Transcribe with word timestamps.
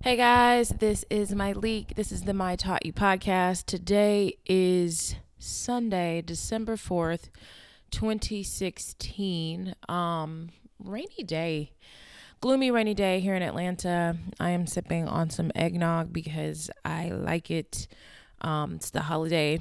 Hey 0.00 0.14
guys, 0.14 0.68
this 0.68 1.04
is 1.10 1.32
Myleik. 1.32 1.96
This 1.96 2.12
is 2.12 2.22
the 2.22 2.32
My 2.32 2.54
Taught 2.54 2.86
You 2.86 2.92
podcast. 2.92 3.64
Today 3.66 4.38
is 4.46 5.16
Sunday, 5.40 6.22
December 6.22 6.76
4th, 6.76 7.30
2016. 7.90 9.74
Um 9.88 10.50
rainy 10.78 11.24
day. 11.24 11.72
Gloomy 12.40 12.70
rainy 12.70 12.94
day 12.94 13.18
here 13.18 13.34
in 13.34 13.42
Atlanta. 13.42 14.16
I 14.38 14.50
am 14.50 14.68
sipping 14.68 15.08
on 15.08 15.30
some 15.30 15.50
eggnog 15.56 16.12
because 16.12 16.70
I 16.84 17.08
like 17.08 17.50
it. 17.50 17.88
Um 18.40 18.76
it's 18.76 18.90
the 18.90 19.02
holiday. 19.02 19.60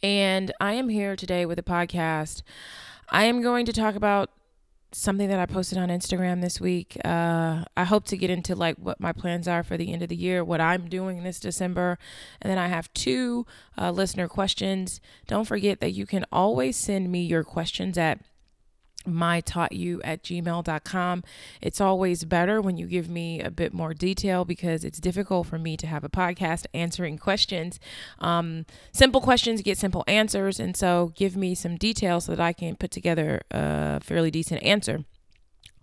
And 0.00 0.52
I 0.60 0.74
am 0.74 0.88
here 0.88 1.16
today 1.16 1.44
with 1.44 1.58
a 1.58 1.64
podcast. 1.64 2.42
I 3.08 3.24
am 3.24 3.42
going 3.42 3.66
to 3.66 3.72
talk 3.72 3.96
about 3.96 4.30
something 4.94 5.28
that 5.28 5.38
I 5.38 5.46
posted 5.46 5.78
on 5.78 5.88
Instagram 5.88 6.40
this 6.40 6.60
week. 6.60 6.96
Uh, 7.04 7.64
I 7.76 7.84
hope 7.84 8.04
to 8.06 8.16
get 8.16 8.30
into 8.30 8.54
like 8.54 8.76
what 8.76 9.00
my 9.00 9.12
plans 9.12 9.48
are 9.48 9.62
for 9.62 9.76
the 9.76 9.92
end 9.92 10.02
of 10.02 10.08
the 10.08 10.16
year, 10.16 10.44
what 10.44 10.60
I'm 10.60 10.88
doing 10.88 11.22
this 11.22 11.40
December. 11.40 11.98
And 12.40 12.50
then 12.50 12.58
I 12.58 12.68
have 12.68 12.92
two 12.94 13.46
uh, 13.76 13.90
listener 13.90 14.28
questions. 14.28 15.00
Don't 15.26 15.46
forget 15.46 15.80
that 15.80 15.90
you 15.90 16.06
can 16.06 16.24
always 16.30 16.76
send 16.76 17.10
me 17.10 17.24
your 17.24 17.44
questions 17.44 17.98
at 17.98 18.20
my 19.06 19.40
taught 19.40 19.72
you 19.72 20.00
at 20.02 20.22
gmail.com 20.22 21.22
it's 21.60 21.80
always 21.80 22.24
better 22.24 22.60
when 22.60 22.76
you 22.76 22.86
give 22.86 23.08
me 23.08 23.40
a 23.40 23.50
bit 23.50 23.72
more 23.72 23.94
detail 23.94 24.44
because 24.44 24.84
it's 24.84 24.98
difficult 24.98 25.46
for 25.46 25.58
me 25.58 25.76
to 25.76 25.86
have 25.86 26.04
a 26.04 26.08
podcast 26.08 26.66
answering 26.72 27.18
questions. 27.18 27.78
Um, 28.18 28.66
simple 28.92 29.20
questions 29.20 29.62
get 29.62 29.78
simple 29.78 30.04
answers 30.06 30.60
and 30.60 30.76
so 30.76 31.12
give 31.16 31.36
me 31.36 31.54
some 31.54 31.76
details 31.76 32.26
so 32.26 32.34
that 32.34 32.40
i 32.40 32.52
can 32.52 32.76
put 32.76 32.90
together 32.90 33.42
a 33.50 34.00
fairly 34.00 34.30
decent 34.30 34.62
answer 34.62 35.04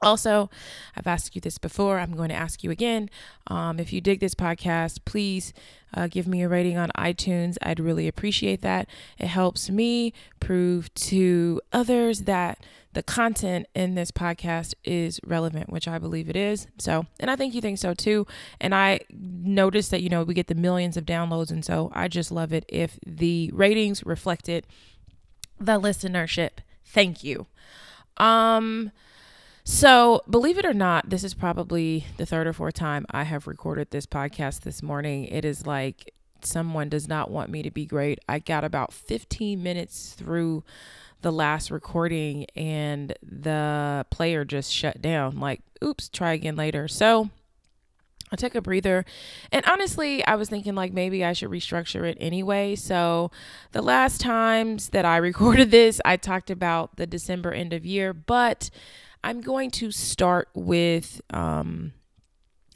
also, 0.02 0.50
I've 0.96 1.08
asked 1.08 1.36
you 1.36 1.41
this 1.41 1.58
before. 1.58 2.00
I'm 2.00 2.16
going 2.16 2.30
to 2.30 2.36
ask 2.36 2.64
you 2.64 2.72
again. 2.72 3.10
Um, 3.48 3.80
if 3.80 3.94
you 3.94 4.02
dig 4.02 4.20
this 4.20 4.36
podcast, 4.36 5.00
please 5.05 5.54
uh, 5.94 6.08
give 6.08 6.27
me 6.27 6.41
a 6.41 6.49
rating 6.49 6.77
on 6.77 6.90
iTunes. 6.98 7.58
I'd 7.62 7.80
really 7.80 8.08
appreciate 8.08 8.62
that. 8.62 8.88
It 9.18 9.27
helps 9.27 9.70
me 9.70 10.13
prove 10.40 10.93
to 10.96 11.62
others 11.71 12.21
that 12.21 12.60
the 12.93 13.04
content 13.04 13.68
in 13.74 13.96
this 13.96 14.12
podcast 14.12 14.74
is 14.84 15.20
relevant, 15.26 15.71
which 15.71 15.88
I 15.88 15.98
believe 15.98 16.30
it 16.30 16.36
is. 16.36 16.68
So, 16.77 17.05
and 17.20 17.32
I 17.32 17.36
think 17.36 17.54
you 17.54 17.62
think 17.62 17.77
so 17.77 17.93
too. 17.93 18.27
And 18.60 18.76
I 18.76 19.02
noticed 19.12 19.91
that, 19.91 20.02
you 20.02 20.10
know, 20.10 20.24
we 20.24 20.34
get 20.34 20.48
the 20.48 20.55
millions 20.55 20.98
of 20.98 21.05
downloads. 21.05 21.52
And 21.52 21.63
so 21.63 21.91
I 21.93 22.08
just 22.08 22.32
love 22.32 22.52
it 22.52 22.65
if 22.68 22.99
the 23.05 23.49
ratings 23.54 24.05
reflected 24.05 24.68
the 25.60 25.80
listenership. 25.80 26.60
Thank 26.84 27.24
you. 27.24 27.48
Um, 28.18 28.91
so, 29.63 30.21
believe 30.29 30.57
it 30.57 30.65
or 30.65 30.73
not, 30.73 31.09
this 31.09 31.23
is 31.23 31.34
probably 31.34 32.05
the 32.17 32.26
third 32.26 32.48
or 32.48 32.54
fourth 32.54 32.73
time 32.73 33.05
I 33.12 33.23
have 33.23 33.48
recorded 33.48 33.91
this 33.91 34.05
podcast 34.05 34.62
this 34.62 34.81
morning. 34.81 35.26
It 35.26 35.45
is 35.45 35.68
like 35.68 36.13
someone 36.41 36.90
does 36.90 37.07
not 37.07 37.29
want 37.29 37.49
me 37.49 37.62
to 37.62 37.71
be 37.71 37.85
great. 37.85 38.20
I 38.27 38.40
got 38.40 38.63
about 38.63 38.91
15 38.91 39.62
minutes 39.62 40.13
through 40.13 40.63
the 41.21 41.31
last 41.31 41.70
recording 41.70 42.48
and 42.55 43.13
the 43.21 44.05
player 44.09 44.43
just 44.43 44.73
shut 44.73 45.01
down. 45.01 45.40
Like, 45.40 45.62
oops, 45.84 46.09
try 46.09 46.34
again 46.34 46.55
later. 46.55 46.87
So, 46.87 47.29
I 48.31 48.37
took 48.37 48.55
a 48.55 48.62
breather. 48.62 49.05
And 49.51 49.65
honestly, 49.65 50.25
I 50.25 50.35
was 50.35 50.49
thinking 50.49 50.73
like 50.73 50.93
maybe 50.93 51.23
I 51.23 51.34
should 51.34 51.49
restructure 51.49 52.03
it 52.09 52.18
anyway. 52.20 52.75
So, 52.75 53.29
the 53.73 53.81
last 53.81 54.21
times 54.21 54.90
that 54.90 55.05
I 55.05 55.18
recorded 55.31 55.70
this, 55.70 56.01
I 56.05 56.18
talked 56.18 56.49
about 56.49 56.96
the 56.96 57.05
December 57.05 57.51
end 57.51 57.73
of 57.73 57.85
year, 57.85 58.13
but 58.13 58.70
I'm 59.24 59.41
going 59.41 59.72
to 59.72 59.91
start 59.91 60.50
with 60.54 61.22
um, 61.30 61.94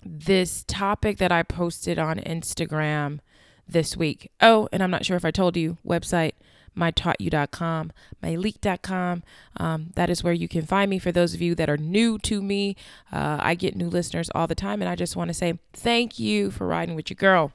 this 0.04 0.64
topic 0.68 1.18
that 1.18 1.32
I 1.32 1.44
posted 1.44 1.98
on 1.98 2.18
Instagram 2.18 3.20
this 3.68 3.98
week. 3.98 4.32
Oh, 4.42 4.70
and 4.72 4.84
I'm 4.84 4.92
not 4.92 5.06
sure 5.06 5.18
if 5.18 5.26
I 5.26 5.32
told 5.32 5.58
you, 5.58 5.78
website 5.86 6.34
mytaughtyou.com, 6.78 7.92
myleik.com. 8.24 9.24
Um, 9.58 9.92
that 9.96 10.10
is 10.10 10.24
where 10.24 10.34
you 10.34 10.48
can 10.48 10.66
find 10.66 10.90
me. 10.90 11.00
For 11.00 11.12
those 11.12 11.34
of 11.34 11.42
you 11.42 11.56
that 11.56 11.70
are 11.70 11.78
new 11.78 12.18
to 12.20 12.42
me, 12.42 12.76
uh, 13.12 13.38
I 13.40 13.56
get 13.56 13.76
new 13.76 13.90
listeners 13.90 14.30
all 14.36 14.48
the 14.48 14.56
time, 14.56 14.82
and 14.82 14.90
I 14.90 14.96
just 14.96 15.16
want 15.16 15.30
to 15.30 15.34
say 15.34 15.60
thank 15.74 16.20
you 16.20 16.52
for 16.52 16.68
riding 16.68 16.96
with 16.96 17.10
your 17.10 17.16
girl. 17.16 17.54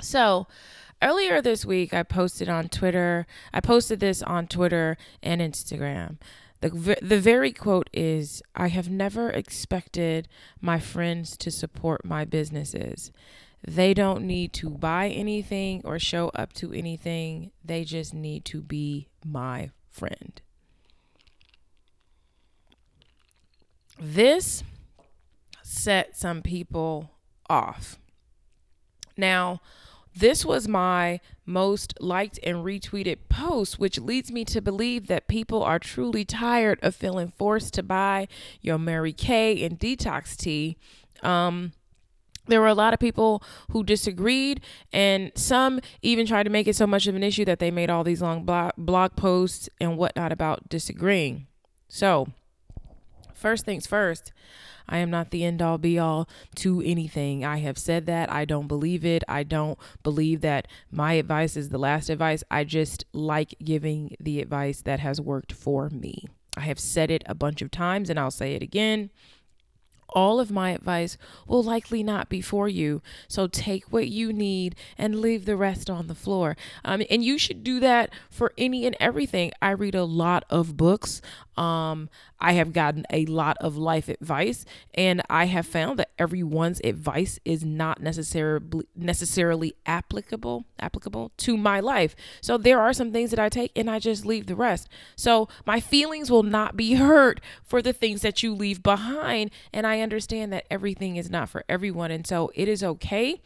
So, 0.00 0.46
earlier 1.02 1.40
this 1.40 1.64
week, 1.64 1.92
I 1.94 2.02
posted 2.02 2.48
on 2.48 2.68
Twitter. 2.68 3.26
I 3.52 3.60
posted 3.60 4.00
this 4.00 4.22
on 4.22 4.46
Twitter 4.46 4.96
and 5.22 5.40
Instagram. 5.40 6.16
The, 6.62 6.96
the 7.02 7.20
very 7.20 7.52
quote 7.52 7.90
is 7.92 8.40
I 8.54 8.68
have 8.68 8.88
never 8.88 9.30
expected 9.30 10.28
my 10.60 10.78
friends 10.78 11.36
to 11.38 11.50
support 11.50 12.04
my 12.04 12.24
businesses. 12.24 13.10
They 13.66 13.92
don't 13.94 14.24
need 14.24 14.52
to 14.54 14.70
buy 14.70 15.08
anything 15.08 15.82
or 15.84 15.98
show 15.98 16.28
up 16.36 16.52
to 16.54 16.72
anything, 16.72 17.50
they 17.64 17.82
just 17.82 18.14
need 18.14 18.44
to 18.46 18.60
be 18.60 19.08
my 19.24 19.70
friend. 19.90 20.40
This 23.98 24.62
set 25.64 26.16
some 26.16 26.42
people 26.42 27.10
off. 27.50 27.98
Now, 29.16 29.60
this 30.14 30.44
was 30.44 30.68
my 30.68 31.20
most 31.46 31.94
liked 32.00 32.38
and 32.42 32.58
retweeted 32.58 33.18
post, 33.28 33.78
which 33.78 33.98
leads 33.98 34.30
me 34.30 34.44
to 34.46 34.60
believe 34.60 35.06
that 35.06 35.28
people 35.28 35.62
are 35.62 35.78
truly 35.78 36.24
tired 36.24 36.78
of 36.82 36.94
feeling 36.94 37.32
forced 37.36 37.74
to 37.74 37.82
buy 37.82 38.28
your 38.60 38.78
Mary 38.78 39.12
Kay 39.12 39.64
and 39.64 39.78
detox 39.78 40.36
tea. 40.36 40.76
Um, 41.22 41.72
there 42.48 42.60
were 42.60 42.66
a 42.66 42.74
lot 42.74 42.92
of 42.92 43.00
people 43.00 43.42
who 43.70 43.84
disagreed, 43.84 44.60
and 44.92 45.30
some 45.34 45.80
even 46.02 46.26
tried 46.26 46.42
to 46.44 46.50
make 46.50 46.66
it 46.66 46.76
so 46.76 46.86
much 46.86 47.06
of 47.06 47.14
an 47.14 47.22
issue 47.22 47.44
that 47.44 47.60
they 47.60 47.70
made 47.70 47.88
all 47.88 48.04
these 48.04 48.20
long 48.20 48.44
blog, 48.44 48.72
blog 48.76 49.16
posts 49.16 49.68
and 49.80 49.96
whatnot 49.96 50.32
about 50.32 50.68
disagreeing. 50.68 51.46
So, 51.88 52.28
first 53.42 53.66
things 53.66 53.86
first, 53.86 54.32
I 54.88 54.98
am 54.98 55.10
not 55.10 55.30
the 55.30 55.44
end 55.44 55.60
all 55.60 55.78
be 55.78 55.98
all 55.98 56.28
to 56.56 56.80
anything. 56.82 57.44
I 57.44 57.58
have 57.58 57.76
said 57.76 58.06
that. 58.06 58.32
I 58.32 58.44
don't 58.44 58.68
believe 58.68 59.04
it. 59.04 59.22
I 59.28 59.42
don't 59.42 59.78
believe 60.02 60.40
that 60.40 60.66
my 60.90 61.14
advice 61.14 61.56
is 61.56 61.68
the 61.68 61.78
last 61.78 62.08
advice. 62.08 62.42
I 62.50 62.64
just 62.64 63.04
like 63.12 63.54
giving 63.62 64.16
the 64.18 64.40
advice 64.40 64.80
that 64.82 65.00
has 65.00 65.20
worked 65.20 65.52
for 65.52 65.90
me. 65.90 66.24
I 66.56 66.62
have 66.62 66.80
said 66.80 67.10
it 67.10 67.22
a 67.26 67.34
bunch 67.34 67.62
of 67.62 67.70
times 67.70 68.08
and 68.08 68.18
I'll 68.18 68.30
say 68.30 68.54
it 68.54 68.62
again 68.62 69.10
all 70.12 70.40
of 70.40 70.50
my 70.50 70.70
advice 70.70 71.16
will 71.46 71.62
likely 71.62 72.02
not 72.02 72.28
be 72.28 72.40
for 72.40 72.68
you. 72.68 73.02
So 73.28 73.46
take 73.46 73.92
what 73.92 74.08
you 74.08 74.32
need 74.32 74.74
and 74.96 75.20
leave 75.20 75.44
the 75.44 75.56
rest 75.56 75.90
on 75.90 76.06
the 76.06 76.14
floor. 76.14 76.56
Um, 76.84 77.02
and 77.10 77.24
you 77.24 77.38
should 77.38 77.64
do 77.64 77.80
that 77.80 78.10
for 78.30 78.52
any 78.56 78.86
and 78.86 78.96
everything. 79.00 79.52
I 79.60 79.70
read 79.70 79.94
a 79.94 80.04
lot 80.04 80.44
of 80.50 80.76
books. 80.76 81.20
Um, 81.56 82.08
I 82.40 82.54
have 82.54 82.72
gotten 82.72 83.06
a 83.10 83.24
lot 83.26 83.56
of 83.60 83.76
life 83.76 84.08
advice, 84.08 84.64
and 84.94 85.22
I 85.30 85.46
have 85.46 85.66
found 85.66 85.98
that 85.98 86.10
everyone's 86.18 86.80
advice 86.82 87.38
is 87.44 87.64
not 87.64 88.00
necessarily 88.02 88.86
necessarily 88.96 89.74
applicable 89.86 90.64
applicable 90.80 91.30
to 91.36 91.56
my 91.56 91.78
life. 91.78 92.16
So 92.40 92.58
there 92.58 92.80
are 92.80 92.92
some 92.92 93.12
things 93.12 93.30
that 93.30 93.38
I 93.38 93.48
take, 93.48 93.70
and 93.76 93.88
I 93.88 94.00
just 94.00 94.26
leave 94.26 94.46
the 94.46 94.56
rest. 94.56 94.88
So 95.14 95.48
my 95.64 95.78
feelings 95.78 96.30
will 96.30 96.42
not 96.42 96.76
be 96.76 96.94
hurt 96.94 97.40
for 97.62 97.80
the 97.80 97.92
things 97.92 98.22
that 98.22 98.42
you 98.42 98.54
leave 98.54 98.82
behind, 98.82 99.50
and 99.72 99.86
I 99.86 99.96
understand 100.02 100.52
that 100.52 100.66
everything 100.70 101.16
is 101.16 101.30
not 101.30 101.48
for 101.48 101.64
everyone, 101.68 102.10
and 102.10 102.26
so 102.26 102.50
it 102.54 102.68
is 102.68 102.82
okay 102.82 103.40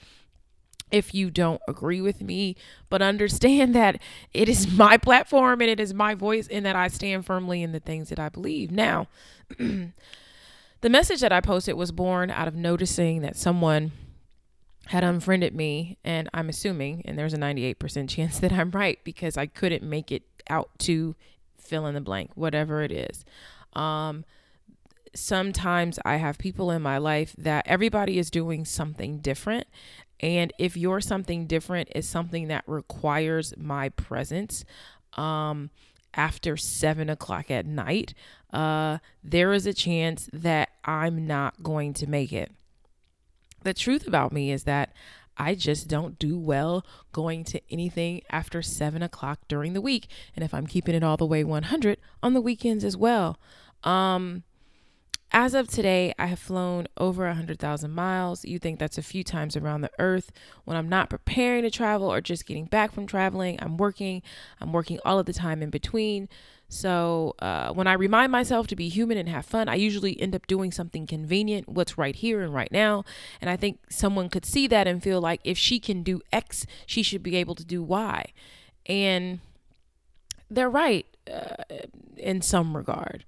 if 0.91 1.15
you 1.15 1.31
don't 1.31 1.61
agree 1.67 2.01
with 2.01 2.23
me, 2.23 2.57
but 2.89 3.03
understand 3.03 3.75
that 3.77 4.01
it 4.33 4.49
is 4.49 4.71
my 4.73 4.97
platform 4.97 5.61
and 5.61 5.71
it 5.71 5.81
is 5.81 5.95
my 5.95 6.15
voice, 6.15 6.49
and 6.49 6.65
that 6.65 6.77
I 6.77 6.89
stand 6.89 7.27
firmly 7.27 7.63
in 7.63 7.73
the 7.73 7.81
things 7.81 8.09
that 8.09 8.19
I 8.19 8.29
believe. 8.29 8.71
Now, 8.71 9.09
the 9.59 9.93
message 10.83 11.21
that 11.21 11.33
I 11.33 11.41
posted 11.41 11.75
was 11.75 11.93
born 11.93 12.31
out 12.31 12.49
of 12.49 12.55
noticing 12.55 13.23
that 13.23 13.37
someone 13.37 13.93
had 14.87 15.03
unfriended 15.03 15.55
me, 15.55 15.99
and 16.05 16.29
I'm 16.33 16.49
assuming, 16.49 17.03
and 17.05 17.19
there's 17.19 17.35
a 17.35 17.39
98% 17.39 18.09
chance 18.15 18.39
that 18.39 18.53
I'm 18.53 18.71
right 18.71 18.99
because 19.05 19.37
I 19.37 19.47
couldn't 19.47 19.83
make 19.83 20.13
it 20.13 20.23
out 20.49 20.71
to 20.81 21.17
fill 21.59 21.87
in 21.87 21.95
the 21.95 22.01
blank, 22.01 22.31
whatever 22.35 22.83
it 22.83 22.93
is. 22.93 23.25
Um, 23.73 24.25
sometimes 25.19 25.99
I 26.05 26.17
have 26.17 26.39
people 26.39 26.71
in 26.71 26.83
my 26.83 26.99
life 26.99 27.35
that 27.39 27.67
everybody 27.67 28.19
is 28.19 28.31
doing 28.31 28.65
something 28.65 29.19
different. 29.19 29.67
And 30.21 30.53
if 30.59 30.77
you're 30.77 31.01
something 31.01 31.47
different 31.47 31.91
is 31.95 32.09
something 32.09 32.49
that 32.49 32.65
requires 32.67 33.55
my 33.57 33.91
presence 33.91 34.65
um, 35.15 35.71
after 36.15 36.57
seven 36.57 37.11
o'clock 37.11 37.51
at 37.51 37.67
night, 37.67 38.15
uh, 38.53 38.99
there 39.23 39.53
is 39.53 39.67
a 39.67 39.75
chance 39.75 40.29
that 40.33 40.71
I'm 40.85 41.27
not 41.27 41.63
going 41.63 41.93
to 41.95 42.07
make 42.07 42.33
it. 42.33 42.53
The 43.63 43.75
truth 43.75 44.07
about 44.07 44.33
me 44.33 44.51
is 44.53 44.65
that 44.65 44.93
I 45.37 45.55
just 45.55 45.89
don't 45.89 46.19
do 46.19 46.39
well 46.39 46.87
going 47.13 47.45
to 47.45 47.61
anything 47.71 48.23
after 48.31 48.63
seven 48.63 49.03
o'clock 49.03 49.41
during 49.49 49.75
the 49.75 49.81
week. 49.81 50.09
And 50.35 50.45
if 50.45 50.55
I'm 50.55 50.67
keeping 50.67 50.95
it 50.95 51.03
all 51.03 51.17
the 51.17 51.27
way 51.27 51.45
100 51.45 51.99
on 52.23 52.33
the 52.33 52.41
weekends 52.41 52.85
as 52.85 52.97
well. 52.97 53.39
Um, 53.85 54.45
As 55.39 55.53
of 55.53 55.69
today, 55.69 56.15
I 56.19 56.29
have 56.29 56.39
flown 56.39 56.89
over 56.97 57.27
100,000 57.27 57.91
miles. 57.91 58.47
You 58.47 58.59
think 58.59 58.79
that's 58.79 58.97
a 58.97 59.03
few 59.03 59.23
times 59.23 59.55
around 59.55 59.83
the 59.83 59.91
earth. 59.99 60.33
When 60.65 60.79
I'm 60.79 60.89
not 60.89 61.11
preparing 61.11 61.63
to 61.65 61.71
travel 61.71 62.11
or 62.11 62.23
just 62.23 62.47
getting 62.47 62.65
back 62.65 62.91
from 62.91 63.07
traveling, 63.07 63.59
I'm 63.61 63.77
working. 63.77 64.23
I'm 64.63 64.73
working 64.73 64.99
all 65.05 65.19
of 65.19 65.27
the 65.27 65.35
time 65.35 65.63
in 65.63 65.69
between. 65.69 66.31
So 66.71 67.35
uh, 67.41 67.71
when 67.75 67.87
I 67.87 67.93
remind 67.93 68.33
myself 68.33 68.67
to 68.69 68.77
be 68.77 68.89
human 68.89 69.19
and 69.19 69.29
have 69.29 69.45
fun, 69.45 69.69
I 69.69 69.75
usually 69.75 70.19
end 70.19 70.35
up 70.35 70.47
doing 70.47 70.73
something 70.73 71.07
convenient, 71.07 71.69
what's 71.69 71.99
right 71.99 72.17
here 72.17 72.41
and 72.41 72.55
right 72.55 72.73
now. 72.73 73.05
And 73.39 73.51
I 73.51 73.57
think 73.57 73.81
someone 73.91 74.31
could 74.31 74.47
see 74.47 74.67
that 74.69 74.89
and 74.89 75.03
feel 75.03 75.21
like 75.21 75.43
if 75.45 75.59
she 75.59 75.79
can 75.79 76.03
do 76.03 76.23
X, 76.33 76.65
she 76.87 77.03
should 77.03 77.23
be 77.23 77.37
able 77.37 77.57
to 77.57 77.65
do 77.65 77.83
Y. 77.83 78.33
And 78.87 79.41
they're 80.51 80.71
right 80.71 81.05
uh, 81.31 81.63
in 82.17 82.41
some 82.41 82.75
regard. 82.75 83.27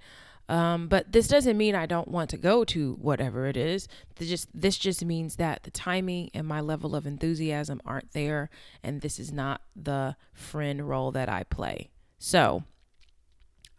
Um, 0.48 0.88
but 0.88 1.12
this 1.12 1.28
doesn't 1.28 1.58
mean 1.58 1.74
I 1.74 1.84
don't 1.84 2.08
want 2.08 2.30
to 2.30 2.38
go 2.38 2.64
to 2.64 2.94
whatever 2.94 3.46
it 3.46 3.56
is. 3.56 3.86
This 4.16 4.28
just 4.28 4.48
this 4.54 4.78
just 4.78 5.04
means 5.04 5.36
that 5.36 5.64
the 5.64 5.70
timing 5.70 6.30
and 6.32 6.46
my 6.46 6.60
level 6.60 6.96
of 6.96 7.06
enthusiasm 7.06 7.82
aren't 7.84 8.12
there, 8.12 8.48
and 8.82 9.02
this 9.02 9.18
is 9.18 9.30
not 9.30 9.60
the 9.76 10.16
friend 10.32 10.88
role 10.88 11.12
that 11.12 11.28
I 11.28 11.42
play. 11.44 11.90
So 12.18 12.64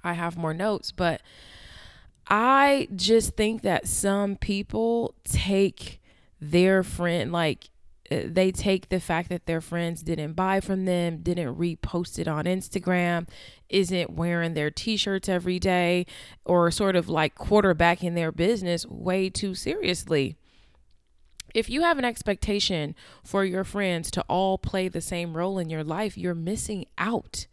I 0.04 0.14
have 0.14 0.38
more 0.38 0.54
notes, 0.54 0.92
but 0.92 1.22
I 2.28 2.88
just 2.96 3.36
think 3.36 3.64
that 3.64 3.88
some 3.88 4.36
people 4.36 5.16
take 5.24 6.00
their 6.40 6.84
friend 6.84 7.32
like 7.32 7.72
they 8.10 8.52
take 8.52 8.90
the 8.90 9.00
fact 9.00 9.30
that 9.30 9.46
their 9.46 9.62
friends 9.62 10.02
didn't 10.02 10.34
buy 10.34 10.60
from 10.60 10.86
them, 10.86 11.20
didn't 11.22 11.56
repost 11.56 12.18
it 12.18 12.28
on 12.28 12.46
Instagram, 12.46 13.28
isn't 13.70 14.12
wearing 14.12 14.54
their 14.54 14.72
t 14.72 14.98
shirts 14.98 15.30
every 15.30 15.60
day, 15.60 16.06
or 16.44 16.72
sort 16.72 16.96
of 16.96 17.08
like 17.08 17.36
quarterbacking 17.36 18.16
their 18.16 18.32
business 18.32 18.86
way 18.88 19.30
too 19.30 19.54
seriously. 19.54 20.36
If 21.54 21.70
you 21.70 21.82
have 21.82 21.98
an 21.98 22.06
expectation 22.06 22.96
for 23.24 23.44
your 23.44 23.64
friends 23.64 24.12
to 24.12 24.22
all 24.28 24.58
play 24.58 24.88
the 24.88 25.02
same 25.02 25.36
role 25.36 25.58
in 25.58 25.70
your 25.70 25.84
life, 25.84 26.18
you're 26.18 26.36
missing 26.36 26.86
out. 26.98 27.48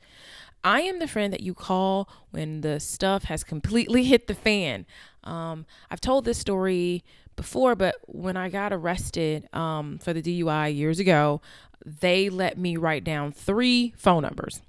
I 0.65 0.81
am 0.81 0.99
the 0.99 1.09
friend 1.09 1.33
that 1.33 1.43
you 1.43 1.55
call 1.55 2.09
when 2.31 2.63
the 2.63 2.81
stuff 2.81 3.25
has 3.25 3.45
completely 3.45 4.05
hit 4.13 4.27
the 4.27 4.35
fan. 4.35 4.87
Um, 5.23 5.67
I've 5.91 6.01
told 6.01 6.25
this 6.25 6.39
story 6.39 7.05
before, 7.37 7.75
but 7.75 7.97
when 8.07 8.37
I 8.37 8.49
got 8.49 8.73
arrested 8.73 9.49
um, 9.55 9.99
for 9.99 10.13
the 10.13 10.23
DUI 10.23 10.75
years 10.75 10.99
ago, 10.99 11.41
they 11.85 12.29
let 12.29 12.59
me 12.59 12.77
write 12.77 13.05
down 13.05 13.33
three 13.33 13.95
phone 13.97 14.23
numbers. 14.23 14.61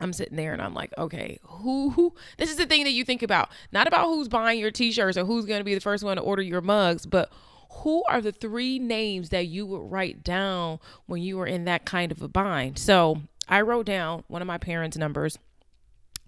I'm 0.00 0.12
sitting 0.12 0.36
there 0.36 0.52
and 0.52 0.62
I'm 0.62 0.74
like, 0.74 0.94
okay, 0.96 1.38
who, 1.42 1.90
who, 1.90 2.14
this 2.38 2.50
is 2.50 2.56
the 2.56 2.66
thing 2.66 2.84
that 2.84 2.92
you 2.92 3.04
think 3.04 3.22
about, 3.22 3.50
not 3.70 3.86
about 3.86 4.06
who's 4.06 4.28
buying 4.28 4.58
your 4.58 4.70
t 4.70 4.92
shirts 4.92 5.18
or 5.18 5.24
who's 5.24 5.44
going 5.44 5.60
to 5.60 5.64
be 5.64 5.74
the 5.74 5.80
first 5.80 6.02
one 6.02 6.16
to 6.16 6.22
order 6.22 6.42
your 6.42 6.62
mugs, 6.62 7.04
but 7.04 7.30
who 7.70 8.02
are 8.08 8.20
the 8.20 8.32
three 8.32 8.78
names 8.78 9.28
that 9.28 9.46
you 9.46 9.66
would 9.66 9.90
write 9.90 10.24
down 10.24 10.78
when 11.06 11.22
you 11.22 11.36
were 11.36 11.46
in 11.46 11.64
that 11.64 11.84
kind 11.84 12.12
of 12.12 12.22
a 12.22 12.28
bind? 12.28 12.78
So 12.78 13.22
I 13.48 13.60
wrote 13.60 13.86
down 13.86 14.24
one 14.28 14.42
of 14.42 14.48
my 14.48 14.58
parents' 14.58 14.96
numbers 14.96 15.38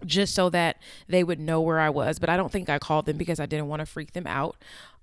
just 0.05 0.33
so 0.33 0.49
that 0.49 0.77
they 1.07 1.23
would 1.23 1.39
know 1.39 1.61
where 1.61 1.79
I 1.79 1.89
was. 1.89 2.19
But 2.19 2.29
I 2.29 2.37
don't 2.37 2.51
think 2.51 2.69
I 2.69 2.79
called 2.79 3.05
them 3.05 3.17
because 3.17 3.39
I 3.39 3.45
didn't 3.45 3.67
want 3.67 3.81
to 3.81 3.85
freak 3.85 4.13
them 4.13 4.27
out. 4.27 4.55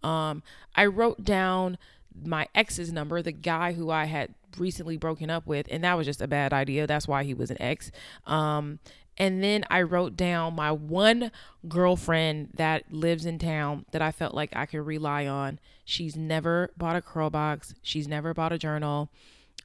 Um, 0.02 0.42
I 0.74 0.86
wrote 0.86 1.24
down 1.24 1.78
my 2.24 2.48
ex's 2.54 2.92
number, 2.92 3.22
the 3.22 3.32
guy 3.32 3.72
who 3.72 3.90
I 3.90 4.04
had 4.06 4.34
recently 4.58 4.96
broken 4.96 5.30
up 5.30 5.46
with, 5.46 5.66
and 5.70 5.84
that 5.84 5.96
was 5.96 6.06
just 6.06 6.20
a 6.20 6.28
bad 6.28 6.52
idea. 6.52 6.86
That's 6.86 7.08
why 7.08 7.24
he 7.24 7.34
was 7.34 7.50
an 7.50 7.60
ex. 7.60 7.90
Um, 8.26 8.78
and 9.16 9.44
then 9.44 9.64
I 9.70 9.82
wrote 9.82 10.16
down 10.16 10.54
my 10.54 10.72
one 10.72 11.30
girlfriend 11.68 12.50
that 12.54 12.90
lives 12.90 13.26
in 13.26 13.38
town 13.38 13.84
that 13.92 14.00
I 14.00 14.12
felt 14.12 14.34
like 14.34 14.50
I 14.54 14.66
could 14.66 14.86
rely 14.86 15.26
on. 15.26 15.58
She's 15.84 16.16
never 16.16 16.70
bought 16.76 16.96
a 16.96 17.02
CurlBox, 17.02 17.74
she's 17.82 18.08
never 18.08 18.32
bought 18.32 18.52
a 18.52 18.58
journal 18.58 19.10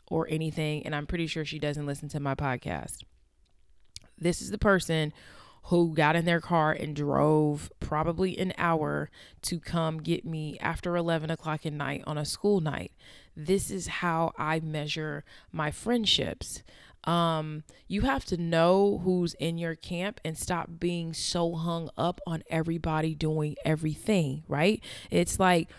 or 0.08 0.28
anything. 0.30 0.86
And 0.86 0.94
I'm 0.94 1.08
pretty 1.08 1.28
sure 1.28 1.46
she 1.46 1.60
doesn't 1.60 1.86
listen 1.86 2.10
to 2.10 2.20
my 2.20 2.36
podcast. 2.36 3.04
This 4.18 4.42
is 4.42 4.52
the 4.52 4.58
person 4.58 5.14
who 5.66 5.96
got 5.96 6.16
in 6.16 6.26
their 6.26 6.42
car 6.42 6.72
and 6.72 6.96
drove 6.96 7.72
probably 7.80 8.38
an 8.38 8.54
hour 8.58 9.10
to 9.42 9.60
come 9.60 9.98
get 9.98 10.24
me 10.24 10.60
after 10.60 10.96
11 10.96 11.32
o'clock 11.32 11.66
at 11.66 11.74
night 11.74 12.04
on 12.06 12.20
a 12.20 12.26
school 12.26 12.62
night. 12.62 12.92
This 13.36 13.72
is 13.72 13.88
how 13.88 14.32
I 14.38 14.60
measure 14.60 15.24
my 15.52 15.72
friendships. 15.72 16.62
Um, 17.06 17.64
you 17.88 18.02
have 18.02 18.26
to 18.26 18.38
know 18.38 19.02
who's 19.04 19.34
in 19.36 19.58
your 19.58 19.76
camp 19.76 20.20
and 20.24 20.38
stop 20.38 20.70
being 20.80 21.14
so 21.14 21.54
hung 21.56 21.90
up 21.98 22.22
on 22.28 22.44
everybody 22.50 23.16
doing 23.16 23.56
everything, 23.66 24.44
right? 24.48 24.84
It's 25.10 25.40
like 25.40 25.70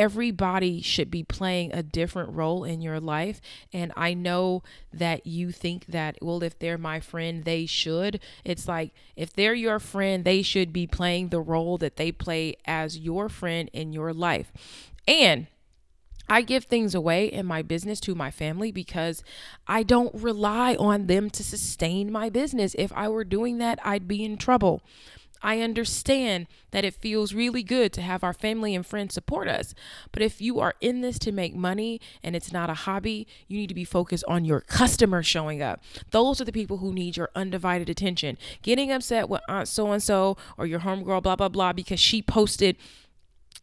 everybody 0.00 0.80
should 0.80 1.10
be 1.10 1.22
playing 1.22 1.70
a 1.74 1.82
different 1.82 2.32
role 2.32 2.64
in 2.64 2.80
your 2.80 2.98
life. 2.98 3.38
And 3.70 3.92
I 3.98 4.14
know 4.14 4.62
that 4.94 5.26
you 5.26 5.52
think 5.52 5.84
that, 5.88 6.16
well, 6.22 6.42
if 6.42 6.58
they're 6.58 6.78
my 6.78 7.00
friend, 7.00 7.44
they 7.44 7.66
should. 7.66 8.18
It's 8.42 8.66
like 8.66 8.94
if 9.14 9.34
they're 9.34 9.52
your 9.52 9.78
friend, 9.78 10.24
they 10.24 10.40
should 10.40 10.72
be 10.72 10.86
playing 10.86 11.28
the 11.28 11.42
role 11.42 11.76
that 11.76 11.96
they 11.96 12.12
play 12.12 12.56
as 12.64 12.96
your 12.96 13.28
friend 13.28 13.68
in 13.74 13.92
your 13.92 14.14
life. 14.14 14.50
And 15.06 15.48
I 16.30 16.40
give 16.40 16.64
things 16.64 16.94
away 16.94 17.26
in 17.26 17.44
my 17.44 17.60
business 17.60 18.00
to 18.00 18.14
my 18.14 18.30
family 18.30 18.72
because 18.72 19.22
I 19.66 19.82
don't 19.82 20.14
rely 20.14 20.76
on 20.76 21.08
them 21.08 21.28
to 21.28 21.44
sustain 21.44 22.10
my 22.10 22.30
business. 22.30 22.74
If 22.78 22.90
I 22.94 23.08
were 23.08 23.24
doing 23.24 23.58
that, 23.58 23.78
I'd 23.84 24.08
be 24.08 24.24
in 24.24 24.38
trouble. 24.38 24.80
I 25.42 25.60
understand 25.60 26.46
that 26.70 26.84
it 26.84 26.94
feels 26.94 27.34
really 27.34 27.62
good 27.62 27.92
to 27.94 28.02
have 28.02 28.22
our 28.22 28.32
family 28.32 28.74
and 28.74 28.86
friends 28.86 29.14
support 29.14 29.48
us. 29.48 29.74
But 30.12 30.22
if 30.22 30.40
you 30.40 30.60
are 30.60 30.74
in 30.80 31.00
this 31.00 31.18
to 31.20 31.32
make 31.32 31.54
money 31.54 32.00
and 32.22 32.36
it's 32.36 32.52
not 32.52 32.70
a 32.70 32.74
hobby, 32.74 33.26
you 33.48 33.58
need 33.58 33.68
to 33.68 33.74
be 33.74 33.84
focused 33.84 34.24
on 34.28 34.44
your 34.44 34.60
customers 34.60 35.26
showing 35.26 35.62
up. 35.62 35.82
Those 36.10 36.40
are 36.40 36.44
the 36.44 36.52
people 36.52 36.78
who 36.78 36.92
need 36.92 37.16
your 37.16 37.30
undivided 37.34 37.88
attention. 37.88 38.38
Getting 38.62 38.92
upset 38.92 39.28
with 39.28 39.42
Aunt 39.48 39.68
so 39.68 39.92
and 39.92 40.02
so 40.02 40.36
or 40.58 40.66
your 40.66 40.80
homegirl, 40.80 41.22
blah, 41.22 41.36
blah, 41.36 41.48
blah, 41.48 41.72
because 41.72 42.00
she 42.00 42.22
posted 42.22 42.76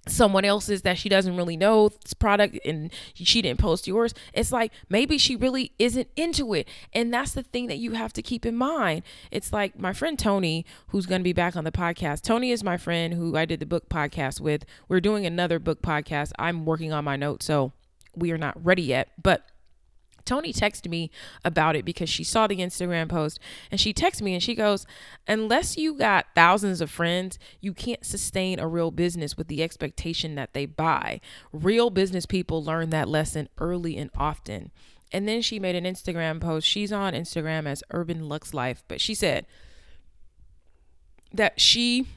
someone 0.10 0.46
else's 0.46 0.82
that 0.84 0.98
she 0.98 1.10
doesn't 1.10 1.36
really 1.36 1.58
know 1.58 1.92
product 2.20 2.60
and 2.66 2.92
she 3.14 3.42
didn't 3.42 3.60
post 3.60 3.88
yours. 3.88 4.14
It's 4.34 4.52
like 4.52 4.72
maybe 4.90 5.18
she 5.18 5.36
really 5.36 5.72
isn't 5.80 6.08
into 6.16 6.54
it. 6.54 6.68
And 6.94 7.14
that's 7.14 7.32
the 7.32 7.44
thing 7.44 7.68
that 7.68 7.78
you 7.78 7.92
have 7.92 8.14
to 8.14 8.22
keep 8.22 8.46
in 8.46 8.56
mind. 8.56 9.04
It's 9.32 9.54
like 9.54 9.80
my 9.80 9.94
friend 9.94 10.18
tony 10.18 10.66
who's 10.88 11.06
going 11.06 11.22
to 11.22 11.24
be 11.24 11.34
back 11.34 11.56
on 11.56 11.64
the 11.64 11.72
podcast. 11.72 12.22
Tony 12.22 12.52
is 12.52 12.64
my 12.64 12.78
friend 12.78 13.14
who 13.14 13.36
i 13.36 13.46
did 13.46 13.60
the 13.60 13.66
book 13.66 13.90
podcast 13.90 14.40
with. 14.40 14.66
We're 14.88 15.02
doing 15.02 15.26
another 15.26 15.60
book 15.60 15.82
podcast. 15.82 16.32
I'm 16.40 16.66
working 16.66 16.94
on 16.94 17.04
my 17.04 17.16
notes 17.16 17.46
so 17.46 17.74
we 18.16 18.32
are 18.32 18.38
not 18.38 18.64
ready 18.64 18.82
yet 18.82 19.10
but 19.22 19.46
Tony 20.28 20.54
texted 20.54 20.90
me 20.90 21.10
about 21.44 21.76
it 21.76 21.86
because 21.86 22.10
she 22.10 22.24
saw 22.24 22.46
the 22.46 22.58
Instagram 22.58 23.10
post 23.10 23.40
and 23.72 23.80
she 23.80 23.94
texted 23.94 24.22
me 24.22 24.34
and 24.34 24.44
she 24.44 24.54
goes, 24.54 24.86
Unless 25.28 25.78
you 25.78 25.96
got 25.96 26.28
thousands 26.36 26.82
of 26.82 26.92
friends, 26.92 27.40
you 27.62 27.74
can't 27.74 28.06
sustain 28.06 28.60
a 28.60 28.68
real 28.68 28.92
business 28.92 29.38
with 29.38 29.48
the 29.48 29.64
expectation 29.64 30.36
that 30.36 30.54
they 30.54 30.66
buy. 30.66 31.22
Real 31.52 31.90
business 31.90 32.26
people 32.26 32.64
learn 32.64 32.90
that 32.92 33.08
lesson 33.08 33.50
early 33.58 33.98
and 33.98 34.12
often. 34.16 34.72
And 35.12 35.28
then 35.28 35.42
she 35.42 35.60
made 35.60 35.76
an 35.76 35.86
Instagram 35.86 36.42
post. 36.42 36.68
She's 36.68 36.92
on 36.92 37.14
Instagram 37.14 37.66
as 37.66 37.84
Urban 37.92 38.28
Lux 38.28 38.54
Life, 38.54 38.84
but 38.88 39.00
she 39.00 39.16
said 39.16 39.46
that 41.34 41.60
she 41.60 42.08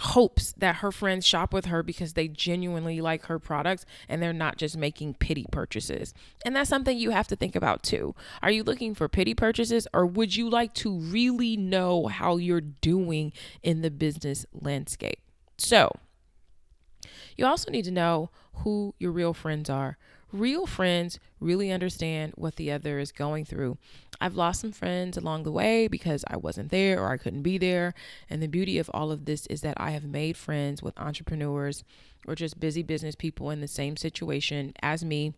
hopes 0.00 0.54
that 0.56 0.76
her 0.76 0.90
friends 0.90 1.26
shop 1.26 1.52
with 1.52 1.66
her 1.66 1.82
because 1.82 2.14
they 2.14 2.26
genuinely 2.26 3.00
like 3.00 3.26
her 3.26 3.38
products 3.38 3.84
and 4.08 4.22
they're 4.22 4.32
not 4.32 4.56
just 4.56 4.76
making 4.76 5.14
pity 5.14 5.46
purchases. 5.52 6.14
And 6.44 6.56
that's 6.56 6.70
something 6.70 6.96
you 6.96 7.10
have 7.10 7.28
to 7.28 7.36
think 7.36 7.54
about 7.54 7.82
too. 7.82 8.14
Are 8.42 8.50
you 8.50 8.64
looking 8.64 8.94
for 8.94 9.08
pity 9.08 9.34
purchases 9.34 9.86
or 9.92 10.06
would 10.06 10.36
you 10.36 10.48
like 10.48 10.74
to 10.74 10.98
really 10.98 11.56
know 11.56 12.06
how 12.06 12.36
you're 12.36 12.60
doing 12.60 13.32
in 13.62 13.82
the 13.82 13.90
business 13.90 14.46
landscape? 14.52 15.20
So, 15.58 15.92
you 17.36 17.46
also 17.46 17.70
need 17.70 17.84
to 17.84 17.90
know 17.90 18.30
who 18.54 18.94
your 18.98 19.12
real 19.12 19.34
friends 19.34 19.68
are. 19.68 19.98
Real 20.32 20.66
friends 20.66 21.18
really 21.40 21.72
understand 21.72 22.32
what 22.36 22.56
the 22.56 22.70
other 22.70 22.98
is 22.98 23.10
going 23.10 23.44
through. 23.44 23.78
I've 24.20 24.36
lost 24.36 24.60
some 24.60 24.72
friends 24.72 25.16
along 25.16 25.42
the 25.42 25.52
way 25.52 25.88
because 25.88 26.24
I 26.28 26.36
wasn't 26.36 26.70
there 26.70 27.00
or 27.00 27.10
I 27.10 27.16
couldn't 27.16 27.42
be 27.42 27.58
there. 27.58 27.94
And 28.28 28.42
the 28.42 28.46
beauty 28.46 28.78
of 28.78 28.90
all 28.92 29.10
of 29.10 29.24
this 29.24 29.46
is 29.46 29.62
that 29.62 29.80
I 29.80 29.90
have 29.90 30.04
made 30.04 30.36
friends 30.36 30.82
with 30.82 30.98
entrepreneurs 30.98 31.84
or 32.26 32.34
just 32.34 32.60
busy 32.60 32.82
business 32.82 33.14
people 33.14 33.50
in 33.50 33.60
the 33.60 33.68
same 33.68 33.96
situation 33.96 34.72
as 34.82 35.04
me. 35.04 35.34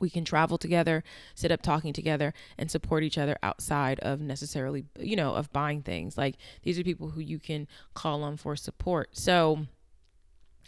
We 0.00 0.10
can 0.10 0.24
travel 0.24 0.58
together, 0.58 1.04
sit 1.34 1.52
up 1.52 1.62
talking 1.62 1.92
together, 1.92 2.34
and 2.58 2.70
support 2.70 3.04
each 3.04 3.16
other 3.16 3.38
outside 3.42 4.00
of 4.00 4.20
necessarily, 4.20 4.86
you 4.98 5.14
know, 5.14 5.34
of 5.34 5.52
buying 5.52 5.82
things. 5.82 6.18
Like 6.18 6.34
these 6.62 6.78
are 6.78 6.84
people 6.84 7.10
who 7.10 7.20
you 7.20 7.38
can 7.38 7.68
call 7.94 8.24
on 8.24 8.36
for 8.36 8.56
support. 8.56 9.16
So, 9.16 9.66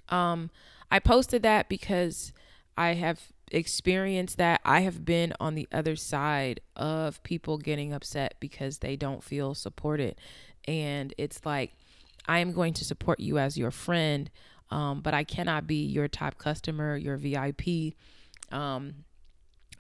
um, 0.09 0.51
I 0.91 1.01
posted 1.01 1.43
that 1.43 1.69
because 1.69 2.33
I 2.77 2.95
have 2.95 3.33
experienced 3.51 4.39
that. 4.39 4.61
I 4.65 4.81
have 4.81 5.05
been 5.05 5.33
on 5.41 5.55
the 5.55 5.69
other 5.73 5.97
side 5.97 6.61
of 6.75 7.23
people 7.23 7.59
getting 7.59 7.93
upset 7.93 8.35
because 8.41 8.79
they 8.79 8.97
don't 8.97 9.23
feel 9.23 9.55
supported. 9.55 10.17
And 10.67 11.15
it's 11.17 11.45
like, 11.45 11.73
I 12.27 12.41
am 12.41 12.53
going 12.53 12.75
to 12.75 12.85
support 12.85 13.21
you 13.21 13.39
as 13.39 13.57
your 13.57 13.71
friend, 13.71 14.31
um, 14.71 15.01
but 15.01 15.15
I 15.15 15.25
cannot 15.25 15.67
be 15.67 15.85
your 15.85 16.09
top 16.09 16.39
customer, 16.39 16.97
your 16.97 17.17
VIP. 17.17 17.95
Um, 18.51 19.05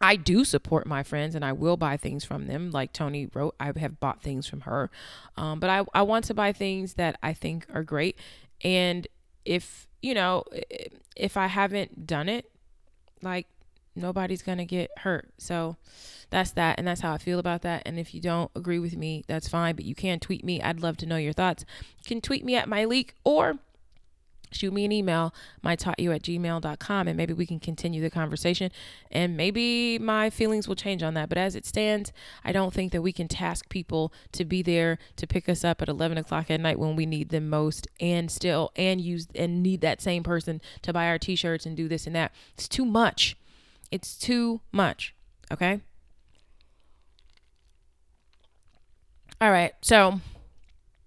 I 0.00 0.17
do 0.17 0.45
support 0.45 0.87
my 0.87 1.03
friends 1.03 1.35
and 1.35 1.45
I 1.45 1.53
will 1.53 1.76
buy 1.76 1.97
things 1.97 2.25
from 2.25 2.47
them. 2.47 2.71
Like 2.71 2.93
Tony 2.93 3.29
wrote, 3.33 3.55
I 3.59 3.73
have 3.79 3.99
bought 3.99 4.23
things 4.23 4.47
from 4.47 4.61
her. 4.61 4.91
Um, 5.37 5.59
but 5.59 5.71
I, 5.71 5.85
I 5.95 6.03
want 6.03 6.26
to 6.26 6.35
buy 6.35 6.53
things 6.53 6.95
that 6.95 7.19
I 7.23 7.33
think 7.33 7.67
are 7.73 7.83
great. 7.83 8.19
And 8.62 9.07
if, 9.45 9.88
you 10.03 10.15
know, 10.15 10.45
if 11.17 11.37
I 11.37 11.47
haven't 11.47 12.07
done 12.07 12.29
it, 12.29 12.50
like 13.26 13.47
nobody's 13.95 14.42
going 14.42 14.59
to 14.59 14.64
get 14.64 14.90
hurt. 14.99 15.28
So 15.38 15.76
that's 16.30 16.52
that. 16.52 16.78
And 16.78 16.87
that's 16.87 17.00
how 17.00 17.12
I 17.12 17.18
feel 17.18 17.38
about 17.38 17.62
that. 17.62 17.83
And 17.85 17.99
if 17.99 18.14
you 18.14 18.21
don't 18.21 18.50
agree 18.54 18.78
with 18.78 18.97
me, 18.97 19.25
that's 19.26 19.49
fine. 19.49 19.75
But 19.75 19.85
you 19.85 19.95
can 19.95 20.21
tweet 20.21 20.45
me. 20.45 20.62
I'd 20.62 20.80
love 20.80 20.97
to 20.99 21.06
know 21.06 21.16
your 21.16 21.33
thoughts. 21.33 21.64
You 21.99 22.04
can 22.06 22.21
tweet 22.21 22.45
me 22.45 22.56
at 22.56 22.68
myleik 22.68 23.11
or 23.25 23.59
shoot 24.53 24.73
me 24.73 24.85
an 24.85 24.93
email, 24.93 25.35
mytaughtyou 25.65 26.15
at 26.15 26.23
gmail.com, 26.23 27.09
and 27.09 27.17
maybe 27.17 27.33
we 27.33 27.47
can 27.47 27.61
continue 27.61 28.00
the 28.00 28.11
conversation. 28.11 28.71
And 29.11 29.37
maybe 29.37 29.99
my 29.99 30.31
feelings 30.31 30.69
will 30.69 30.75
change 30.76 31.03
on 31.03 31.15
that. 31.15 31.29
But 31.29 31.38
as 31.38 31.55
it 31.57 31.67
stands, 31.67 32.12
I 32.45 32.53
don't 32.53 32.73
think 32.73 32.93
that 32.93 33.03
we 33.03 33.12
can 33.12 33.29
task 33.29 33.69
people 33.69 34.12
to 34.33 34.45
be 34.45 34.62
there 34.62 34.99
to 35.17 35.26
pick 35.26 35.49
us 35.49 35.65
up 35.65 35.83
at 35.83 35.88
11 35.88 36.19
o'clock 36.19 36.50
at 36.50 36.61
night 36.61 36.79
when 36.79 36.97
we 36.97 37.07
need 37.07 37.31
them 37.31 37.49
most 37.49 37.87
and 38.00 38.31
still 38.31 38.71
and 38.76 39.00
use 39.00 39.26
and 39.35 39.62
need 39.62 39.81
that 39.81 40.00
same 40.00 40.23
person 40.23 40.61
to 40.83 40.93
buy 40.93 41.07
our 41.09 41.19
t 41.19 41.37
shirts 41.37 41.67
and 41.67 41.76
do 41.76 41.88
this 41.88 42.07
and 42.07 42.15
that. 42.17 42.33
It's 42.55 42.69
too 42.69 42.85
much. 42.85 43.37
It's 43.91 44.17
too 44.17 44.61
much. 44.73 45.15
Okay. 45.53 45.81
All 49.41 49.50
right. 49.50 49.73
So 49.83 50.21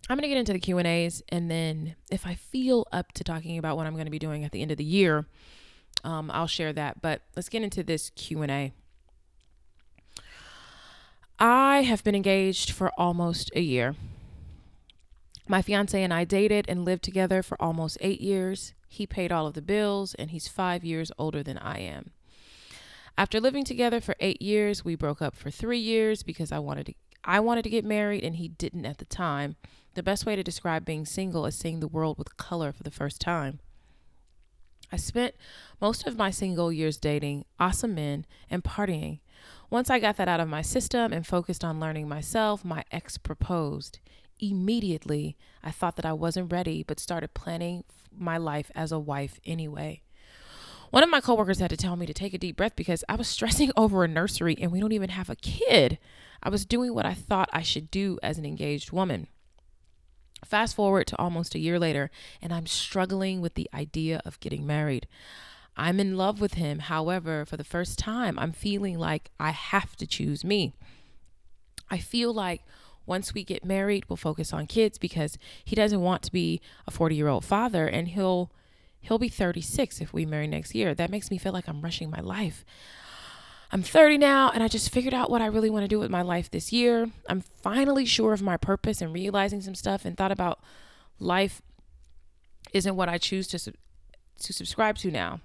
I'm 0.09 0.17
going 0.17 0.23
to 0.23 0.27
get 0.27 0.39
into 0.39 0.53
the 0.53 0.59
Q&As 0.59 1.21
and 1.29 1.51
then 1.51 1.95
if 2.09 2.25
I 2.25 2.33
feel 2.33 2.87
up 2.91 3.11
to 3.13 3.23
talking 3.23 3.59
about 3.59 3.77
what 3.77 3.85
I'm 3.85 3.93
going 3.93 4.05
to 4.05 4.11
be 4.11 4.17
doing 4.17 4.43
at 4.43 4.51
the 4.51 4.63
end 4.63 4.71
of 4.71 4.77
the 4.77 4.83
year, 4.83 5.27
um, 6.03 6.31
I'll 6.31 6.47
share 6.47 6.73
that. 6.73 7.01
But 7.01 7.21
let's 7.35 7.47
get 7.47 7.61
into 7.61 7.83
this 7.83 8.09
Q&A. 8.11 8.73
I 11.37 11.81
have 11.83 12.03
been 12.03 12.15
engaged 12.15 12.71
for 12.71 12.91
almost 12.97 13.51
a 13.55 13.61
year. 13.61 13.95
My 15.47 15.61
fiance 15.61 16.01
and 16.01 16.13
I 16.13 16.25
dated 16.25 16.65
and 16.67 16.85
lived 16.85 17.03
together 17.03 17.41
for 17.41 17.61
almost 17.61 17.97
eight 18.01 18.19
years. 18.19 18.73
He 18.87 19.07
paid 19.07 19.31
all 19.31 19.47
of 19.47 19.53
the 19.53 19.61
bills, 19.61 20.13
and 20.15 20.31
he's 20.31 20.47
five 20.47 20.83
years 20.83 21.11
older 21.17 21.41
than 21.41 21.57
I 21.57 21.79
am. 21.79 22.11
After 23.17 23.39
living 23.39 23.63
together 23.63 24.01
for 24.01 24.15
eight 24.19 24.41
years, 24.41 24.83
we 24.83 24.95
broke 24.95 25.21
up 25.21 25.35
for 25.35 25.49
three 25.49 25.79
years 25.79 26.23
because 26.23 26.51
I 26.51 26.59
wanted 26.59 26.87
to 26.87 26.93
I 27.23 27.39
wanted 27.39 27.63
to 27.63 27.69
get 27.69 27.85
married 27.85 28.23
and 28.23 28.35
he 28.35 28.47
didn't 28.47 28.85
at 28.85 28.97
the 28.97 29.05
time. 29.05 29.55
The 29.95 30.03
best 30.03 30.25
way 30.25 30.35
to 30.35 30.43
describe 30.43 30.85
being 30.85 31.05
single 31.05 31.45
is 31.45 31.55
seeing 31.55 31.79
the 31.79 31.87
world 31.87 32.17
with 32.17 32.37
color 32.37 32.71
for 32.71 32.83
the 32.83 32.91
first 32.91 33.19
time. 33.19 33.59
I 34.91 34.97
spent 34.97 35.35
most 35.79 36.07
of 36.07 36.17
my 36.17 36.31
single 36.31 36.71
years 36.71 36.97
dating 36.97 37.45
awesome 37.59 37.95
men 37.95 38.25
and 38.49 38.63
partying. 38.63 39.19
Once 39.69 39.89
I 39.89 39.99
got 39.99 40.17
that 40.17 40.27
out 40.27 40.39
of 40.39 40.47
my 40.47 40.61
system 40.61 41.13
and 41.13 41.27
focused 41.27 41.63
on 41.63 41.79
learning 41.79 42.09
myself, 42.09 42.65
my 42.65 42.83
ex 42.91 43.17
proposed. 43.17 43.99
Immediately, 44.39 45.37
I 45.63 45.71
thought 45.71 45.95
that 45.97 46.05
I 46.05 46.13
wasn't 46.13 46.51
ready, 46.51 46.83
but 46.83 46.99
started 46.99 47.33
planning 47.33 47.83
my 48.11 48.37
life 48.37 48.71
as 48.73 48.91
a 48.91 48.99
wife 48.99 49.39
anyway. 49.45 50.01
One 50.89 51.03
of 51.03 51.09
my 51.09 51.21
coworkers 51.21 51.59
had 51.59 51.69
to 51.69 51.77
tell 51.77 51.95
me 51.95 52.07
to 52.07 52.13
take 52.13 52.33
a 52.33 52.39
deep 52.39 52.57
breath 52.57 52.75
because 52.75 53.03
I 53.07 53.15
was 53.15 53.27
stressing 53.27 53.71
over 53.75 54.03
a 54.03 54.07
nursery 54.07 54.57
and 54.59 54.71
we 54.71 54.79
don't 54.79 54.91
even 54.91 55.09
have 55.09 55.29
a 55.29 55.35
kid. 55.35 55.99
I 56.41 56.49
was 56.49 56.65
doing 56.65 56.93
what 56.93 57.05
I 57.05 57.13
thought 57.13 57.49
I 57.51 57.61
should 57.61 57.91
do 57.91 58.19
as 58.23 58.37
an 58.37 58.45
engaged 58.45 58.91
woman. 58.91 59.27
Fast 60.45 60.75
forward 60.75 61.07
to 61.07 61.17
almost 61.17 61.53
a 61.53 61.59
year 61.59 61.77
later, 61.79 62.09
and 62.41 62.53
I'm 62.53 62.65
struggling 62.65 63.41
with 63.41 63.55
the 63.55 63.69
idea 63.73 64.21
of 64.25 64.39
getting 64.39 64.65
married. 64.65 65.07
I'm 65.75 65.99
in 65.99 66.17
love 66.17 66.41
with 66.41 66.55
him. 66.55 66.79
However, 66.79 67.45
for 67.45 67.57
the 67.57 67.63
first 67.63 67.99
time, 67.99 68.37
I'm 68.39 68.51
feeling 68.51 68.97
like 68.97 69.31
I 69.39 69.51
have 69.51 69.95
to 69.97 70.07
choose 70.07 70.43
me. 70.43 70.73
I 71.89 71.97
feel 71.97 72.33
like 72.33 72.61
once 73.05 73.33
we 73.33 73.43
get 73.43 73.65
married, 73.65 74.05
we'll 74.07 74.17
focus 74.17 74.53
on 74.53 74.67
kids 74.67 74.97
because 74.97 75.37
he 75.65 75.75
doesn't 75.75 76.01
want 76.01 76.21
to 76.23 76.31
be 76.31 76.61
a 76.85 76.91
40 76.91 77.15
year 77.15 77.27
old 77.27 77.43
father 77.43 77.87
and 77.87 78.09
he'll 78.09 78.51
he'll 79.01 79.17
be 79.17 79.29
36 79.29 80.01
if 80.01 80.13
we 80.13 80.25
marry 80.25 80.47
next 80.47 80.75
year. 80.75 80.93
That 80.93 81.09
makes 81.09 81.31
me 81.31 81.37
feel 81.37 81.53
like 81.53 81.67
I'm 81.67 81.81
rushing 81.81 82.09
my 82.09 82.19
life. 82.19 82.65
I'm 83.71 83.83
30 83.83 84.17
now 84.17 84.49
and 84.49 84.63
I 84.63 84.67
just 84.67 84.91
figured 84.91 85.13
out 85.13 85.29
what 85.29 85.41
I 85.41 85.45
really 85.45 85.69
want 85.69 85.83
to 85.83 85.87
do 85.87 85.99
with 85.99 86.09
my 86.09 86.23
life 86.23 86.49
this 86.49 86.73
year. 86.73 87.09
I'm 87.27 87.41
finally 87.41 88.05
sure 88.05 88.33
of 88.33 88.41
my 88.41 88.57
purpose 88.57 89.01
and 89.01 89.13
realizing 89.13 89.61
some 89.61 89.75
stuff 89.75 90.05
and 90.05 90.17
thought 90.17 90.31
about 90.31 90.59
life 91.19 91.61
isn't 92.73 92.95
what 92.95 93.09
I 93.09 93.17
choose 93.17 93.47
to 93.49 93.59
to 94.41 94.53
subscribe 94.53 94.97
to 94.97 95.11
now. 95.11 95.41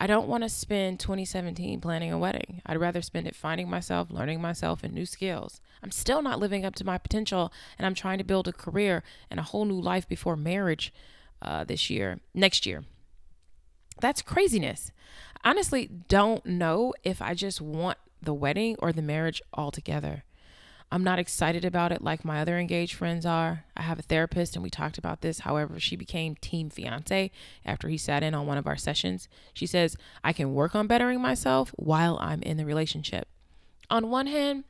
I 0.00 0.08
don't 0.08 0.26
want 0.26 0.42
to 0.42 0.48
spend 0.48 0.98
2017 0.98 1.80
planning 1.80 2.12
a 2.12 2.18
wedding. 2.18 2.60
I'd 2.66 2.80
rather 2.80 3.00
spend 3.00 3.28
it 3.28 3.36
finding 3.36 3.70
myself, 3.70 4.10
learning 4.10 4.40
myself, 4.40 4.82
and 4.82 4.92
new 4.92 5.06
skills. 5.06 5.60
I'm 5.80 5.92
still 5.92 6.22
not 6.22 6.40
living 6.40 6.64
up 6.64 6.74
to 6.76 6.84
my 6.84 6.98
potential, 6.98 7.52
and 7.78 7.86
I'm 7.86 7.94
trying 7.94 8.18
to 8.18 8.24
build 8.24 8.48
a 8.48 8.52
career 8.52 9.04
and 9.30 9.38
a 9.38 9.44
whole 9.44 9.64
new 9.64 9.80
life 9.80 10.08
before 10.08 10.34
marriage 10.34 10.92
uh, 11.40 11.62
this 11.62 11.88
year, 11.88 12.18
next 12.34 12.66
year. 12.66 12.82
That's 14.00 14.22
craziness 14.22 14.90
honestly 15.44 15.90
don't 16.08 16.44
know 16.46 16.94
if 17.02 17.20
I 17.20 17.34
just 17.34 17.60
want 17.60 17.98
the 18.20 18.34
wedding 18.34 18.76
or 18.78 18.92
the 18.92 19.02
marriage 19.02 19.42
altogether. 19.52 20.24
I'm 20.92 21.02
not 21.02 21.18
excited 21.18 21.64
about 21.64 21.90
it 21.90 22.02
like 22.02 22.22
my 22.22 22.40
other 22.40 22.58
engaged 22.58 22.94
friends 22.94 23.24
are. 23.24 23.64
I 23.74 23.80
have 23.80 23.98
a 23.98 24.02
therapist 24.02 24.54
and 24.54 24.62
we 24.62 24.68
talked 24.68 24.98
about 24.98 25.22
this. 25.22 25.40
However, 25.40 25.80
she 25.80 25.96
became 25.96 26.34
team 26.34 26.68
fiance 26.68 27.30
after 27.64 27.88
he 27.88 27.96
sat 27.96 28.22
in 28.22 28.34
on 28.34 28.46
one 28.46 28.58
of 28.58 28.66
our 28.66 28.76
sessions. 28.76 29.26
She 29.54 29.64
says, 29.64 29.96
I 30.22 30.34
can 30.34 30.52
work 30.52 30.74
on 30.74 30.86
bettering 30.86 31.22
myself 31.22 31.72
while 31.76 32.18
I'm 32.20 32.42
in 32.42 32.58
the 32.58 32.66
relationship. 32.66 33.26
On 33.88 34.10
one 34.10 34.26
hand, 34.26 34.64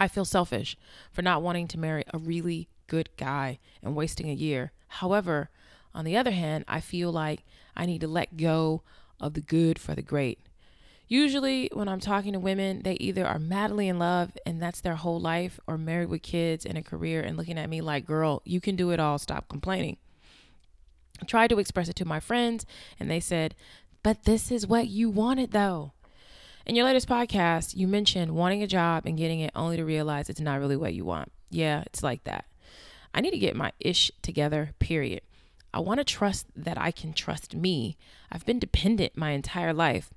I 0.00 0.08
feel 0.08 0.24
selfish 0.24 0.78
for 1.12 1.20
not 1.20 1.42
wanting 1.42 1.68
to 1.68 1.78
marry 1.78 2.04
a 2.12 2.18
really 2.18 2.68
good 2.86 3.10
guy 3.18 3.58
and 3.82 3.94
wasting 3.94 4.30
a 4.30 4.34
year. 4.34 4.72
However, 4.88 5.50
on 5.94 6.06
the 6.06 6.16
other 6.16 6.30
hand, 6.30 6.64
I 6.66 6.80
feel 6.80 7.12
like 7.12 7.44
I 7.76 7.84
need 7.84 8.00
to 8.00 8.08
let 8.08 8.38
go 8.38 8.82
of 9.20 9.34
the 9.34 9.40
good 9.40 9.78
for 9.78 9.94
the 9.94 10.02
great. 10.02 10.38
Usually, 11.08 11.70
when 11.72 11.88
I'm 11.88 12.00
talking 12.00 12.34
to 12.34 12.38
women, 12.38 12.82
they 12.82 12.94
either 12.94 13.26
are 13.26 13.38
madly 13.38 13.88
in 13.88 13.98
love 13.98 14.36
and 14.44 14.60
that's 14.60 14.82
their 14.82 14.96
whole 14.96 15.18
life, 15.18 15.58
or 15.66 15.78
married 15.78 16.10
with 16.10 16.22
kids 16.22 16.66
and 16.66 16.76
a 16.76 16.82
career 16.82 17.22
and 17.22 17.36
looking 17.36 17.58
at 17.58 17.70
me 17.70 17.80
like, 17.80 18.04
girl, 18.04 18.42
you 18.44 18.60
can 18.60 18.76
do 18.76 18.90
it 18.90 19.00
all, 19.00 19.18
stop 19.18 19.48
complaining. 19.48 19.96
I 21.20 21.24
tried 21.24 21.48
to 21.48 21.58
express 21.58 21.88
it 21.88 21.96
to 21.96 22.04
my 22.04 22.20
friends, 22.20 22.66
and 23.00 23.10
they 23.10 23.20
said, 23.20 23.54
but 24.02 24.24
this 24.24 24.52
is 24.52 24.66
what 24.66 24.88
you 24.88 25.10
wanted 25.10 25.52
though. 25.52 25.92
In 26.66 26.76
your 26.76 26.84
latest 26.84 27.08
podcast, 27.08 27.74
you 27.74 27.88
mentioned 27.88 28.32
wanting 28.32 28.62
a 28.62 28.66
job 28.66 29.06
and 29.06 29.16
getting 29.16 29.40
it 29.40 29.52
only 29.54 29.78
to 29.78 29.84
realize 29.84 30.28
it's 30.28 30.40
not 30.40 30.60
really 30.60 30.76
what 30.76 30.92
you 30.92 31.04
want. 31.04 31.32
Yeah, 31.50 31.82
it's 31.86 32.02
like 32.02 32.24
that. 32.24 32.44
I 33.14 33.22
need 33.22 33.30
to 33.30 33.38
get 33.38 33.56
my 33.56 33.72
ish 33.80 34.12
together, 34.20 34.72
period. 34.78 35.22
I 35.78 35.80
want 35.80 35.98
to 35.98 36.04
trust 36.04 36.48
that 36.56 36.76
I 36.76 36.90
can 36.90 37.12
trust 37.12 37.54
me. 37.54 37.96
I've 38.32 38.44
been 38.44 38.58
dependent 38.58 39.16
my 39.16 39.30
entire 39.30 39.72
life. 39.72 40.10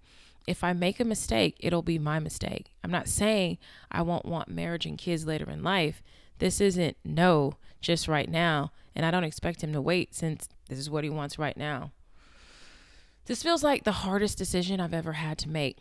If 0.48 0.64
I 0.64 0.74
make 0.74 1.00
a 1.00 1.06
mistake, 1.06 1.56
it'll 1.60 1.84
be 1.84 2.00
my 2.00 2.18
mistake. 2.18 2.72
I'm 2.84 2.90
not 2.90 3.08
saying 3.08 3.60
I 3.92 4.02
won't 4.02 4.26
want 4.26 4.50
marriage 4.50 4.88
and 4.88 4.98
kids 4.98 5.28
later 5.28 5.48
in 5.52 5.62
life. 5.62 6.02
This 6.40 6.62
isn't 6.62 6.98
no, 7.06 7.58
just 7.80 8.08
right 8.08 8.28
now. 8.28 8.72
And 8.96 9.06
I 9.06 9.12
don't 9.12 9.24
expect 9.24 9.64
him 9.64 9.72
to 9.74 9.82
wait 9.82 10.16
since 10.16 10.50
this 10.68 10.80
is 10.80 10.90
what 10.90 11.04
he 11.04 11.12
wants 11.12 11.38
right 11.38 11.56
now. 11.56 11.92
This 13.28 13.44
feels 13.44 13.64
like 13.64 13.84
the 13.84 13.92
hardest 13.92 14.40
decision 14.40 14.80
I've 14.80 14.96
ever 14.96 15.14
had 15.14 15.38
to 15.38 15.48
make. 15.48 15.78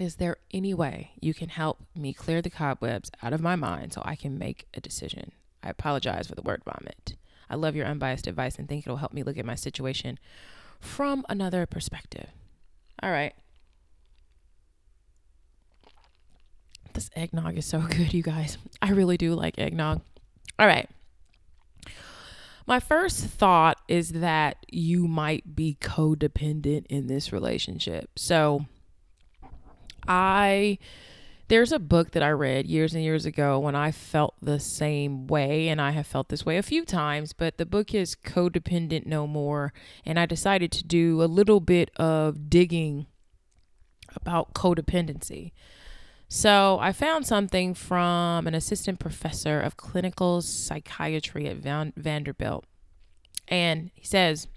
Is 0.00 0.16
there 0.16 0.38
any 0.52 0.74
way 0.74 1.12
you 1.20 1.32
can 1.32 1.50
help 1.50 1.78
me 1.94 2.12
clear 2.12 2.42
the 2.42 2.50
cobwebs 2.50 3.12
out 3.22 3.32
of 3.32 3.40
my 3.40 3.54
mind 3.54 3.92
so 3.92 4.02
I 4.04 4.16
can 4.16 4.36
make 4.36 4.66
a 4.74 4.80
decision? 4.80 5.30
I 5.62 5.70
apologize 5.70 6.26
for 6.26 6.34
the 6.34 6.42
word 6.42 6.62
vomit. 6.64 7.14
I 7.48 7.56
love 7.56 7.76
your 7.76 7.86
unbiased 7.86 8.26
advice 8.26 8.58
and 8.58 8.68
think 8.68 8.86
it'll 8.86 8.98
help 8.98 9.12
me 9.12 9.22
look 9.22 9.38
at 9.38 9.44
my 9.44 9.54
situation 9.54 10.18
from 10.80 11.24
another 11.28 11.66
perspective. 11.66 12.28
All 13.02 13.10
right. 13.10 13.34
This 16.92 17.10
eggnog 17.16 17.58
is 17.58 17.66
so 17.66 17.80
good, 17.90 18.14
you 18.14 18.22
guys. 18.22 18.58
I 18.80 18.90
really 18.90 19.16
do 19.16 19.34
like 19.34 19.58
eggnog. 19.58 20.00
All 20.58 20.66
right. 20.66 20.88
My 22.66 22.80
first 22.80 23.24
thought 23.24 23.78
is 23.88 24.12
that 24.12 24.64
you 24.70 25.06
might 25.06 25.54
be 25.54 25.76
codependent 25.80 26.86
in 26.88 27.08
this 27.08 27.30
relationship. 27.30 28.10
So 28.16 28.64
I 30.08 30.78
there's 31.48 31.72
a 31.72 31.78
book 31.78 32.12
that 32.12 32.22
I 32.22 32.30
read 32.30 32.66
years 32.66 32.94
and 32.94 33.02
years 33.02 33.26
ago 33.26 33.58
when 33.58 33.74
I 33.74 33.90
felt 33.90 34.34
the 34.40 34.58
same 34.58 35.26
way, 35.26 35.68
and 35.68 35.80
I 35.80 35.90
have 35.90 36.06
felt 36.06 36.28
this 36.28 36.46
way 36.46 36.56
a 36.56 36.62
few 36.62 36.84
times, 36.84 37.32
but 37.32 37.58
the 37.58 37.66
book 37.66 37.94
is 37.94 38.14
Codependent 38.14 39.06
No 39.06 39.26
More. 39.26 39.72
And 40.04 40.18
I 40.18 40.26
decided 40.26 40.72
to 40.72 40.84
do 40.84 41.22
a 41.22 41.26
little 41.26 41.60
bit 41.60 41.90
of 41.96 42.48
digging 42.48 43.06
about 44.14 44.54
codependency. 44.54 45.52
So 46.28 46.78
I 46.80 46.92
found 46.92 47.26
something 47.26 47.74
from 47.74 48.46
an 48.46 48.54
assistant 48.54 48.98
professor 48.98 49.60
of 49.60 49.76
clinical 49.76 50.40
psychiatry 50.40 51.46
at 51.46 51.56
Van- 51.56 51.92
Vanderbilt. 51.96 52.64
And 53.48 53.90
he 53.94 54.06
says, 54.06 54.48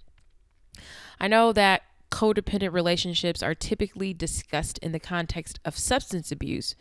I 1.19 1.27
know 1.27 1.51
that 1.53 1.83
codependent 2.11 2.73
relationships 2.73 3.43
are 3.43 3.55
typically 3.55 4.13
discussed 4.13 4.77
in 4.79 4.91
the 4.91 4.99
context 4.99 5.59
of 5.65 5.77
substance 5.77 6.31
abuse, 6.31 6.75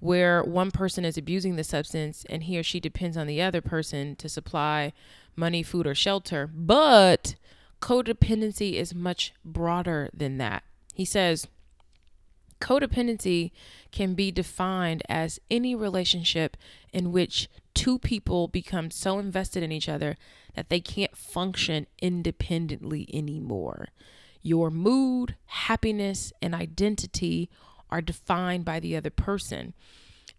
where 0.00 0.42
one 0.42 0.70
person 0.70 1.04
is 1.04 1.16
abusing 1.16 1.56
the 1.56 1.64
substance 1.64 2.24
and 2.28 2.44
he 2.44 2.58
or 2.58 2.62
she 2.62 2.80
depends 2.80 3.16
on 3.16 3.26
the 3.26 3.40
other 3.40 3.60
person 3.60 4.16
to 4.16 4.28
supply 4.28 4.92
money, 5.36 5.62
food, 5.62 5.86
or 5.86 5.94
shelter. 5.94 6.46
But 6.52 7.36
codependency 7.80 8.74
is 8.74 8.94
much 8.94 9.32
broader 9.44 10.10
than 10.14 10.38
that. 10.38 10.62
He 10.94 11.04
says, 11.04 11.46
Codependency 12.60 13.50
can 13.92 14.14
be 14.14 14.30
defined 14.30 15.02
as 15.08 15.38
any 15.50 15.74
relationship 15.74 16.56
in 16.92 17.12
which 17.12 17.48
two 17.74 17.98
people 17.98 18.48
become 18.48 18.90
so 18.90 19.18
invested 19.18 19.62
in 19.62 19.72
each 19.72 19.88
other 19.88 20.16
that 20.54 20.70
they 20.70 20.80
can't 20.80 21.16
function 21.16 21.86
independently 22.00 23.08
anymore. 23.12 23.88
Your 24.44 24.70
mood, 24.70 25.36
happiness, 25.46 26.30
and 26.42 26.54
identity 26.54 27.48
are 27.88 28.02
defined 28.02 28.66
by 28.66 28.78
the 28.78 28.94
other 28.94 29.08
person. 29.08 29.72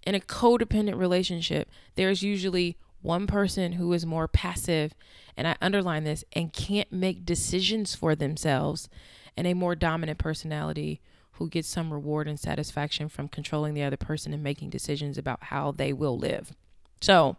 In 0.06 0.14
a 0.14 0.20
codependent 0.20 1.00
relationship, 1.00 1.70
there's 1.96 2.22
usually 2.22 2.78
one 3.02 3.26
person 3.26 3.74
who 3.74 3.92
is 3.94 4.06
more 4.06 4.28
passive, 4.28 4.94
and 5.36 5.48
I 5.48 5.56
underline 5.60 6.04
this, 6.04 6.24
and 6.34 6.54
can't 6.54 6.92
make 6.92 7.26
decisions 7.26 7.96
for 7.96 8.14
themselves, 8.14 8.90
and 9.36 9.48
a 9.48 9.56
more 9.56 9.74
dominant 9.74 10.20
personality 10.20 11.02
who 11.34 11.50
gets 11.50 11.68
some 11.68 11.92
reward 11.92 12.28
and 12.28 12.40
satisfaction 12.40 13.10
from 13.10 13.28
controlling 13.28 13.74
the 13.74 13.84
other 13.84 13.98
person 13.98 14.34
and 14.34 14.44
making 14.44 14.70
decisions 14.70 15.18
about 15.18 15.46
how 15.46 15.72
they 15.72 15.92
will 15.92 16.18
live. 16.18 16.54
So, 17.02 17.38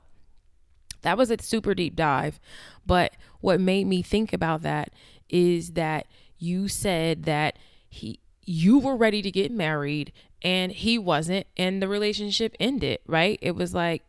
that 1.03 1.17
was 1.17 1.31
a 1.31 1.41
super 1.41 1.75
deep 1.75 1.95
dive. 1.95 2.41
But 2.85 3.13
what 3.41 3.61
made 3.61 3.87
me 3.87 4.03
think 4.03 4.33
about 4.33 4.63
that 4.63 4.91
is 5.29 5.75
that 5.75 6.09
you 6.39 6.69
said 6.69 7.25
that 7.25 7.59
he 7.89 8.21
you 8.45 8.79
were 8.79 8.97
ready 8.97 9.23
to 9.23 9.31
get 9.31 9.51
married 9.51 10.13
and 10.43 10.71
he 10.71 10.99
wasn't 10.99 11.47
and 11.57 11.83
the 11.83 11.89
relationship 11.89 12.55
ended, 12.61 12.99
right? 13.07 13.39
It 13.43 13.57
was 13.57 13.75
like 13.75 14.03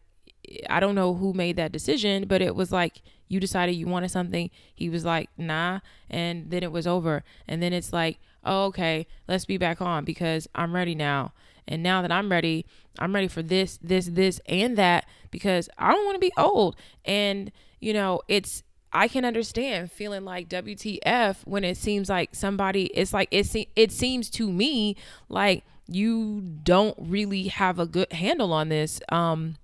I 0.69 0.79
don't 0.79 0.95
know 0.95 1.13
who 1.13 1.33
made 1.33 1.57
that 1.57 1.71
decision, 1.71 2.27
but 2.27 2.41
it 2.41 2.55
was 2.55 2.71
like 2.71 3.01
you 3.27 3.39
decided 3.39 3.73
you 3.73 3.87
wanted 3.87 4.11
something. 4.11 4.49
He 4.73 4.89
was 4.89 5.03
like, 5.03 5.29
"Nah," 5.37 5.81
and 6.09 6.49
then 6.49 6.63
it 6.63 6.71
was 6.71 6.87
over. 6.87 7.23
And 7.47 7.61
then 7.61 7.73
it's 7.73 7.91
like, 7.91 8.19
"Oh, 8.45 8.65
okay, 8.65 9.07
let's 9.27 9.45
be 9.45 9.57
back 9.57 9.81
on 9.81 10.05
because 10.05 10.47
I'm 10.55 10.73
ready 10.73 10.95
now." 10.95 11.33
And 11.67 11.83
now 11.83 12.01
that 12.01 12.11
I'm 12.11 12.31
ready, 12.31 12.65
I'm 12.97 13.13
ready 13.13 13.27
for 13.27 13.43
this, 13.43 13.77
this, 13.81 14.07
this, 14.07 14.39
and 14.47 14.77
that 14.77 15.05
because 15.31 15.67
I 15.77 15.91
don't 15.91 16.05
want 16.05 16.15
to 16.15 16.19
be 16.19 16.31
old. 16.37 16.77
And 17.03 17.51
you 17.79 17.93
know, 17.93 18.21
it's 18.27 18.63
I 18.91 19.07
can 19.07 19.25
understand 19.25 19.91
feeling 19.91 20.23
like 20.23 20.49
WTF 20.49 21.37
when 21.45 21.63
it 21.63 21.77
seems 21.77 22.09
like 22.09 22.33
somebody 22.33 22.85
it's 22.87 23.13
like 23.13 23.27
it 23.31 23.45
se- 23.45 23.69
it 23.75 23.91
seems 23.91 24.29
to 24.31 24.51
me 24.51 24.95
like 25.29 25.63
you 25.87 26.41
don't 26.63 26.97
really 26.99 27.47
have 27.47 27.79
a 27.79 27.85
good 27.85 28.11
handle 28.11 28.51
on 28.53 28.69
this 28.69 28.99
um 29.09 29.55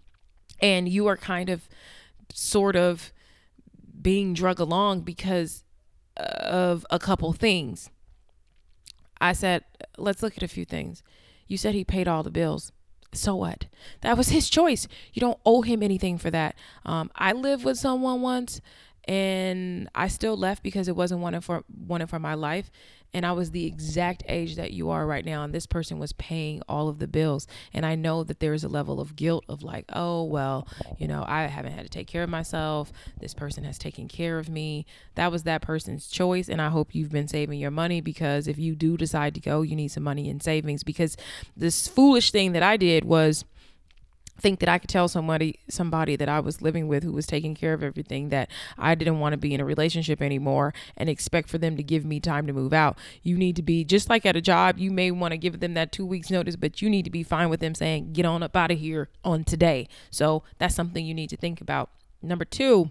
and 0.61 0.87
you 0.87 1.07
are 1.07 1.17
kind 1.17 1.49
of 1.49 1.67
sort 2.33 2.75
of 2.75 3.11
being 4.01 4.33
drug 4.33 4.59
along 4.59 5.01
because 5.01 5.63
of 6.17 6.85
a 6.89 6.99
couple 6.99 7.33
things. 7.33 7.89
I 9.19 9.33
said, 9.33 9.63
let's 9.97 10.21
look 10.21 10.37
at 10.37 10.43
a 10.43 10.47
few 10.47 10.65
things. 10.65 11.01
You 11.47 11.57
said 11.57 11.73
he 11.73 11.83
paid 11.83 12.07
all 12.07 12.23
the 12.23 12.29
bills. 12.29 12.71
So 13.13 13.35
what? 13.35 13.65
That 14.01 14.17
was 14.17 14.29
his 14.29 14.49
choice. 14.49 14.87
You 15.13 15.19
don't 15.19 15.39
owe 15.45 15.61
him 15.61 15.83
anything 15.83 16.17
for 16.17 16.31
that. 16.31 16.55
Um, 16.85 17.11
I 17.15 17.31
lived 17.31 17.63
with 17.63 17.77
someone 17.77 18.21
once 18.21 18.59
and 19.05 19.89
I 19.93 20.07
still 20.07 20.37
left 20.37 20.63
because 20.63 20.87
it 20.87 20.95
wasn't 20.95 21.21
wanted 21.21 21.43
for 21.43 21.63
wanted 21.87 22.09
for 22.09 22.19
my 22.19 22.33
life. 22.35 22.71
And 23.15 23.27
I 23.27 23.33
was 23.33 23.51
the 23.51 23.67
exact 23.67 24.23
age 24.27 24.55
that 24.55 24.71
you 24.71 24.89
are 24.89 25.05
right 25.05 25.23
now. 25.23 25.43
And 25.43 25.53
this 25.53 25.67
person 25.67 25.99
was 25.99 26.13
paying 26.13 26.63
all 26.67 26.89
of 26.89 26.97
the 26.97 27.07
bills. 27.07 27.45
And 27.71 27.85
I 27.85 27.93
know 27.93 28.23
that 28.23 28.39
there 28.39 28.55
is 28.55 28.63
a 28.63 28.67
level 28.67 28.99
of 28.99 29.15
guilt 29.15 29.45
of 29.47 29.61
like 29.61 29.85
oh 29.93 30.23
well 30.23 30.67
you 30.97 31.07
know 31.07 31.23
I 31.27 31.43
haven't 31.43 31.73
had 31.73 31.83
to 31.83 31.89
take 31.89 32.07
care 32.07 32.23
of 32.23 32.29
myself. 32.29 32.91
This 33.19 33.33
person 33.33 33.63
has 33.65 33.77
taken 33.77 34.07
care 34.07 34.39
of 34.39 34.49
me. 34.49 34.85
That 35.15 35.31
was 35.31 35.43
that 35.43 35.61
person's 35.61 36.07
choice. 36.07 36.47
And 36.47 36.61
I 36.61 36.69
hope 36.69 36.95
you've 36.95 37.11
been 37.11 37.27
saving 37.27 37.59
your 37.59 37.71
money 37.71 38.01
because 38.01 38.47
if 38.47 38.57
you 38.57 38.75
do 38.75 38.97
decide 38.97 39.35
to 39.35 39.41
go 39.41 39.61
you 39.61 39.75
need 39.75 39.89
some 39.89 40.03
money 40.03 40.29
in 40.29 40.39
savings. 40.39 40.83
Because 40.83 41.17
this 41.55 41.87
foolish 41.87 42.31
thing 42.31 42.53
that 42.53 42.63
I 42.63 42.77
did 42.77 43.03
was 43.03 43.45
think 44.39 44.59
that 44.59 44.69
I 44.69 44.79
could 44.79 44.89
tell 44.89 45.07
somebody 45.07 45.59
somebody 45.69 46.15
that 46.15 46.27
I 46.27 46.39
was 46.39 46.61
living 46.61 46.87
with 46.87 47.03
who 47.03 47.11
was 47.11 47.27
taking 47.27 47.55
care 47.55 47.73
of 47.73 47.83
everything 47.83 48.29
that 48.29 48.49
I 48.77 48.95
didn't 48.95 49.19
want 49.19 49.33
to 49.33 49.37
be 49.37 49.53
in 49.53 49.61
a 49.61 49.65
relationship 49.65 50.21
anymore 50.21 50.73
and 50.97 51.09
expect 51.09 51.49
for 51.49 51.57
them 51.57 51.77
to 51.77 51.83
give 51.83 52.03
me 52.03 52.19
time 52.19 52.47
to 52.47 52.53
move 52.53 52.73
out. 52.73 52.97
You 53.21 53.37
need 53.37 53.55
to 53.57 53.61
be 53.61 53.83
just 53.83 54.09
like 54.09 54.25
at 54.25 54.35
a 54.35 54.41
job, 54.41 54.79
you 54.79 54.91
may 54.91 55.11
want 55.11 55.33
to 55.33 55.37
give 55.37 55.59
them 55.59 55.75
that 55.75 55.91
2 55.91 56.05
weeks 56.05 56.31
notice, 56.31 56.55
but 56.55 56.81
you 56.81 56.89
need 56.89 57.05
to 57.05 57.11
be 57.11 57.23
fine 57.23 57.49
with 57.49 57.59
them 57.59 57.75
saying 57.75 58.13
get 58.13 58.25
on 58.25 58.43
up 58.43 58.55
out 58.55 58.71
of 58.71 58.79
here 58.79 59.09
on 59.23 59.43
today. 59.43 59.87
So 60.09 60.43
that's 60.57 60.75
something 60.75 61.05
you 61.05 61.13
need 61.13 61.29
to 61.29 61.37
think 61.37 61.61
about. 61.61 61.89
Number 62.21 62.45
2, 62.45 62.89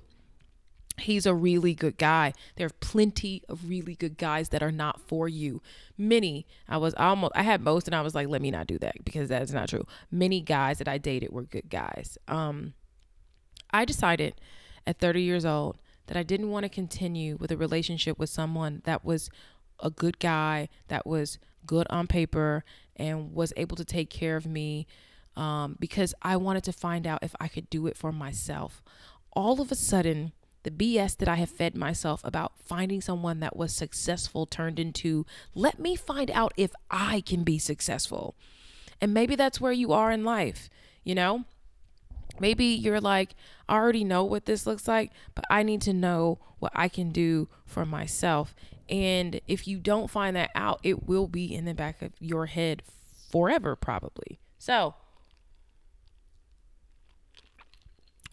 he's 0.99 1.27
a 1.27 1.35
really 1.35 1.75
good 1.75 1.99
guy. 1.99 2.33
There 2.57 2.67
are 2.67 2.77
plenty 2.81 3.43
of 3.49 3.69
really 3.69 3.95
good 3.95 4.19
guys 4.19 4.51
that 4.51 4.63
are 4.63 4.73
not 4.73 5.01
for 5.01 5.29
you. 5.29 5.63
Many, 5.97 6.47
I 6.69 6.77
was 6.77 6.95
almost, 6.95 7.33
I 7.35 7.43
had 7.43 7.61
most, 7.61 7.87
and 7.87 7.95
I 7.95 8.03
was 8.03 8.15
like, 8.15 8.29
let 8.29 8.43
me 8.43 8.51
not 8.51 8.67
do 8.67 8.79
that 8.79 9.05
because 9.05 9.29
that's 9.29 9.53
not 9.53 9.69
true. 9.69 9.87
Many 10.11 10.41
guys 10.41 10.79
that 10.79 10.89
I 10.89 10.99
dated 10.99 11.33
were 11.33 11.43
good 11.43 11.71
guys. 11.71 12.19
Um, 12.29 12.75
I 13.71 13.85
decided 13.85 14.35
at 14.87 14.99
30 14.99 15.23
years 15.23 15.45
old 15.45 15.79
that 16.07 16.17
I 16.17 16.23
didn't 16.23 16.51
want 16.51 16.65
to 16.65 16.69
continue 16.69 17.37
with 17.37 17.51
a 17.51 17.57
relationship 17.57 18.19
with 18.19 18.31
someone 18.31 18.83
that 18.85 19.05
was 19.05 19.31
a 19.81 19.91
good 19.91 20.19
guy, 20.19 20.69
that 20.89 21.07
was 21.07 21.39
good 21.67 21.87
on 21.91 22.07
paper, 22.07 22.65
and 22.97 23.33
was 23.33 23.53
able 23.57 23.77
to 23.77 23.85
take 23.85 24.11
care 24.11 24.37
of 24.37 24.47
me 24.47 24.87
um, 25.37 25.77
because 25.81 26.15
I 26.23 26.37
wanted 26.37 26.65
to 26.65 26.73
find 26.73 27.07
out 27.07 27.21
if 27.23 27.35
I 27.41 27.49
could 27.49 27.71
do 27.71 27.87
it 27.87 27.97
for 27.97 28.13
myself. 28.13 28.83
All 29.33 29.61
of 29.61 29.73
a 29.73 29.75
sudden, 29.75 30.33
the 30.63 30.71
BS 30.71 31.17
that 31.17 31.29
I 31.29 31.37
have 31.37 31.51
fed 31.51 31.77
myself 31.77 32.21
about 32.25 32.53
finding 32.59 33.01
someone 33.01 33.41
that 33.41 33.57
was 33.57 33.73
successful 33.73 34.47
turned 34.47 34.79
into 34.79 35.27
let 35.55 35.79
me 35.79 35.97
find 35.97 36.31
out 36.31 36.53
if 36.57 36.73
I 36.91 37.21
can 37.21 37.43
be 37.45 37.59
successful. 37.59 38.35
And 39.01 39.13
maybe 39.13 39.35
that's 39.35 39.61
where 39.61 39.73
you 39.73 39.93
are 39.93 40.11
in 40.13 40.25
life, 40.25 40.71
you 41.03 41.15
know? 41.15 41.45
Maybe 42.39 42.65
you're 42.65 43.01
like, 43.01 43.35
I 43.69 43.75
already 43.75 44.05
know 44.05 44.25
what 44.25 44.47
this 44.47 44.67
looks 44.67 44.89
like, 44.89 45.13
but 45.35 45.45
I 45.51 45.63
need 45.63 45.83
to 45.83 45.93
know 45.93 46.39
what 46.61 46.73
I 46.75 46.89
can 46.89 47.11
do 47.11 47.49
for 47.67 47.85
myself. 47.85 48.55
And 48.89 49.41
if 49.47 49.67
you 49.67 49.79
don't 49.79 50.11
find 50.11 50.37
that 50.37 50.51
out, 50.55 50.81
it 50.83 51.07
will 51.07 51.27
be 51.27 51.53
in 51.55 51.65
the 51.65 51.75
back 51.75 52.03
of 52.03 52.13
your 52.21 52.47
head 52.47 52.83
forever, 53.31 53.75
probably. 53.75 54.39
So, 54.59 54.95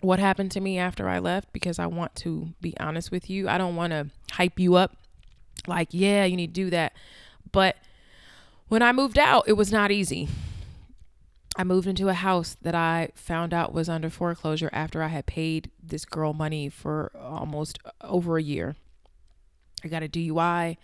what 0.01 0.19
happened 0.19 0.51
to 0.51 0.59
me 0.59 0.77
after 0.77 1.09
I 1.09 1.19
left 1.19 1.51
because 1.51 1.79
I 1.79 1.87
want 1.87 2.15
to 2.17 2.53
be 2.61 2.73
honest 2.79 3.11
with 3.11 3.29
you. 3.29 3.49
I 3.49 3.57
don't 3.57 3.75
want 3.75 3.91
to 3.91 4.07
hype 4.31 4.59
you 4.59 4.75
up 4.75 4.95
like, 5.67 5.89
yeah, 5.91 6.25
you 6.25 6.35
need 6.35 6.53
to 6.53 6.61
do 6.61 6.69
that. 6.69 6.93
But 7.51 7.75
when 8.67 8.81
I 8.81 8.91
moved 8.91 9.17
out, 9.17 9.45
it 9.47 9.53
was 9.53 9.71
not 9.71 9.91
easy. 9.91 10.29
I 11.57 11.63
moved 11.63 11.87
into 11.87 12.07
a 12.07 12.13
house 12.13 12.55
that 12.61 12.75
I 12.75 13.09
found 13.15 13.53
out 13.53 13.73
was 13.73 13.89
under 13.89 14.09
foreclosure 14.09 14.69
after 14.71 15.03
I 15.03 15.07
had 15.07 15.25
paid 15.25 15.71
this 15.81 16.05
girl 16.05 16.33
money 16.33 16.69
for 16.69 17.11
almost 17.19 17.79
over 18.01 18.37
a 18.37 18.43
year. 18.43 18.75
I 19.83 19.89
got 19.89 20.03
a 20.03 20.07
DUI 20.07 20.77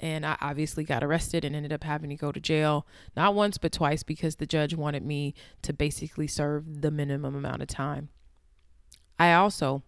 and 0.00 0.24
I 0.24 0.36
obviously 0.40 0.84
got 0.84 1.04
arrested 1.04 1.44
and 1.44 1.54
ended 1.54 1.72
up 1.72 1.84
having 1.84 2.10
to 2.10 2.16
go 2.16 2.32
to 2.32 2.40
jail, 2.40 2.86
not 3.16 3.34
once, 3.34 3.58
but 3.58 3.72
twice 3.72 4.02
because 4.02 4.36
the 4.36 4.46
judge 4.46 4.74
wanted 4.74 5.04
me 5.04 5.34
to 5.62 5.72
basically 5.72 6.26
serve 6.26 6.82
the 6.82 6.90
minimum 6.90 7.34
amount 7.34 7.62
of 7.62 7.68
time. 7.68 8.08
I 9.18 9.32
also 9.32 9.82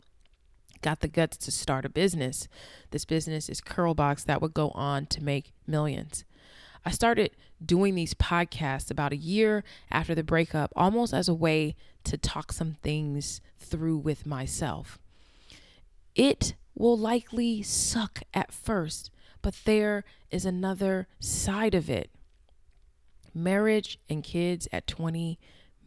got 0.82 1.00
the 1.00 1.08
guts 1.08 1.36
to 1.38 1.50
start 1.50 1.84
a 1.84 1.88
business. 1.88 2.46
This 2.90 3.04
business 3.04 3.48
is 3.48 3.60
Curlbox 3.60 4.24
that 4.26 4.42
would 4.42 4.54
go 4.54 4.70
on 4.70 5.06
to 5.06 5.22
make 5.22 5.52
millions. 5.66 6.24
I 6.84 6.90
started 6.90 7.30
doing 7.64 7.94
these 7.94 8.12
podcasts 8.12 8.90
about 8.90 9.12
a 9.12 9.16
year 9.16 9.64
after 9.90 10.14
the 10.14 10.22
breakup, 10.22 10.72
almost 10.76 11.14
as 11.14 11.28
a 11.28 11.34
way 11.34 11.74
to 12.04 12.18
talk 12.18 12.52
some 12.52 12.76
things 12.82 13.40
through 13.58 13.96
with 13.96 14.26
myself. 14.26 14.98
It 16.14 16.54
will 16.74 16.98
likely 16.98 17.62
suck 17.62 18.22
at 18.34 18.52
first, 18.52 19.10
but 19.40 19.54
there 19.64 20.04
is 20.30 20.44
another 20.44 21.08
side 21.18 21.74
of 21.74 21.88
it. 21.88 22.10
Marriage 23.32 23.98
and 24.08 24.22
kids 24.22 24.68
at 24.70 24.86
20 24.86 25.38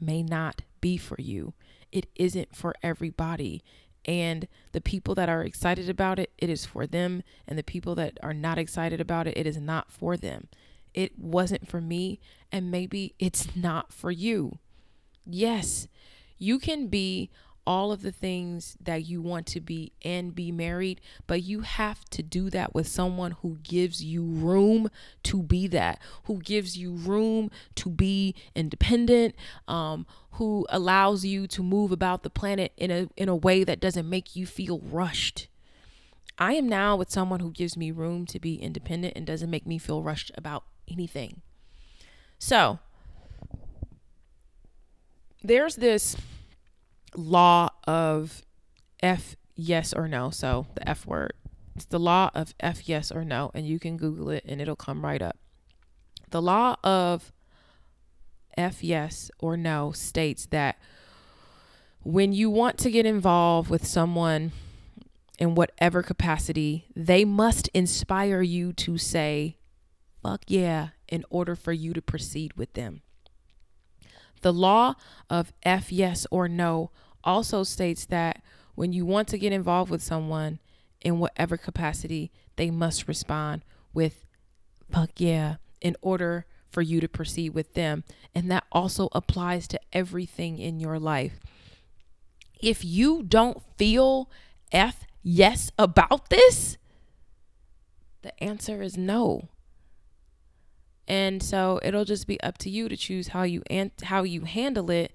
may 0.01 0.23
not 0.23 0.63
be 0.81 0.97
for 0.97 1.15
you 1.19 1.53
it 1.91 2.07
isn't 2.15 2.55
for 2.55 2.75
everybody. 2.83 3.63
And 4.05 4.47
the 4.71 4.81
people 4.81 5.15
that 5.15 5.29
are 5.29 5.43
excited 5.43 5.89
about 5.89 6.19
it, 6.19 6.31
it 6.37 6.49
is 6.49 6.65
for 6.65 6.85
them. 6.85 7.23
And 7.47 7.57
the 7.57 7.63
people 7.63 7.95
that 7.95 8.17
are 8.21 8.33
not 8.33 8.57
excited 8.57 9.01
about 9.01 9.27
it, 9.27 9.37
it 9.37 9.47
is 9.47 9.57
not 9.57 9.91
for 9.91 10.15
them. 10.17 10.47
it 10.93 11.17
wasn't 11.19 11.67
for 11.67 11.79
me 11.79 12.19
and 12.51 12.71
maybe 12.71 13.13
it's 13.19 13.55
not 13.55 13.93
for 13.93 14.09
you. 14.09 14.57
Yes, 15.25 15.87
you 16.39 16.57
can 16.57 16.87
be 16.87 17.29
all 17.67 17.91
of 17.91 18.01
the 18.01 18.13
things 18.13 18.77
that 18.81 19.05
you 19.05 19.21
want 19.21 19.45
to 19.45 19.59
be 19.59 19.91
and 20.01 20.33
be 20.33 20.53
married, 20.53 21.01
but 21.27 21.43
you 21.43 21.59
have 21.61 22.05
to 22.05 22.23
do 22.23 22.49
that 22.49 22.73
with 22.73 22.87
someone 22.87 23.31
who 23.41 23.57
gives 23.61 24.01
you 24.01 24.23
room 24.23 24.89
to 25.23 25.43
be 25.43 25.67
that, 25.67 25.99
who 26.23 26.39
gives 26.39 26.77
you 26.77 26.93
room 26.93 27.51
to 27.75 27.89
be 27.89 28.33
independent, 28.55 29.35
um, 29.67 30.07
who 30.31 30.65
allows 30.69 31.25
you 31.25 31.45
to 31.45 31.61
move 31.61 31.91
about 31.91 32.23
the 32.23 32.29
planet 32.29 32.71
in 32.77 32.89
a 32.89 33.09
in 33.17 33.27
a 33.27 33.35
way 33.35 33.65
that 33.65 33.81
doesn't 33.81 34.09
make 34.09 34.35
you 34.35 34.45
feel 34.45 34.79
rushed. 34.79 35.49
I 36.39 36.53
am 36.53 36.69
now 36.69 36.95
with 36.95 37.11
someone 37.11 37.41
who 37.41 37.51
gives 37.51 37.75
me 37.75 37.91
room 37.91 38.25
to 38.27 38.39
be 38.39 38.55
independent 38.55 39.13
and 39.17 39.25
doesn't 39.25 39.49
make 39.49 39.67
me 39.67 39.77
feel 39.77 40.01
rushed 40.01 40.31
about 40.35 40.63
anything. 40.89 41.41
So, 42.39 42.79
there's 45.43 45.75
this 45.75 46.15
law 47.15 47.69
of 47.85 48.43
F 49.01 49.35
yes 49.55 49.93
or 49.93 50.07
no. 50.07 50.29
So 50.29 50.67
the 50.75 50.87
F 50.87 51.05
word. 51.05 51.33
It's 51.75 51.85
the 51.85 51.99
law 51.99 52.31
of 52.33 52.53
F 52.59 52.89
yes 52.89 53.11
or 53.11 53.23
no. 53.23 53.51
And 53.53 53.67
you 53.67 53.79
can 53.79 53.97
Google 53.97 54.29
it 54.29 54.43
and 54.47 54.61
it'll 54.61 54.75
come 54.75 55.03
right 55.03 55.21
up. 55.21 55.37
The 56.29 56.41
law 56.41 56.75
of 56.83 57.31
F 58.57 58.83
yes 58.83 59.29
or 59.39 59.55
no 59.55 59.91
states 59.91 60.47
that 60.47 60.77
when 62.01 62.33
you 62.33 62.49
want 62.49 62.77
to 62.79 62.89
get 62.89 63.05
involved 63.05 63.69
with 63.69 63.85
someone 63.85 64.51
in 65.37 65.55
whatever 65.55 66.01
capacity, 66.01 66.85
they 66.95 67.23
must 67.23 67.67
inspire 67.69 68.41
you 68.41 68.73
to 68.73 68.97
say, 68.97 69.57
fuck 70.23 70.41
yeah, 70.47 70.89
in 71.07 71.23
order 71.29 71.55
for 71.55 71.73
you 71.73 71.93
to 71.93 72.01
proceed 72.01 72.53
with 72.53 72.73
them. 72.73 73.01
The 74.41 74.53
law 74.53 74.95
of 75.29 75.53
F 75.63 75.91
yes 75.91 76.25
or 76.31 76.47
no 76.47 76.91
also 77.23 77.63
states 77.63 78.05
that 78.05 78.41
when 78.75 78.93
you 78.93 79.05
want 79.05 79.27
to 79.29 79.37
get 79.37 79.51
involved 79.51 79.91
with 79.91 80.03
someone 80.03 80.59
in 81.01 81.19
whatever 81.19 81.57
capacity, 81.57 82.31
they 82.55 82.69
must 82.71 83.07
respond 83.07 83.63
with 83.93 84.25
fuck 84.91 85.11
yeah 85.17 85.55
in 85.81 85.95
order 86.01 86.45
for 86.69 86.81
you 86.81 86.99
to 86.99 87.07
proceed 87.07 87.49
with 87.49 87.73
them. 87.73 88.03
And 88.35 88.51
that 88.51 88.65
also 88.71 89.09
applies 89.13 89.67
to 89.69 89.79
everything 89.93 90.59
in 90.59 90.79
your 90.79 90.99
life. 90.99 91.39
If 92.61 92.83
you 92.83 93.23
don't 93.23 93.61
feel 93.77 94.29
F 94.71 95.05
yes 95.23 95.71
about 95.77 96.29
this, 96.29 96.77
the 98.21 98.43
answer 98.43 98.81
is 98.81 98.97
no. 98.97 99.49
And 101.07 101.41
so 101.41 101.79
it'll 101.83 102.05
just 102.05 102.27
be 102.27 102.39
up 102.41 102.57
to 102.59 102.69
you 102.69 102.89
to 102.89 102.97
choose 102.97 103.29
how 103.29 103.43
you 103.43 103.63
and 103.69 103.91
how 104.03 104.23
you 104.23 104.41
handle 104.41 104.91
it, 104.91 105.13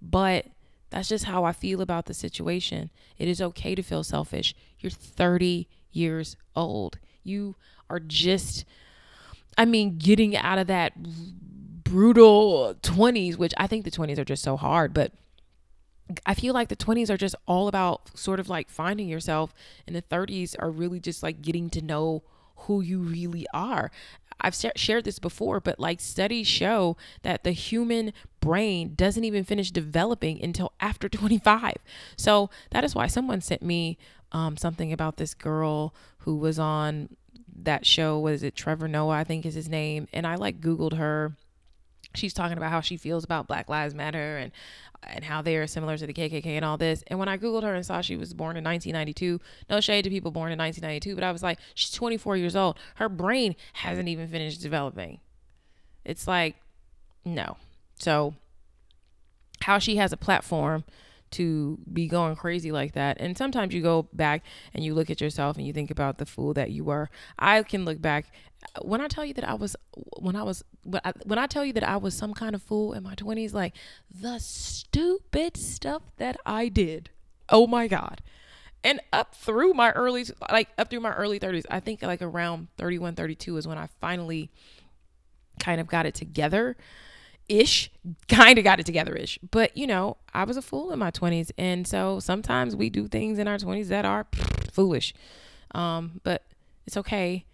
but 0.00 0.46
that's 0.90 1.08
just 1.08 1.24
how 1.24 1.44
I 1.44 1.52
feel 1.52 1.80
about 1.80 2.06
the 2.06 2.14
situation. 2.14 2.90
It 3.18 3.28
is 3.28 3.42
okay 3.42 3.74
to 3.74 3.82
feel 3.82 4.04
selfish. 4.04 4.54
You're 4.78 4.90
30 4.90 5.68
years 5.92 6.36
old. 6.56 6.98
You 7.22 7.56
are 7.90 8.00
just, 8.00 8.64
I 9.58 9.64
mean, 9.64 9.98
getting 9.98 10.36
out 10.36 10.58
of 10.58 10.66
that 10.68 10.92
brutal 11.84 12.76
20s, 12.82 13.36
which 13.36 13.52
I 13.58 13.66
think 13.66 13.84
the 13.84 13.90
20s 13.90 14.18
are 14.18 14.24
just 14.24 14.42
so 14.42 14.56
hard, 14.56 14.94
but 14.94 15.12
I 16.26 16.34
feel 16.34 16.54
like 16.54 16.68
the 16.68 16.76
20s 16.76 17.10
are 17.10 17.16
just 17.16 17.34
all 17.46 17.66
about 17.66 18.16
sort 18.16 18.40
of 18.40 18.48
like 18.48 18.68
finding 18.68 19.08
yourself, 19.08 19.54
and 19.86 19.94
the 19.96 20.02
30s 20.02 20.54
are 20.58 20.70
really 20.70 21.00
just 21.00 21.22
like 21.22 21.42
getting 21.42 21.70
to 21.70 21.82
know 21.82 22.22
who 22.56 22.80
you 22.80 22.98
really 22.98 23.46
are. 23.52 23.90
I've 24.44 24.54
shared 24.76 25.04
this 25.04 25.18
before, 25.18 25.58
but 25.58 25.80
like 25.80 26.00
studies 26.00 26.46
show 26.46 26.96
that 27.22 27.44
the 27.44 27.52
human 27.52 28.12
brain 28.40 28.94
doesn't 28.94 29.24
even 29.24 29.42
finish 29.42 29.70
developing 29.70 30.42
until 30.42 30.72
after 30.80 31.08
25. 31.10 31.76
So 32.16 32.50
that 32.70 32.84
is 32.84 32.94
why 32.94 33.06
someone 33.06 33.40
sent 33.40 33.62
me 33.62 33.96
um, 34.32 34.56
something 34.56 34.92
about 34.92 35.16
this 35.16 35.32
girl 35.32 35.94
who 36.18 36.36
was 36.36 36.58
on 36.58 37.16
that 37.62 37.86
show. 37.86 38.18
Was 38.18 38.42
it 38.42 38.54
Trevor 38.54 38.88
Noah? 38.88 39.14
I 39.14 39.24
think 39.24 39.46
is 39.46 39.54
his 39.54 39.68
name. 39.68 40.08
And 40.12 40.26
I 40.26 40.34
like 40.34 40.60
Googled 40.60 40.98
her 40.98 41.36
she's 42.14 42.34
talking 42.34 42.56
about 42.56 42.70
how 42.70 42.80
she 42.80 42.96
feels 42.96 43.24
about 43.24 43.46
Black 43.46 43.68
Lives 43.68 43.94
Matter 43.94 44.38
and 44.38 44.52
and 45.06 45.24
how 45.24 45.42
they 45.42 45.56
are 45.56 45.66
similar 45.66 45.96
to 45.98 46.06
the 46.06 46.14
KKK 46.14 46.46
and 46.46 46.64
all 46.64 46.76
this. 46.78 47.04
And 47.08 47.18
when 47.18 47.28
I 47.28 47.36
googled 47.36 47.62
her 47.62 47.74
and 47.74 47.84
saw 47.84 48.00
she 48.00 48.16
was 48.16 48.32
born 48.32 48.56
in 48.56 48.64
1992, 48.64 49.40
no 49.68 49.80
shade 49.80 50.02
to 50.02 50.10
people 50.10 50.30
born 50.30 50.50
in 50.50 50.58
1992, 50.58 51.14
but 51.14 51.24
I 51.24 51.32
was 51.32 51.42
like, 51.42 51.58
she's 51.74 51.90
24 51.90 52.36
years 52.36 52.56
old. 52.56 52.78
Her 52.96 53.08
brain 53.08 53.54
hasn't 53.74 54.08
even 54.08 54.28
finished 54.28 54.62
developing. 54.62 55.20
It's 56.04 56.26
like, 56.26 56.56
no. 57.24 57.56
So, 57.98 58.34
how 59.62 59.78
she 59.78 59.96
has 59.96 60.12
a 60.12 60.16
platform 60.16 60.84
to 61.34 61.78
be 61.92 62.06
going 62.06 62.36
crazy 62.36 62.72
like 62.72 62.92
that. 62.92 63.16
And 63.20 63.36
sometimes 63.36 63.74
you 63.74 63.82
go 63.82 64.08
back 64.12 64.42
and 64.72 64.84
you 64.84 64.94
look 64.94 65.10
at 65.10 65.20
yourself 65.20 65.56
and 65.56 65.66
you 65.66 65.72
think 65.72 65.90
about 65.90 66.18
the 66.18 66.26
fool 66.26 66.54
that 66.54 66.70
you 66.70 66.84
were. 66.84 67.10
I 67.38 67.62
can 67.62 67.84
look 67.84 68.00
back 68.00 68.26
when 68.82 69.00
I 69.00 69.08
tell 69.08 69.24
you 69.24 69.34
that 69.34 69.48
I 69.48 69.54
was 69.54 69.76
when 70.18 70.36
I 70.36 70.42
was 70.42 70.64
when 70.82 71.00
I, 71.04 71.12
when 71.24 71.38
I 71.38 71.46
tell 71.46 71.64
you 71.64 71.72
that 71.74 71.84
I 71.84 71.96
was 71.96 72.14
some 72.14 72.34
kind 72.34 72.54
of 72.54 72.62
fool 72.62 72.92
in 72.92 73.02
my 73.02 73.14
20s 73.14 73.52
like 73.52 73.74
the 74.10 74.38
stupid 74.38 75.56
stuff 75.56 76.02
that 76.16 76.36
I 76.46 76.68
did. 76.68 77.10
Oh 77.48 77.66
my 77.66 77.88
god. 77.88 78.22
And 78.82 79.00
up 79.12 79.34
through 79.34 79.74
my 79.74 79.90
early 79.92 80.24
like 80.50 80.68
up 80.78 80.90
through 80.90 81.00
my 81.00 81.12
early 81.12 81.40
30s, 81.40 81.64
I 81.70 81.80
think 81.80 82.02
like 82.02 82.22
around 82.22 82.68
31 82.78 83.14
32 83.14 83.56
is 83.56 83.68
when 83.68 83.78
I 83.78 83.88
finally 84.00 84.50
kind 85.58 85.80
of 85.80 85.86
got 85.86 86.06
it 86.06 86.14
together 86.14 86.76
ish, 87.48 87.90
kind 88.28 88.58
of 88.58 88.64
got 88.64 88.80
it 88.80 88.86
together 88.86 89.14
ish. 89.14 89.38
But, 89.50 89.76
you 89.76 89.86
know, 89.86 90.16
I 90.32 90.44
was 90.44 90.56
a 90.56 90.62
fool 90.62 90.92
in 90.92 90.98
my 90.98 91.10
20s. 91.10 91.50
And 91.58 91.86
so 91.86 92.20
sometimes 92.20 92.76
we 92.76 92.90
do 92.90 93.08
things 93.08 93.38
in 93.38 93.48
our 93.48 93.58
20s 93.58 93.88
that 93.88 94.04
are 94.04 94.26
foolish. 94.72 95.14
Um, 95.74 96.20
but 96.22 96.42
it's 96.86 96.96
okay. 96.96 97.44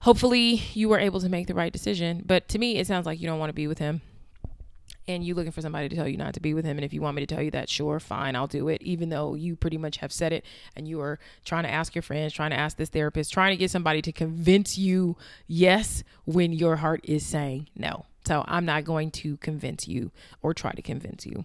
Hopefully 0.00 0.62
you 0.74 0.88
were 0.88 0.98
able 0.98 1.20
to 1.20 1.28
make 1.28 1.46
the 1.46 1.54
right 1.54 1.72
decision. 1.72 2.22
But 2.24 2.48
to 2.48 2.58
me, 2.58 2.76
it 2.78 2.86
sounds 2.86 3.06
like 3.06 3.20
you 3.20 3.26
don't 3.26 3.38
want 3.38 3.50
to 3.50 3.54
be 3.54 3.66
with 3.66 3.78
him. 3.78 4.02
And 5.08 5.22
you 5.22 5.34
looking 5.34 5.52
for 5.52 5.60
somebody 5.60 5.88
to 5.88 5.94
tell 5.94 6.08
you 6.08 6.16
not 6.16 6.34
to 6.34 6.40
be 6.40 6.52
with 6.52 6.64
him. 6.64 6.76
And 6.76 6.84
if 6.84 6.92
you 6.92 7.00
want 7.00 7.14
me 7.14 7.24
to 7.24 7.32
tell 7.32 7.42
you 7.42 7.52
that, 7.52 7.68
sure, 7.68 8.00
fine, 8.00 8.34
I'll 8.34 8.48
do 8.48 8.68
it. 8.68 8.82
Even 8.82 9.08
though 9.08 9.34
you 9.34 9.54
pretty 9.54 9.78
much 9.78 9.98
have 9.98 10.12
said 10.12 10.32
it 10.32 10.44
and 10.74 10.88
you 10.88 11.00
are 11.00 11.20
trying 11.44 11.62
to 11.62 11.70
ask 11.70 11.94
your 11.94 12.02
friends, 12.02 12.32
trying 12.32 12.50
to 12.50 12.58
ask 12.58 12.76
this 12.76 12.88
therapist, 12.88 13.32
trying 13.32 13.52
to 13.52 13.56
get 13.56 13.70
somebody 13.70 14.02
to 14.02 14.10
convince 14.10 14.76
you 14.76 15.16
yes 15.46 16.02
when 16.24 16.52
your 16.52 16.76
heart 16.76 17.00
is 17.04 17.24
saying 17.24 17.68
no. 17.76 18.06
So 18.26 18.44
I'm 18.48 18.64
not 18.64 18.84
going 18.84 19.12
to 19.12 19.36
convince 19.36 19.86
you 19.86 20.10
or 20.42 20.52
try 20.52 20.72
to 20.72 20.82
convince 20.82 21.24
you. 21.26 21.44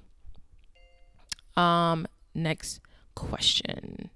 Um, 1.56 2.08
next 2.34 2.80
question. 3.14 4.10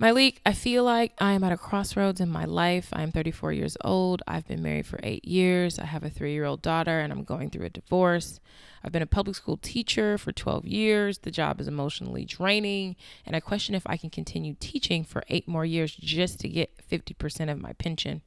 Myleik, 0.00 0.38
I 0.44 0.54
feel 0.54 0.82
like 0.82 1.12
I 1.18 1.34
am 1.34 1.44
at 1.44 1.52
a 1.52 1.56
crossroads 1.56 2.20
in 2.20 2.28
my 2.28 2.44
life. 2.46 2.88
I'm 2.92 3.12
34 3.12 3.52
years 3.52 3.76
old. 3.84 4.22
I've 4.26 4.48
been 4.48 4.60
married 4.60 4.86
for 4.86 4.98
eight 5.04 5.24
years. 5.24 5.78
I 5.78 5.84
have 5.84 6.02
a 6.02 6.10
three 6.10 6.32
year 6.32 6.44
old 6.44 6.62
daughter, 6.62 6.98
and 6.98 7.12
I'm 7.12 7.22
going 7.22 7.50
through 7.50 7.66
a 7.66 7.70
divorce. 7.70 8.40
I've 8.82 8.90
been 8.90 9.02
a 9.02 9.06
public 9.06 9.36
school 9.36 9.58
teacher 9.58 10.18
for 10.18 10.32
12 10.32 10.64
years. 10.64 11.18
The 11.18 11.30
job 11.30 11.60
is 11.60 11.68
emotionally 11.68 12.24
draining, 12.24 12.96
and 13.24 13.36
I 13.36 13.40
question 13.40 13.76
if 13.76 13.86
I 13.86 13.96
can 13.96 14.10
continue 14.10 14.56
teaching 14.58 15.04
for 15.04 15.22
eight 15.28 15.46
more 15.46 15.64
years 15.64 15.94
just 15.94 16.40
to 16.40 16.48
get 16.48 16.76
50% 16.90 17.52
of 17.52 17.60
my 17.60 17.72
pension. 17.74 18.22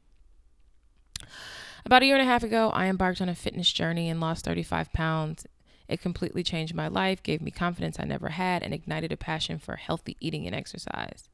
About 1.85 2.01
a 2.01 2.05
year 2.07 2.15
and 2.15 2.23
a 2.23 2.31
half 2.31 2.41
ago, 2.41 2.71
I 2.71 2.87
embarked 2.87 3.21
on 3.21 3.29
a 3.29 3.35
fitness 3.35 3.71
journey 3.71 4.09
and 4.09 4.19
lost 4.19 4.43
35 4.45 4.91
pounds. 4.91 5.45
It 5.87 6.01
completely 6.01 6.41
changed 6.41 6.73
my 6.73 6.87
life, 6.87 7.21
gave 7.21 7.43
me 7.43 7.51
confidence 7.51 7.99
I 7.99 8.05
never 8.05 8.29
had, 8.29 8.63
and 8.63 8.73
ignited 8.73 9.11
a 9.11 9.17
passion 9.17 9.59
for 9.59 9.75
healthy 9.75 10.17
eating 10.19 10.47
and 10.47 10.55
exercise. 10.55 11.29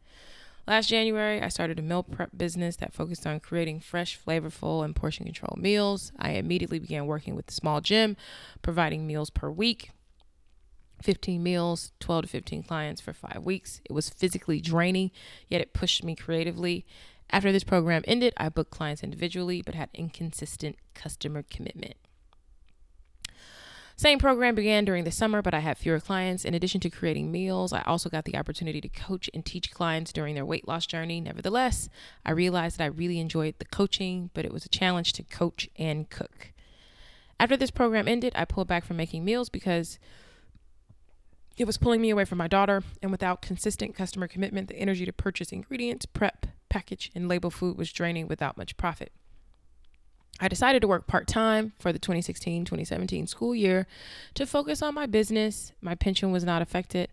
Last 0.67 0.89
January, 0.89 1.41
I 1.41 1.47
started 1.47 1.79
a 1.79 1.81
meal 1.81 2.03
prep 2.03 2.31
business 2.37 2.75
that 2.77 2.93
focused 2.93 3.25
on 3.25 3.39
creating 3.39 3.79
fresh, 3.79 4.19
flavorful, 4.19 4.83
and 4.83 4.93
portion 4.93 5.25
control 5.25 5.55
meals. 5.57 6.11
I 6.19 6.31
immediately 6.31 6.79
began 6.79 7.05
working 7.07 7.33
with 7.33 7.47
a 7.47 7.53
small 7.53 7.79
gym, 7.79 8.17
providing 8.61 9.07
meals 9.07 9.29
per 9.29 9.49
week. 9.49 9.91
15 11.01 11.41
meals, 11.41 11.93
12 11.99 12.23
to 12.23 12.27
15 12.27 12.63
clients 12.63 13.01
for 13.01 13.13
five 13.13 13.43
weeks. 13.43 13.81
It 13.85 13.93
was 13.93 14.09
physically 14.09 14.59
draining, 14.59 15.11
yet 15.47 15.61
it 15.61 15.73
pushed 15.73 16.03
me 16.03 16.13
creatively. 16.13 16.85
After 17.31 17.51
this 17.51 17.63
program 17.63 18.03
ended, 18.05 18.33
I 18.37 18.49
booked 18.49 18.71
clients 18.71 19.03
individually 19.03 19.61
but 19.61 19.75
had 19.75 19.89
inconsistent 19.93 20.75
customer 20.93 21.43
commitment. 21.49 21.95
Same 23.95 24.17
program 24.17 24.55
began 24.55 24.83
during 24.83 25.03
the 25.03 25.11
summer, 25.11 25.43
but 25.43 25.53
I 25.53 25.59
had 25.59 25.77
fewer 25.77 25.99
clients. 25.99 26.43
In 26.43 26.55
addition 26.55 26.81
to 26.81 26.89
creating 26.89 27.31
meals, 27.31 27.71
I 27.71 27.81
also 27.83 28.09
got 28.09 28.25
the 28.25 28.35
opportunity 28.35 28.81
to 28.81 28.89
coach 28.89 29.29
and 29.31 29.45
teach 29.45 29.71
clients 29.71 30.11
during 30.11 30.33
their 30.33 30.45
weight 30.45 30.67
loss 30.67 30.87
journey. 30.87 31.21
Nevertheless, 31.21 31.87
I 32.25 32.31
realized 32.31 32.79
that 32.79 32.83
I 32.83 32.87
really 32.87 33.19
enjoyed 33.19 33.55
the 33.59 33.65
coaching, 33.65 34.31
but 34.33 34.43
it 34.43 34.51
was 34.51 34.65
a 34.65 34.69
challenge 34.69 35.13
to 35.13 35.23
coach 35.23 35.69
and 35.75 36.09
cook. 36.09 36.51
After 37.39 37.55
this 37.55 37.69
program 37.69 38.07
ended, 38.07 38.33
I 38.35 38.45
pulled 38.45 38.67
back 38.67 38.85
from 38.85 38.97
making 38.97 39.23
meals 39.23 39.49
because 39.49 39.99
it 41.57 41.65
was 41.65 41.77
pulling 41.77 42.01
me 42.01 42.09
away 42.09 42.25
from 42.25 42.39
my 42.39 42.47
daughter, 42.47 42.81
and 43.03 43.11
without 43.11 43.43
consistent 43.43 43.93
customer 43.93 44.27
commitment, 44.27 44.67
the 44.67 44.77
energy 44.77 45.05
to 45.05 45.13
purchase 45.13 45.51
ingredients, 45.51 46.07
prep, 46.07 46.47
package, 46.71 47.11
and 47.13 47.27
label 47.27 47.51
food 47.51 47.77
was 47.77 47.91
draining 47.91 48.27
without 48.27 48.57
much 48.57 48.75
profit. 48.77 49.11
I 50.39 50.47
decided 50.47 50.81
to 50.81 50.87
work 50.87 51.05
part 51.05 51.27
time 51.27 51.73
for 51.77 51.93
the 51.93 51.99
2016 51.99 52.65
2017 52.65 53.27
school 53.27 53.53
year 53.53 53.85
to 54.33 54.47
focus 54.47 54.81
on 54.81 54.95
my 54.95 55.05
business. 55.05 55.71
My 55.81 55.93
pension 55.93 56.31
was 56.31 56.43
not 56.43 56.63
affected, 56.63 57.09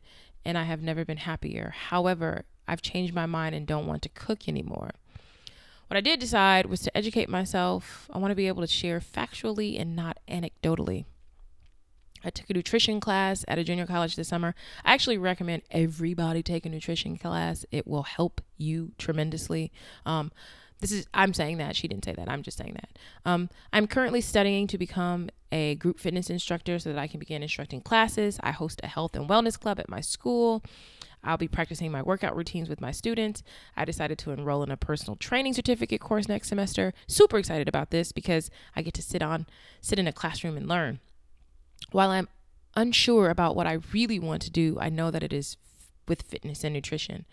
and 0.46 0.56
I 0.56 0.62
have 0.62 0.80
never 0.80 1.04
been 1.04 1.18
happier. 1.18 1.74
However, 1.76 2.46
I've 2.66 2.80
changed 2.80 3.12
my 3.14 3.26
mind 3.26 3.54
and 3.54 3.66
don't 3.66 3.86
want 3.86 4.00
to 4.02 4.08
cook 4.08 4.48
anymore. 4.48 4.92
What 5.88 5.96
I 5.96 6.00
did 6.00 6.20
decide 6.20 6.66
was 6.66 6.80
to 6.80 6.96
educate 6.96 7.28
myself. 7.28 8.08
I 8.12 8.18
want 8.18 8.30
to 8.30 8.36
be 8.36 8.48
able 8.48 8.62
to 8.62 8.66
share 8.66 9.00
factually 9.00 9.80
and 9.80 9.96
not 9.96 10.18
anecdotally. 10.28 11.04
I 12.24 12.30
took 12.30 12.50
a 12.50 12.54
nutrition 12.54 13.00
class 13.00 13.44
at 13.48 13.58
a 13.58 13.64
junior 13.64 13.86
college 13.86 14.16
this 14.16 14.28
summer. 14.28 14.54
I 14.84 14.94
actually 14.94 15.18
recommend 15.18 15.62
everybody 15.70 16.42
take 16.42 16.66
a 16.66 16.68
nutrition 16.68 17.16
class. 17.16 17.64
It 17.70 17.86
will 17.86 18.04
help 18.04 18.40
you 18.56 18.92
tremendously. 18.98 19.72
Um, 20.04 20.32
this 20.80 20.92
is 20.92 21.06
I'm 21.12 21.34
saying 21.34 21.58
that 21.58 21.76
she 21.76 21.88
didn't 21.88 22.04
say 22.04 22.12
that. 22.12 22.28
I'm 22.28 22.42
just 22.42 22.58
saying 22.58 22.74
that. 22.74 22.90
Um, 23.24 23.48
I'm 23.72 23.86
currently 23.86 24.20
studying 24.20 24.66
to 24.68 24.78
become 24.78 25.28
a 25.50 25.74
group 25.76 25.98
fitness 25.98 26.30
instructor 26.30 26.78
so 26.78 26.92
that 26.92 26.98
I 26.98 27.06
can 27.06 27.18
begin 27.18 27.42
instructing 27.42 27.80
classes. 27.80 28.38
I 28.42 28.52
host 28.52 28.80
a 28.82 28.86
health 28.86 29.16
and 29.16 29.28
wellness 29.28 29.58
club 29.58 29.80
at 29.80 29.88
my 29.88 30.00
school. 30.00 30.62
I'll 31.24 31.36
be 31.36 31.48
practicing 31.48 31.90
my 31.90 32.02
workout 32.02 32.36
routines 32.36 32.68
with 32.68 32.80
my 32.80 32.92
students. 32.92 33.42
I 33.76 33.84
decided 33.84 34.18
to 34.18 34.30
enroll 34.30 34.62
in 34.62 34.70
a 34.70 34.76
personal 34.76 35.16
training 35.16 35.54
certificate 35.54 36.00
course 36.00 36.28
next 36.28 36.48
semester. 36.48 36.94
Super 37.08 37.38
excited 37.38 37.68
about 37.68 37.90
this 37.90 38.12
because 38.12 38.50
I 38.76 38.82
get 38.82 38.94
to 38.94 39.02
sit 39.02 39.22
on 39.22 39.46
sit 39.80 39.98
in 39.98 40.06
a 40.06 40.12
classroom 40.12 40.56
and 40.56 40.68
learn. 40.68 41.00
While 41.90 42.10
I'm 42.10 42.28
unsure 42.76 43.30
about 43.30 43.56
what 43.56 43.66
I 43.66 43.78
really 43.92 44.18
want 44.18 44.42
to 44.42 44.50
do, 44.50 44.78
I 44.80 44.88
know 44.88 45.10
that 45.10 45.22
it 45.22 45.32
is 45.32 45.56
with 46.06 46.22
fitness 46.22 46.64
and 46.64 46.74
nutrition. 46.74 47.24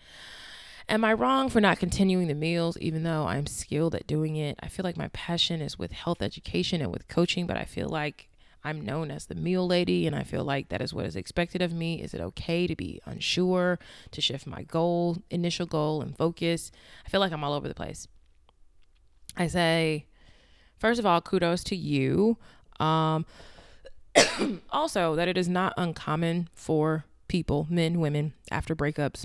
Am 0.88 1.04
I 1.04 1.12
wrong 1.12 1.48
for 1.48 1.60
not 1.60 1.80
continuing 1.80 2.28
the 2.28 2.34
meals 2.34 2.78
even 2.78 3.02
though 3.02 3.26
I'm 3.26 3.46
skilled 3.46 3.94
at 3.94 4.06
doing 4.06 4.36
it? 4.36 4.58
I 4.62 4.68
feel 4.68 4.84
like 4.84 4.96
my 4.96 5.08
passion 5.08 5.60
is 5.60 5.78
with 5.78 5.92
health 5.92 6.22
education 6.22 6.80
and 6.80 6.92
with 6.92 7.08
coaching, 7.08 7.46
but 7.46 7.56
I 7.56 7.64
feel 7.64 7.88
like 7.88 8.28
I'm 8.62 8.84
known 8.84 9.10
as 9.10 9.26
the 9.26 9.34
meal 9.34 9.66
lady 9.66 10.06
and 10.06 10.14
I 10.14 10.22
feel 10.22 10.44
like 10.44 10.68
that 10.68 10.80
is 10.80 10.94
what 10.94 11.06
is 11.06 11.16
expected 11.16 11.60
of 11.60 11.72
me. 11.72 12.02
Is 12.02 12.14
it 12.14 12.20
okay 12.20 12.66
to 12.66 12.76
be 12.76 13.00
unsure, 13.04 13.78
to 14.12 14.20
shift 14.20 14.46
my 14.46 14.62
goal, 14.62 15.18
initial 15.30 15.66
goal 15.66 16.02
and 16.02 16.16
focus? 16.16 16.70
I 17.04 17.08
feel 17.08 17.20
like 17.20 17.32
I'm 17.32 17.42
all 17.42 17.52
over 17.52 17.68
the 17.68 17.74
place. 17.74 18.06
I 19.36 19.48
say, 19.48 20.06
first 20.78 20.98
of 20.98 21.06
all, 21.06 21.20
kudos 21.20 21.62
to 21.64 21.76
you. 21.76 22.38
Um, 22.78 23.26
also, 24.70 25.14
that 25.14 25.28
it 25.28 25.36
is 25.36 25.48
not 25.48 25.74
uncommon 25.76 26.48
for 26.54 27.04
people, 27.28 27.66
men, 27.70 28.00
women, 28.00 28.34
after 28.50 28.74
breakups 28.74 29.24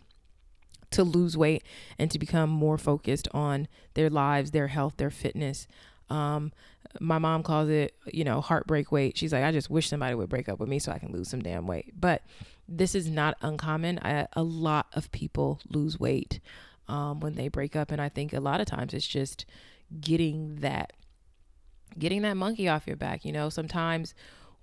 to 0.91 1.03
lose 1.03 1.37
weight 1.37 1.63
and 1.97 2.11
to 2.11 2.19
become 2.19 2.49
more 2.49 2.77
focused 2.77 3.27
on 3.33 3.67
their 3.93 4.09
lives, 4.09 4.51
their 4.51 4.67
health, 4.67 4.97
their 4.97 5.09
fitness. 5.09 5.67
Um, 6.09 6.51
my 6.99 7.17
mom 7.17 7.43
calls 7.43 7.69
it, 7.69 7.95
you 8.05 8.23
know, 8.23 8.41
heartbreak 8.41 8.91
weight. 8.91 9.17
She's 9.17 9.31
like, 9.31 9.43
I 9.43 9.51
just 9.51 9.69
wish 9.69 9.87
somebody 9.87 10.13
would 10.13 10.29
break 10.29 10.49
up 10.49 10.59
with 10.59 10.67
me 10.67 10.79
so 10.79 10.91
I 10.91 10.99
can 10.99 11.11
lose 11.11 11.29
some 11.29 11.41
damn 11.41 11.67
weight. 11.67 11.93
But 11.97 12.21
this 12.67 12.93
is 12.95 13.09
not 13.09 13.37
uncommon. 13.41 13.99
I, 13.99 14.27
a 14.33 14.43
lot 14.43 14.87
of 14.93 15.11
people 15.11 15.59
lose 15.69 15.99
weight 15.99 16.39
um, 16.87 17.21
when 17.21 17.35
they 17.35 17.47
break 17.47 17.75
up, 17.75 17.91
and 17.91 18.01
I 18.01 18.09
think 18.09 18.33
a 18.33 18.39
lot 18.41 18.59
of 18.59 18.67
times 18.67 18.93
it's 18.93 19.07
just 19.07 19.45
getting 19.99 20.57
that, 20.57 20.93
getting 21.97 22.23
that 22.23 22.35
monkey 22.35 22.67
off 22.67 22.87
your 22.87 22.97
back. 22.97 23.23
You 23.23 23.31
know, 23.31 23.49
sometimes 23.49 24.13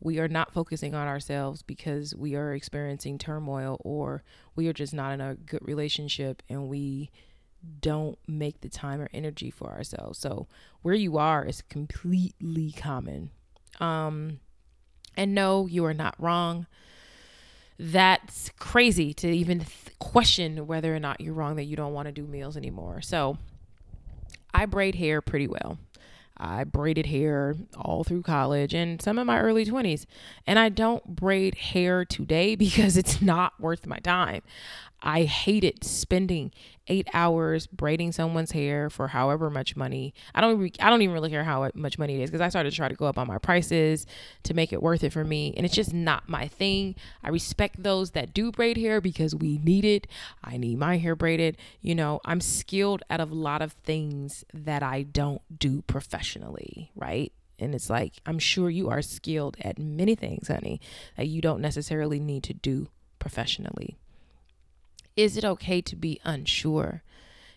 we 0.01 0.19
are 0.19 0.29
not 0.29 0.53
focusing 0.53 0.95
on 0.95 1.09
ourselves 1.09 1.63
because 1.63 2.15
we 2.15 2.35
are 2.35 2.55
experiencing 2.55 3.19
turmoil 3.19 3.81
or 3.85 4.23
we 4.55 4.69
are 4.69 4.73
just 4.73 4.95
not 4.95 5.13
in 5.13 5.21
a 5.21 5.35
good 5.35 5.67
relationship 5.67 6.43
and 6.49 6.69
we 6.69 7.11
don't 7.81 8.19
make 8.29 8.61
the 8.61 8.69
time 8.69 9.01
or 9.01 9.09
energy 9.13 9.51
for 9.51 9.69
ourselves. 9.71 10.19
So 10.19 10.47
where 10.83 10.95
you 10.95 11.19
are 11.19 11.45
is 11.45 11.63
completely 11.63 12.73
common. 12.73 13.31
Um 13.81 14.41
and 15.17 15.35
no, 15.35 15.67
you 15.67 15.85
are 15.85 15.95
not 15.95 16.15
wrong. 16.19 16.67
That's 17.77 18.51
crazy 18.59 19.13
to 19.15 19.29
even 19.29 19.61
th- 19.61 19.99
question 19.99 20.69
whether 20.69 20.95
or 20.95 21.01
not 21.01 21.21
you're 21.21 21.35
wrong 21.35 21.57
that 21.57 21.65
you 21.65 21.75
don't 21.75 21.93
want 21.93 22.07
to 22.07 22.13
do 22.13 22.23
meals 22.23 22.57
anymore. 22.57 23.01
So 23.01 23.37
I 24.55 24.67
braid 24.67 24.95
hair 24.95 25.21
pretty 25.21 25.49
well. 25.49 25.79
I 26.41 26.65
braided 26.65 27.07
hair 27.07 27.55
all 27.77 28.05
through 28.05 28.23
college 28.23 28.75
and 28.75 29.01
some 29.03 29.19
of 29.19 29.27
my 29.27 29.41
early 29.41 29.65
20s. 29.65 30.07
And 30.47 30.59
I 30.59 30.69
don't 30.69 31.17
braid 31.17 31.57
hair 31.57 32.05
today 32.05 32.55
because 32.57 32.97
it's 32.97 33.21
not 33.21 33.61
worth 33.61 33.87
my 33.87 33.99
time. 33.99 34.43
I 35.03 35.25
hated 35.25 35.85
spending 35.85 36.53
eight 36.89 37.07
hours 37.13 37.67
braiding 37.67 38.13
someone's 38.13 38.53
hair 38.53 38.91
for 38.91 39.09
however 39.09 39.51
much 39.51 39.77
money. 39.77 40.15
I 40.35 40.41
don't 40.41 40.59
re- 40.59 40.73
I 40.81 40.91
don't 40.91 41.03
even 41.03 41.13
really 41.13 41.31
care 41.31 41.45
how 41.45 41.71
much 41.75 41.99
money 41.99 42.21
it 42.21 42.25
is 42.25 42.31
because 42.31 42.41
I 42.41 42.49
started 42.49 42.71
to 42.71 42.77
try 42.77 42.89
to 42.89 42.95
go 42.95 43.07
up 43.07 43.19
on 43.19 43.27
my 43.27 43.39
prices 43.39 44.07
to 44.45 44.55
make 44.55 44.73
it 44.73 44.83
worth 44.83 45.05
it 45.05 45.13
for 45.13 45.25
me, 45.25 45.55
and 45.57 45.65
it's 45.65 45.75
just 45.75 45.93
not 45.93 46.29
my 46.29 46.49
thing. 46.49 46.97
I 47.23 47.29
respect 47.29 47.83
those 47.83 48.13
that 48.13 48.35
do 48.35 48.51
braid 48.51 48.77
hair 48.77 49.01
because 49.01 49.35
we 49.35 49.59
need 49.59 49.85
it. 49.85 50.07
I 50.43 50.57
need 50.57 50.79
my 50.79 50.99
hair 50.99 51.15
braided. 51.15 51.57
You 51.81 51.95
know, 51.95 52.21
I'm 52.25 52.41
skilled 52.41 53.03
at 53.09 53.21
a 53.21 53.25
lot 53.25 53.63
of 53.63 53.73
things 53.73 54.45
that 54.53 54.83
I 54.83 55.03
don't 55.03 55.43
do 55.59 55.83
professionally, 55.83 56.91
right? 56.97 57.33
And 57.61 57.75
it's 57.75 57.91
like, 57.91 58.15
I'm 58.25 58.39
sure 58.39 58.71
you 58.71 58.89
are 58.89 59.03
skilled 59.03 59.57
at 59.61 59.79
many 59.79 60.15
things, 60.15 60.49
honey, 60.49 60.81
that 61.17 61.27
you 61.27 61.41
don't 61.41 61.61
necessarily 61.61 62.21
need 62.21 62.45
to 62.45 62.55
do 62.55 62.89
professionally. 63.19 63.97
Is 65.19 65.37
it 65.37 65.45
okay 65.45 65.81
to 65.81 65.97
be 65.97 66.21
unsure? 66.23 67.03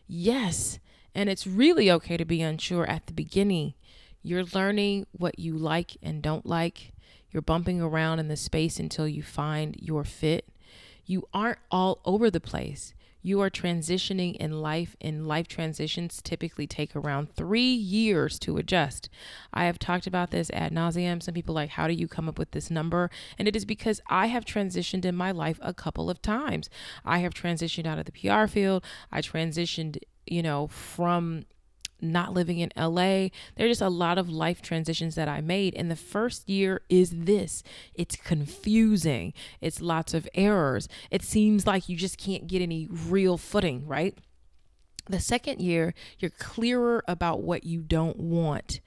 Yes. 0.07 0.79
And 1.13 1.29
it's 1.29 1.45
really 1.45 1.91
okay 1.91 2.17
to 2.17 2.25
be 2.25 2.41
unsure 2.41 2.87
at 2.87 3.05
the 3.05 3.13
beginning. 3.13 3.75
You're 4.23 4.45
learning 4.45 5.05
what 5.11 5.37
you 5.37 5.55
like 5.55 5.95
and 6.01 6.23
don't 6.23 6.47
like. 6.47 6.91
You're 7.29 7.43
bumping 7.43 7.79
around 7.79 8.17
in 8.17 8.29
the 8.29 8.35
space 8.35 8.79
until 8.79 9.07
you 9.07 9.21
find 9.21 9.75
your 9.79 10.03
fit. 10.03 10.49
You 11.05 11.27
aren't 11.35 11.59
all 11.69 11.99
over 12.03 12.31
the 12.31 12.39
place 12.39 12.95
you 13.21 13.41
are 13.41 13.49
transitioning 13.49 14.35
in 14.35 14.61
life, 14.61 14.95
and 14.99 15.27
life 15.27 15.47
transitions 15.47 16.21
typically 16.23 16.67
take 16.67 16.95
around 16.95 17.33
three 17.35 17.73
years 17.73 18.39
to 18.39 18.57
adjust. 18.57 19.09
I 19.53 19.65
have 19.65 19.79
talked 19.79 20.07
about 20.07 20.31
this 20.31 20.49
ad 20.51 20.71
nauseum. 20.71 21.21
Some 21.21 21.33
people 21.33 21.55
like, 21.55 21.71
how 21.71 21.87
do 21.87 21.93
you 21.93 22.07
come 22.07 22.27
up 22.27 22.39
with 22.39 22.51
this 22.51 22.71
number? 22.71 23.09
And 23.37 23.47
it 23.47 23.55
is 23.55 23.65
because 23.65 24.01
I 24.09 24.27
have 24.27 24.45
transitioned 24.45 25.05
in 25.05 25.15
my 25.15 25.31
life 25.31 25.59
a 25.61 25.73
couple 25.73 26.09
of 26.09 26.21
times. 26.21 26.69
I 27.05 27.19
have 27.19 27.33
transitioned 27.33 27.85
out 27.85 27.99
of 27.99 28.05
the 28.05 28.11
PR 28.11 28.47
field. 28.47 28.83
I 29.11 29.21
transitioned, 29.21 29.97
you 30.25 30.41
know, 30.41 30.67
from 30.67 31.45
not 32.01 32.33
living 32.33 32.59
in 32.59 32.71
LA. 32.75 33.29
There 33.55 33.65
are 33.65 33.67
just 33.67 33.81
a 33.81 33.89
lot 33.89 34.17
of 34.17 34.29
life 34.29 34.61
transitions 34.61 35.15
that 35.15 35.27
I 35.27 35.41
made. 35.41 35.75
And 35.75 35.89
the 35.89 35.95
first 35.95 36.49
year 36.49 36.81
is 36.89 37.11
this 37.11 37.63
it's 37.93 38.15
confusing, 38.15 39.33
it's 39.59 39.81
lots 39.81 40.13
of 40.13 40.27
errors. 40.33 40.87
It 41.09 41.23
seems 41.23 41.67
like 41.67 41.89
you 41.89 41.95
just 41.95 42.17
can't 42.17 42.47
get 42.47 42.61
any 42.61 42.87
real 42.89 43.37
footing, 43.37 43.85
right? 43.85 44.17
The 45.09 45.19
second 45.19 45.61
year, 45.61 45.93
you're 46.19 46.31
clearer 46.31 47.03
about 47.07 47.41
what 47.41 47.63
you 47.63 47.81
don't 47.81 48.17
want 48.17 48.79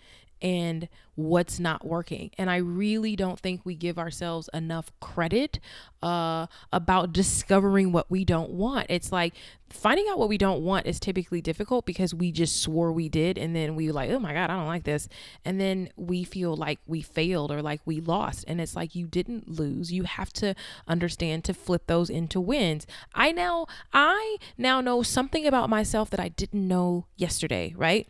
and 0.45 0.91
what's 1.15 1.59
not 1.59 1.87
working. 1.87 2.31
And 2.37 2.51
I 2.51 2.57
really 2.57 3.17
don't 3.17 3.41
think 3.41 3.63
we 3.65 3.75
give 3.75 3.99
ourselves 3.99 4.51
enough 4.53 4.93
credit 5.01 5.59
uh, 6.03 6.49
about 6.71 7.15
discovering 7.15 7.93
what 7.93 8.11
we 8.11 8.27
don't 8.27 8.51
want. 8.51 8.89
It's 8.91 9.11
like 9.11 9.33
finding 9.71 10.07
out 10.11 10.19
what 10.19 10.29
we 10.29 10.37
don't 10.37 10.63
want 10.63 10.87
is 10.87 11.01
typically 11.01 11.41
difficult 11.41 11.87
because 11.87 12.13
we 12.13 12.31
just 12.31 12.61
swore 12.61 12.93
we 12.93 13.09
did. 13.09 13.39
And 13.39 13.57
then 13.57 13.75
we 13.75 13.91
like, 13.91 14.11
oh 14.11 14.19
my 14.19 14.35
God, 14.35 14.51
I 14.51 14.57
don't 14.57 14.67
like 14.67 14.85
this. 14.85 15.09
And 15.47 15.59
then 15.59 15.89
we 15.97 16.25
feel 16.25 16.55
like 16.55 16.79
we 16.87 17.01
failed 17.01 17.51
or 17.51 17.63
like 17.63 17.81
we 17.87 18.01
lost. 18.01 18.45
And 18.47 18.61
it's 18.61 18.77
like 18.77 18.95
you 18.95 19.07
didn't 19.07 19.49
lose. 19.49 19.93
You 19.93 20.03
have 20.03 20.33
to 20.35 20.55
understand 20.87 21.45
to 21.45 21.55
flip 21.55 21.87
those 21.87 22.11
into 22.11 22.39
wins. 22.39 22.87
I 23.15 23.33
now, 23.33 23.67
I 23.95 24.37
now 24.59 24.83
know 24.83 25.03
something 25.03 25.47
about 25.47 25.71
myself 25.71 26.11
that 26.11 26.21
I 26.21 26.29
didn't 26.29 26.69
know 26.69 27.07
yesterday, 27.17 27.73
right? 27.79 28.07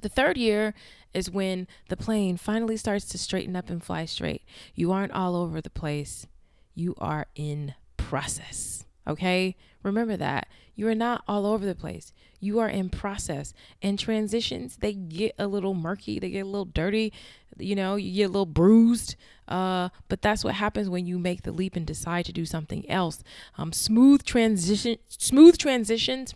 The 0.00 0.08
third 0.08 0.36
year 0.36 0.74
is 1.14 1.30
when 1.30 1.66
the 1.88 1.96
plane 1.96 2.36
finally 2.36 2.76
starts 2.76 3.06
to 3.06 3.18
straighten 3.18 3.56
up 3.56 3.70
and 3.70 3.82
fly 3.82 4.04
straight. 4.04 4.42
You 4.74 4.92
aren't 4.92 5.12
all 5.12 5.36
over 5.36 5.60
the 5.60 5.70
place, 5.70 6.26
you 6.74 6.94
are 6.98 7.26
in 7.34 7.74
process. 7.96 8.84
Okay? 9.06 9.56
Remember 9.82 10.16
that. 10.16 10.48
You 10.74 10.86
are 10.88 10.94
not 10.94 11.24
all 11.26 11.46
over 11.46 11.64
the 11.64 11.74
place. 11.74 12.12
You 12.40 12.58
are 12.60 12.68
in 12.68 12.88
process. 12.88 13.52
And 13.82 13.98
transitions, 13.98 14.76
they 14.76 14.92
get 14.92 15.34
a 15.38 15.46
little 15.46 15.74
murky, 15.74 16.18
they 16.18 16.30
get 16.30 16.40
a 16.40 16.44
little 16.44 16.66
dirty, 16.66 17.12
you 17.58 17.74
know, 17.74 17.96
you 17.96 18.14
get 18.14 18.24
a 18.24 18.28
little 18.28 18.46
bruised. 18.46 19.16
Uh, 19.48 19.88
but 20.08 20.22
that's 20.22 20.44
what 20.44 20.54
happens 20.54 20.88
when 20.88 21.06
you 21.06 21.18
make 21.18 21.42
the 21.42 21.52
leap 21.52 21.74
and 21.74 21.86
decide 21.86 22.26
to 22.26 22.32
do 22.32 22.44
something 22.44 22.88
else. 22.88 23.22
Um, 23.56 23.72
smooth 23.72 24.22
transition 24.22 24.98
smooth 25.08 25.58
transitions 25.58 26.34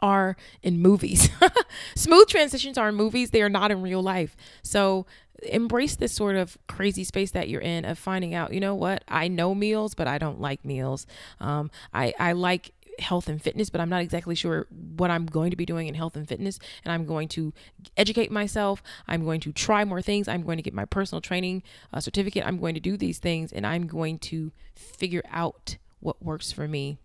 are 0.00 0.36
in 0.62 0.80
movies. 0.80 1.28
Smooth 1.94 2.28
transitions 2.28 2.78
are 2.78 2.88
in 2.88 2.94
movies, 2.94 3.30
they 3.30 3.42
are 3.42 3.48
not 3.48 3.70
in 3.70 3.82
real 3.82 4.02
life. 4.02 4.36
So 4.62 5.06
embrace 5.42 5.96
this 5.96 6.12
sort 6.12 6.36
of 6.36 6.58
crazy 6.68 7.04
space 7.04 7.30
that 7.30 7.48
you're 7.48 7.60
in 7.60 7.84
of 7.84 7.98
finding 7.98 8.34
out, 8.34 8.52
you 8.52 8.60
know 8.60 8.74
what, 8.74 9.04
I 9.08 9.28
know 9.28 9.54
meals, 9.54 9.94
but 9.94 10.06
I 10.06 10.18
don't 10.18 10.40
like 10.40 10.64
meals. 10.64 11.06
Um, 11.40 11.70
I, 11.94 12.12
I 12.18 12.32
like 12.32 12.72
health 12.98 13.28
and 13.28 13.40
fitness, 13.42 13.70
but 13.70 13.80
I'm 13.80 13.88
not 13.88 14.02
exactly 14.02 14.34
sure 14.34 14.66
what 14.96 15.10
I'm 15.10 15.26
going 15.26 15.50
to 15.50 15.56
be 15.56 15.66
doing 15.66 15.88
in 15.88 15.94
health 15.94 16.16
and 16.16 16.28
fitness. 16.28 16.58
And 16.84 16.92
I'm 16.92 17.06
going 17.06 17.28
to 17.28 17.52
educate 17.96 18.30
myself. 18.30 18.82
I'm 19.08 19.24
going 19.24 19.40
to 19.40 19.52
try 19.52 19.84
more 19.84 20.02
things. 20.02 20.28
I'm 20.28 20.42
going 20.42 20.58
to 20.58 20.62
get 20.62 20.74
my 20.74 20.84
personal 20.84 21.20
training 21.20 21.62
uh, 21.92 22.00
certificate. 22.00 22.46
I'm 22.46 22.58
going 22.58 22.74
to 22.74 22.80
do 22.80 22.96
these 22.96 23.18
things 23.18 23.52
and 23.52 23.66
I'm 23.66 23.86
going 23.86 24.18
to 24.18 24.52
figure 24.74 25.22
out 25.30 25.76
what 26.00 26.22
works 26.22 26.52
for 26.52 26.68
me. 26.68 26.98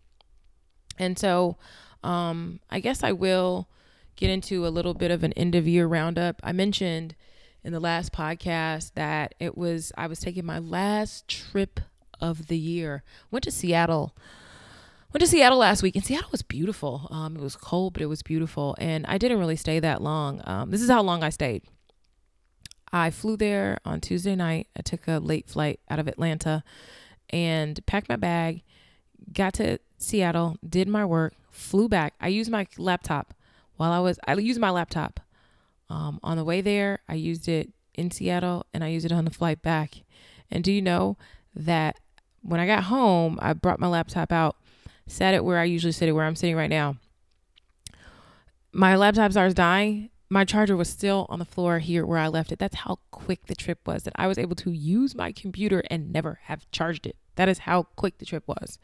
And 0.97 1.17
so 1.19 1.57
um, 2.05 2.59
I 2.69 2.79
guess 2.79 3.03
I 3.03 3.11
will 3.11 3.67
get 4.15 4.29
into 4.29 4.65
a 4.65 4.69
little 4.69 4.93
bit 4.93 5.11
of 5.11 5.23
an 5.23 5.33
end 5.33 5.55
of 5.55 5.67
year 5.67 5.87
roundup. 5.87 6.39
I 6.43 6.51
mentioned 6.51 7.15
in 7.63 7.73
the 7.73 7.79
last 7.79 8.13
podcast 8.13 8.93
that 8.93 9.35
it 9.39 9.57
was, 9.57 9.91
I 9.97 10.07
was 10.07 10.19
taking 10.19 10.45
my 10.45 10.59
last 10.59 11.27
trip 11.27 11.79
of 12.21 12.47
the 12.47 12.57
year. 12.57 13.03
Went 13.31 13.43
to 13.43 13.51
Seattle 13.51 14.15
went 15.15 15.21
to 15.21 15.27
Seattle 15.27 15.59
last 15.59 15.81
week, 15.81 15.95
and 15.95 16.03
Seattle 16.03 16.27
was 16.29 16.41
beautiful. 16.41 17.07
Um, 17.09 17.37
it 17.37 17.41
was 17.41 17.55
cold, 17.55 17.93
but 17.93 18.01
it 18.01 18.07
was 18.07 18.21
beautiful, 18.21 18.75
and 18.79 19.05
I 19.05 19.17
didn't 19.17 19.39
really 19.39 19.55
stay 19.55 19.79
that 19.79 20.01
long. 20.01 20.41
Um, 20.43 20.71
this 20.71 20.81
is 20.81 20.89
how 20.89 21.01
long 21.01 21.23
I 21.23 21.29
stayed. 21.29 21.63
I 22.91 23.11
flew 23.11 23.37
there 23.37 23.77
on 23.85 24.01
Tuesday 24.01 24.35
night. 24.35 24.67
I 24.75 24.81
took 24.81 25.07
a 25.07 25.19
late 25.19 25.47
flight 25.47 25.79
out 25.89 25.99
of 25.99 26.09
Atlanta, 26.09 26.65
and 27.29 27.79
packed 27.85 28.09
my 28.09 28.17
bag. 28.17 28.63
Got 29.31 29.53
to 29.53 29.79
Seattle, 29.97 30.57
did 30.67 30.89
my 30.89 31.05
work, 31.05 31.33
flew 31.55 31.87
back. 31.87 32.13
I 32.19 32.27
used 32.27 32.51
my 32.51 32.67
laptop 32.77 33.33
while 33.77 33.91
I 33.91 33.99
was. 33.99 34.19
I 34.27 34.33
used 34.35 34.59
my 34.59 34.69
laptop 34.69 35.19
um, 35.89 36.19
on 36.23 36.37
the 36.37 36.43
way 36.43 36.61
there. 36.61 36.99
I 37.07 37.15
used 37.15 37.47
it 37.47 37.71
in 37.93 38.11
Seattle, 38.11 38.65
and 38.73 38.83
I 38.83 38.87
used 38.87 39.05
it 39.05 39.11
on 39.11 39.25
the 39.25 39.31
flight 39.31 39.61
back. 39.61 40.03
And 40.51 40.63
do 40.63 40.71
you 40.71 40.81
know 40.81 41.17
that 41.55 41.99
when 42.41 42.59
I 42.59 42.67
got 42.67 42.83
home, 42.83 43.39
I 43.41 43.53
brought 43.53 43.79
my 43.79 43.87
laptop 43.87 44.31
out 44.31 44.57
sat 45.07 45.33
it 45.33 45.43
where 45.43 45.59
I 45.59 45.65
usually 45.65 45.91
sit 45.91 46.09
it, 46.09 46.13
where 46.13 46.25
I'm 46.25 46.35
sitting 46.35 46.55
right 46.55 46.69
now. 46.69 46.97
My 48.71 48.95
laptop 48.95 49.31
starts 49.31 49.53
dying. 49.53 50.09
My 50.29 50.43
charger 50.43 50.75
was 50.75 50.89
still 50.89 51.27
on 51.29 51.39
the 51.39 51.45
floor 51.45 51.79
here 51.79 52.05
where 52.05 52.17
I 52.17 52.27
left 52.27 52.51
it. 52.51 52.59
That's 52.59 52.75
how 52.75 52.99
quick 53.11 53.45
the 53.45 53.55
trip 53.55 53.79
was 53.85 54.03
that 54.03 54.13
I 54.15 54.27
was 54.27 54.37
able 54.37 54.55
to 54.57 54.71
use 54.71 55.15
my 55.15 55.31
computer 55.31 55.83
and 55.89 56.11
never 56.11 56.39
have 56.43 56.69
charged 56.71 57.05
it. 57.05 57.15
That 57.35 57.47
is 57.47 57.59
how 57.59 57.83
quick 57.95 58.17
the 58.17 58.25
trip 58.25 58.43
was. 58.47 58.79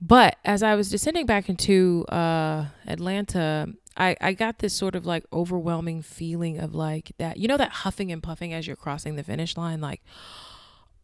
But 0.00 0.36
as 0.44 0.62
I 0.62 0.74
was 0.74 0.90
descending 0.90 1.26
back 1.26 1.48
into 1.48 2.04
uh, 2.08 2.66
Atlanta, 2.86 3.68
I, 3.96 4.16
I 4.20 4.32
got 4.32 4.58
this 4.58 4.74
sort 4.74 4.94
of 4.94 5.06
like 5.06 5.24
overwhelming 5.32 6.02
feeling 6.02 6.58
of 6.58 6.74
like 6.74 7.12
that, 7.18 7.36
you 7.36 7.48
know, 7.48 7.56
that 7.56 7.70
huffing 7.70 8.10
and 8.10 8.22
puffing 8.22 8.52
as 8.52 8.66
you're 8.66 8.76
crossing 8.76 9.16
the 9.16 9.22
finish 9.22 9.56
line, 9.56 9.80
like, 9.80 10.02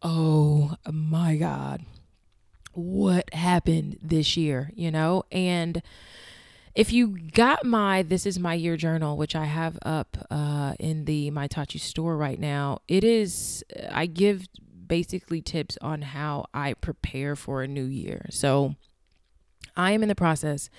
oh 0.01 0.75
my 0.91 1.35
God, 1.37 1.85
what 2.73 3.33
happened 3.33 3.97
this 4.01 4.35
year, 4.35 4.71
you 4.75 4.91
know? 4.91 5.23
And 5.31 5.81
if 6.75 6.93
you 6.93 7.17
got 7.31 7.65
my 7.65 8.01
This 8.01 8.25
Is 8.25 8.39
My 8.39 8.53
Year 8.53 8.77
journal, 8.77 9.17
which 9.17 9.35
I 9.35 9.45
have 9.45 9.77
up 9.83 10.25
uh, 10.29 10.73
in 10.79 11.05
the 11.05 11.31
My 11.31 11.47
You 11.47 11.79
store 11.79 12.17
right 12.17 12.39
now, 12.39 12.79
it 12.87 13.03
is, 13.03 13.63
I 13.91 14.05
give 14.05 14.47
basically 14.91 15.41
tips 15.41 15.77
on 15.81 16.01
how 16.01 16.45
I 16.53 16.73
prepare 16.73 17.37
for 17.37 17.63
a 17.63 17.67
new 17.67 17.85
year. 17.85 18.25
So 18.29 18.75
I 19.77 19.91
am 19.91 20.03
in 20.03 20.09
the 20.09 20.15
process 20.15 20.69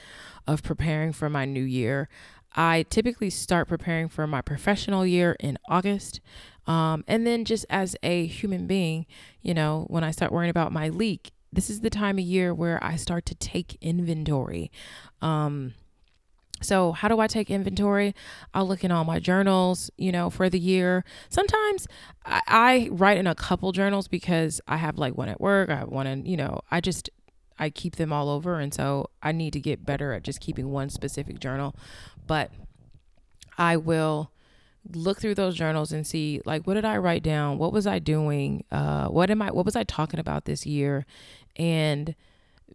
of 0.47 0.63
preparing 0.63 1.15
for 1.15 1.31
my 1.31 1.47
new 1.47 1.63
year. 1.63 2.11
I 2.55 2.85
typically 2.91 3.31
start 3.31 3.69
preparing 3.69 4.11
for 4.11 4.27
my 4.27 4.43
professional 4.43 5.07
year 5.07 5.35
in 5.41 5.57
August. 5.67 6.21
Um, 6.67 7.05
and 7.09 7.27
then 7.27 7.47
just 7.47 7.65
as 7.71 7.97
a 8.03 8.27
human 8.27 8.67
being, 8.67 9.07
you 9.41 9.55
know, 9.55 9.87
when 9.89 10.05
I 10.05 10.11
start 10.11 10.31
worrying 10.31 10.51
about 10.51 10.75
Myleik, 10.75 11.31
this 11.51 11.71
is 11.71 11.81
the 11.81 11.89
time 11.89 12.19
of 12.19 12.25
year 12.25 12.53
where 12.53 12.85
I 12.85 12.97
start 12.97 13.25
to 13.27 13.35
take 13.35 13.79
inventory. 13.81 14.71
Um, 15.23 15.73
so, 16.63 16.93
how 16.93 17.09
do 17.09 17.21
I 17.21 17.27
take 17.27 17.51
inventory? 17.51 18.15
I'll 18.55 18.67
look 18.67 18.85
in 18.85 18.91
all 18.91 19.05
my 19.05 19.19
journals, 19.19 19.91
you 19.97 20.13
know, 20.13 20.31
for 20.31 20.49
the 20.49 20.59
year. 20.59 21.05
Sometimes 21.29 21.87
I, 22.25 22.41
I, 22.47 22.89
write 22.91 23.19
in 23.19 23.27
a 23.27 23.35
couple 23.35 23.73
journals 23.73 24.09
because 24.09 24.61
I 24.67 24.77
have 24.77 24.99
like 24.99 25.17
one 25.17 25.29
at 25.29 25.41
work, 25.41 25.71
I 25.71 25.77
have 25.77 25.89
one 25.89 26.07
in, 26.07 26.27
you 26.27 26.37
know, 26.37 26.61
I 26.71 26.81
just, 26.81 27.11
I 27.59 27.71
keep 27.71 27.97
them 27.97 28.13
all 28.13 28.29
over. 28.29 28.59
And 28.59 28.73
so 28.73 29.11
I 29.23 29.33
need 29.33 29.53
to 29.53 29.61
get 29.61 29.85
better 29.85 30.13
at 30.13 30.23
just 30.23 30.41
keeping 30.41 30.71
one 30.71 30.91
specific 30.91 31.39
journal. 31.39 31.77
But 32.27 32.51
I 33.59 33.77
will 33.77 34.31
look 34.91 35.21
through 35.21 35.35
those 35.35 35.55
journals 35.55 35.93
and 35.93 36.07
see 36.07 36.41
like 36.45 36.67
what 36.67 36.75
did 36.75 36.85
I 36.85 36.97
write 36.97 37.23
down? 37.23 37.59
What 37.59 37.73
was 37.73 37.87
I 37.87 37.99
doing? 37.99 38.65
Uh, 38.71 39.07
what 39.09 39.31
am 39.31 39.41
I 39.43 39.51
what 39.53 39.65
was 39.65 39.77
I 39.77 39.85
talking 39.85 40.19
about 40.19 40.45
this 40.45 40.67
year? 40.67 41.07
And 41.57 42.15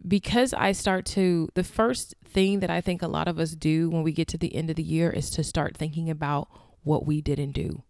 because 0.06 0.54
I 0.54 0.72
start 0.72 1.04
to, 1.06 1.48
the 1.54 1.64
first 1.64 2.14
thing 2.24 2.60
that 2.60 2.70
I 2.70 2.80
think 2.80 3.02
a 3.02 3.08
lot 3.08 3.28
of 3.28 3.38
us 3.38 3.52
do 3.52 3.90
when 3.90 4.02
we 4.02 4.12
get 4.12 4.28
to 4.28 4.38
the 4.38 4.54
end 4.54 4.70
of 4.70 4.76
the 4.76 4.82
year 4.82 5.10
is 5.10 5.30
to 5.30 5.44
start 5.44 5.76
thinking 5.76 6.10
about 6.10 6.48
what 6.84 7.06
we 7.06 7.20
didn't 7.20 7.52
do, 7.52 7.82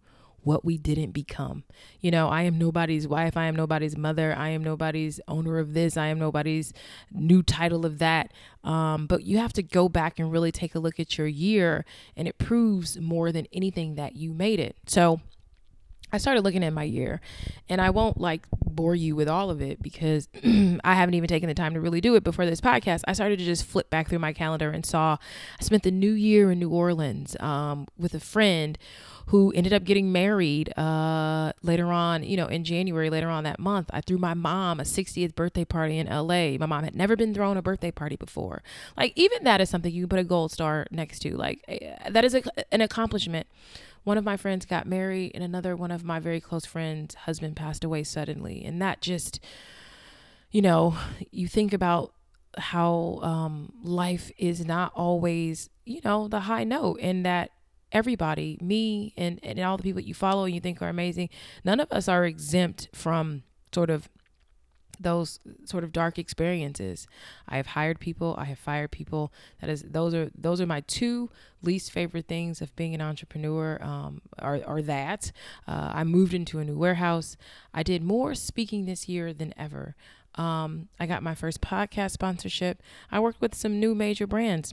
what 0.42 0.64
we 0.64 0.78
didn't 0.78 1.12
become. 1.12 1.64
You 2.00 2.10
know, 2.10 2.28
I 2.28 2.42
am 2.42 2.58
nobody's 2.58 3.06
wife. 3.06 3.36
I 3.36 3.46
am 3.46 3.56
nobody's 3.56 3.96
mother. 3.96 4.34
I 4.36 4.50
am 4.50 4.62
nobody's 4.62 5.20
owner 5.28 5.58
of 5.58 5.74
this. 5.74 5.96
I 5.96 6.06
am 6.06 6.18
nobody's 6.18 6.72
new 7.12 7.42
title 7.42 7.84
of 7.84 7.98
that. 7.98 8.32
Um, 8.64 9.06
but 9.06 9.24
you 9.24 9.38
have 9.38 9.52
to 9.54 9.62
go 9.62 9.88
back 9.88 10.18
and 10.18 10.32
really 10.32 10.52
take 10.52 10.74
a 10.74 10.78
look 10.78 10.98
at 10.98 11.18
your 11.18 11.26
year, 11.26 11.84
and 12.16 12.28
it 12.28 12.38
proves 12.38 12.98
more 13.00 13.32
than 13.32 13.46
anything 13.52 13.96
that 13.96 14.16
you 14.16 14.32
made 14.32 14.60
it. 14.60 14.76
So, 14.86 15.20
I 16.12 16.18
started 16.18 16.42
looking 16.42 16.64
at 16.64 16.72
my 16.72 16.84
year 16.84 17.20
and 17.68 17.80
I 17.80 17.90
won't 17.90 18.20
like 18.20 18.46
bore 18.52 18.94
you 18.94 19.16
with 19.16 19.28
all 19.28 19.50
of 19.50 19.60
it 19.60 19.82
because 19.82 20.28
I 20.44 20.94
haven't 20.94 21.14
even 21.14 21.28
taken 21.28 21.48
the 21.48 21.54
time 21.54 21.74
to 21.74 21.80
really 21.80 22.00
do 22.00 22.14
it 22.14 22.24
before 22.24 22.46
this 22.46 22.60
podcast. 22.60 23.02
I 23.06 23.12
started 23.12 23.38
to 23.38 23.44
just 23.44 23.64
flip 23.64 23.90
back 23.90 24.08
through 24.08 24.20
my 24.20 24.32
calendar 24.32 24.70
and 24.70 24.86
saw 24.86 25.16
I 25.60 25.64
spent 25.64 25.82
the 25.82 25.90
new 25.90 26.12
year 26.12 26.50
in 26.50 26.58
New 26.58 26.70
Orleans 26.70 27.36
um, 27.40 27.86
with 27.98 28.14
a 28.14 28.20
friend 28.20 28.78
who 29.28 29.52
ended 29.52 29.74
up 29.74 29.84
getting 29.84 30.10
married 30.10 30.76
uh, 30.78 31.52
later 31.62 31.92
on, 31.92 32.22
you 32.22 32.36
know, 32.36 32.46
in 32.46 32.64
January, 32.64 33.10
later 33.10 33.28
on 33.28 33.44
that 33.44 33.58
month. 33.58 33.90
I 33.92 34.00
threw 34.00 34.16
my 34.16 34.32
mom 34.32 34.80
a 34.80 34.84
60th 34.84 35.34
birthday 35.34 35.66
party 35.66 35.98
in 35.98 36.06
LA. 36.06 36.56
My 36.56 36.64
mom 36.64 36.82
had 36.82 36.96
never 36.96 37.14
been 37.14 37.34
thrown 37.34 37.58
a 37.58 37.62
birthday 37.62 37.90
party 37.90 38.16
before. 38.16 38.62
Like, 38.96 39.12
even 39.16 39.44
that 39.44 39.60
is 39.60 39.68
something 39.68 39.92
you 39.92 40.02
can 40.02 40.08
put 40.08 40.18
a 40.18 40.24
gold 40.24 40.50
star 40.50 40.86
next 40.90 41.18
to. 41.20 41.36
Like, 41.36 41.62
eh, 41.68 42.08
that 42.08 42.24
is 42.24 42.34
a, 42.34 42.42
an 42.72 42.80
accomplishment 42.80 43.46
one 44.04 44.18
of 44.18 44.24
my 44.24 44.36
friends 44.36 44.66
got 44.66 44.86
married 44.86 45.32
and 45.34 45.44
another 45.44 45.76
one 45.76 45.90
of 45.90 46.04
my 46.04 46.18
very 46.18 46.40
close 46.40 46.64
friends 46.64 47.14
husband 47.14 47.56
passed 47.56 47.84
away 47.84 48.04
suddenly. 48.04 48.64
And 48.64 48.80
that 48.82 49.00
just 49.00 49.40
you 50.50 50.62
know 50.62 50.96
you 51.30 51.46
think 51.46 51.72
about 51.72 52.14
how 52.56 53.20
um, 53.22 53.72
life 53.82 54.30
is 54.38 54.64
not 54.64 54.92
always 54.94 55.70
you 55.84 56.00
know 56.04 56.28
the 56.28 56.40
high 56.40 56.64
note 56.64 56.98
and 57.00 57.24
that 57.24 57.50
everybody 57.92 58.58
me 58.60 59.14
and, 59.16 59.40
and 59.42 59.58
all 59.60 59.76
the 59.76 59.82
people 59.82 60.00
you 60.00 60.14
follow 60.14 60.44
and 60.44 60.54
you 60.54 60.60
think 60.60 60.82
are 60.82 60.90
amazing 60.90 61.28
none 61.64 61.80
of 61.80 61.90
us 61.90 62.06
are 62.06 62.26
exempt 62.26 62.88
from 62.92 63.42
sort 63.72 63.88
of 63.88 64.08
those 65.00 65.40
sort 65.64 65.84
of 65.84 65.92
dark 65.92 66.18
experiences. 66.18 67.06
I 67.48 67.56
have 67.56 67.68
hired 67.68 68.00
people, 68.00 68.34
I 68.38 68.44
have 68.44 68.58
fired 68.58 68.90
people. 68.90 69.32
That 69.60 69.70
is 69.70 69.82
those 69.82 70.14
are 70.14 70.30
those 70.36 70.60
are 70.60 70.66
my 70.66 70.80
two 70.80 71.30
least 71.62 71.90
favorite 71.90 72.26
things 72.26 72.60
of 72.60 72.74
being 72.76 72.94
an 72.94 73.00
entrepreneur 73.00 73.78
um, 73.82 74.22
are, 74.38 74.60
are 74.66 74.82
that. 74.82 75.32
Uh, 75.66 75.90
I 75.94 76.04
moved 76.04 76.34
into 76.34 76.58
a 76.58 76.64
new 76.64 76.78
warehouse. 76.78 77.36
I 77.74 77.82
did 77.82 78.02
more 78.02 78.34
speaking 78.34 78.84
this 78.84 79.08
year 79.08 79.32
than 79.32 79.52
ever. 79.56 79.96
Um, 80.34 80.88
I 81.00 81.06
got 81.06 81.22
my 81.22 81.34
first 81.34 81.60
podcast 81.60 82.12
sponsorship. 82.12 82.80
I 83.10 83.18
worked 83.18 83.40
with 83.40 83.54
some 83.54 83.80
new 83.80 83.94
major 83.94 84.26
brands. 84.26 84.72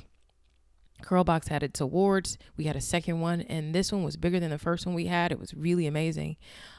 CurlBox 1.03 1.49
had 1.49 1.63
its 1.63 1.81
awards. 1.81 2.37
We 2.57 2.65
had 2.65 2.75
a 2.75 2.81
second 2.81 3.19
one, 3.19 3.41
and 3.41 3.75
this 3.75 3.91
one 3.91 4.03
was 4.03 4.17
bigger 4.17 4.39
than 4.39 4.51
the 4.51 4.57
first 4.57 4.85
one 4.85 4.95
we 4.95 5.05
had. 5.05 5.31
It 5.31 5.39
was 5.39 5.53
really 5.53 5.87
amazing. 5.87 6.37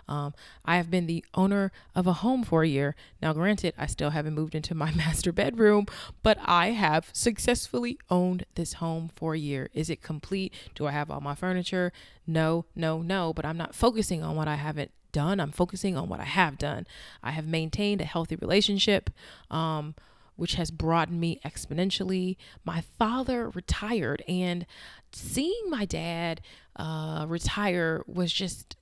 Um, 0.09 0.35
I 0.64 0.76
have 0.76 0.90
been 0.90 1.07
the 1.07 1.24
owner 1.35 1.72
of 1.94 2.07
a 2.07 2.14
home 2.14 2.44
for 2.44 2.62
a 2.62 2.68
year. 2.68 2.94
Now, 3.20 3.33
granted, 3.33 3.74
I 3.76 3.87
still 3.87 4.11
haven't 4.11 4.35
moved 4.35 4.55
into 4.55 4.74
my 4.74 4.90
master 4.96 5.33
bedroom, 5.33 5.87
but 6.22 6.38
I 6.44 6.68
have 6.70 7.11
successfully 7.12 7.98
owned 8.11 8.46
this 8.55 8.74
home 8.74 9.11
for 9.14 9.35
a 9.35 9.38
year. 9.38 9.68
Is 9.74 9.90
it 9.90 10.02
complete? 10.02 10.52
Do 10.74 10.87
I 10.87 10.92
have 10.92 11.11
all 11.11 11.20
my 11.20 11.35
furniture? 11.35 11.92
No, 12.26 12.64
no, 12.74 13.02
no, 13.02 13.33
but 13.33 13.44
I'm 13.44 13.57
not 13.57 13.74
focusing 13.74 14.22
on 14.22 14.37
what 14.37 14.48
I 14.48 14.57
haven't 14.57 14.90
done. 15.12 15.40
I'm 15.40 15.52
focusing 15.52 15.96
on 15.96 16.09
what 16.09 16.20
I 16.20 16.24
have 16.24 16.59
done. 16.59 16.87
I 17.22 17.31
have 17.31 17.46
maintained 17.46 18.00
a 18.00 18.05
healthy 18.05 18.37
relationship. 18.37 19.11
Um, 19.50 19.94
which 20.37 20.55
has 20.55 20.70
broadened 20.70 21.20
me 21.20 21.41
exponentially. 21.45 22.37
My 22.64 22.82
father 22.99 23.51
retired, 23.51 24.22
and 24.28 24.66
seeing 25.12 25.64
my 25.68 25.84
dad 25.84 26.41
uh, 26.76 27.26
retire 27.28 28.05
was 28.07 28.32
just 28.32 28.76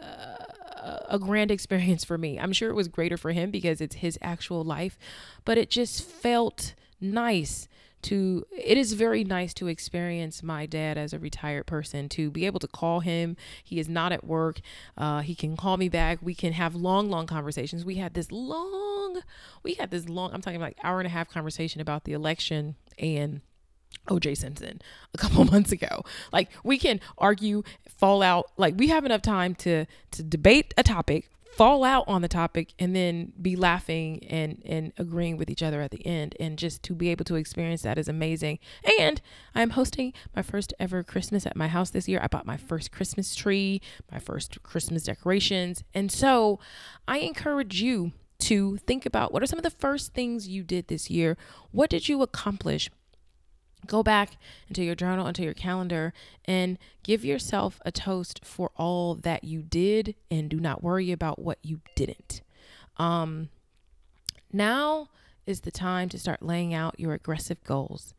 uh, 0.00 0.98
a 1.08 1.18
grand 1.18 1.50
experience 1.56 2.04
for 2.04 2.16
me. 2.16 2.38
I'm 2.38 2.52
sure 2.52 2.70
it 2.70 2.74
was 2.74 2.88
greater 2.88 3.16
for 3.16 3.32
him 3.32 3.50
because 3.50 3.80
it's 3.80 3.96
his 3.96 4.18
actual 4.22 4.64
life, 4.64 4.98
but 5.44 5.58
it 5.58 5.70
just 5.70 6.02
felt 6.02 6.74
nice 7.00 7.68
to 8.06 8.46
it 8.50 8.76
is 8.76 8.92
very 8.94 9.24
nice 9.24 9.54
to 9.54 9.68
experience 9.68 10.42
my 10.42 10.66
dad 10.66 10.98
as 10.98 11.12
a 11.12 11.18
retired 11.18 11.66
person 11.66 12.08
to 12.10 12.30
be 12.30 12.46
able 12.46 12.60
to 12.60 12.68
call 12.68 13.00
him. 13.00 13.36
He 13.62 13.78
is 13.78 13.88
not 13.88 14.12
at 14.12 14.24
work. 14.24 14.60
Uh, 14.96 15.20
he 15.20 15.34
can 15.34 15.56
call 15.56 15.76
me 15.76 15.88
back. 15.88 16.18
We 16.22 16.34
can 16.34 16.52
have 16.52 16.74
long 16.74 17.10
long 17.10 17.26
conversations. 17.26 17.84
We 17.84 17.96
had 17.96 18.14
this 18.14 18.32
long 18.32 19.20
we 19.62 19.74
had 19.74 19.90
this 19.90 20.08
long 20.08 20.32
i'm 20.34 20.42
talking 20.42 20.60
like 20.60 20.76
hour 20.82 21.00
and 21.00 21.06
a 21.06 21.10
half 21.10 21.28
conversation 21.28 21.80
about 21.80 22.04
the 22.04 22.12
election 22.12 22.76
and 22.98 23.40
OJ 24.08 24.36
Simpson 24.36 24.80
a 25.14 25.18
couple 25.22 25.44
months 25.44 25.72
ago. 25.72 26.04
Like 26.32 26.50
we 26.62 26.78
can 26.78 27.00
argue, 27.18 27.62
fall 27.88 28.22
out, 28.22 28.50
like 28.56 28.74
we 28.76 28.88
have 28.88 29.04
enough 29.04 29.22
time 29.22 29.54
to 29.56 29.86
to 30.12 30.22
debate 30.22 30.74
a 30.76 30.82
topic, 30.82 31.30
fall 31.56 31.84
out 31.84 32.04
on 32.06 32.20
the 32.20 32.28
topic 32.28 32.74
and 32.78 32.94
then 32.94 33.32
be 33.40 33.56
laughing 33.56 34.22
and 34.28 34.60
and 34.66 34.92
agreeing 34.98 35.38
with 35.38 35.48
each 35.48 35.62
other 35.62 35.80
at 35.80 35.90
the 35.90 36.06
end 36.06 36.36
and 36.38 36.58
just 36.58 36.82
to 36.82 36.94
be 36.94 37.08
able 37.08 37.24
to 37.24 37.34
experience 37.34 37.82
that 37.82 37.96
is 37.96 38.08
amazing. 38.08 38.58
And 39.00 39.20
I'm 39.54 39.70
hosting 39.70 40.12
my 40.34 40.42
first 40.42 40.74
ever 40.78 41.02
Christmas 41.02 41.46
at 41.46 41.56
my 41.56 41.68
house 41.68 41.90
this 41.90 42.08
year. 42.08 42.20
I 42.22 42.26
bought 42.26 42.46
my 42.46 42.58
first 42.58 42.92
Christmas 42.92 43.34
tree, 43.34 43.80
my 44.12 44.18
first 44.18 44.62
Christmas 44.62 45.04
decorations. 45.04 45.82
And 45.94 46.12
so 46.12 46.60
I 47.08 47.18
encourage 47.18 47.80
you 47.80 48.12
to 48.38 48.76
think 48.76 49.06
about 49.06 49.32
what 49.32 49.42
are 49.42 49.46
some 49.46 49.58
of 49.58 49.62
the 49.62 49.70
first 49.70 50.12
things 50.12 50.46
you 50.46 50.62
did 50.62 50.88
this 50.88 51.08
year? 51.10 51.38
What 51.70 51.88
did 51.88 52.08
you 52.08 52.20
accomplish? 52.20 52.90
Go 53.86 54.02
back 54.02 54.36
into 54.68 54.82
your 54.82 54.94
journal, 54.94 55.26
into 55.26 55.42
your 55.42 55.54
calendar, 55.54 56.12
and 56.44 56.78
give 57.02 57.24
yourself 57.24 57.80
a 57.84 57.92
toast 57.92 58.44
for 58.44 58.70
all 58.76 59.14
that 59.14 59.44
you 59.44 59.62
did 59.62 60.14
and 60.30 60.48
do 60.48 60.60
not 60.60 60.82
worry 60.82 61.12
about 61.12 61.38
what 61.38 61.58
you 61.62 61.80
didn't. 61.94 62.42
Um, 62.98 63.48
now 64.52 65.08
is 65.46 65.60
the 65.60 65.70
time 65.70 66.08
to 66.08 66.18
start 66.18 66.42
laying 66.42 66.74
out 66.74 66.98
your 66.98 67.14
aggressive 67.14 67.62
goals. 67.64 68.14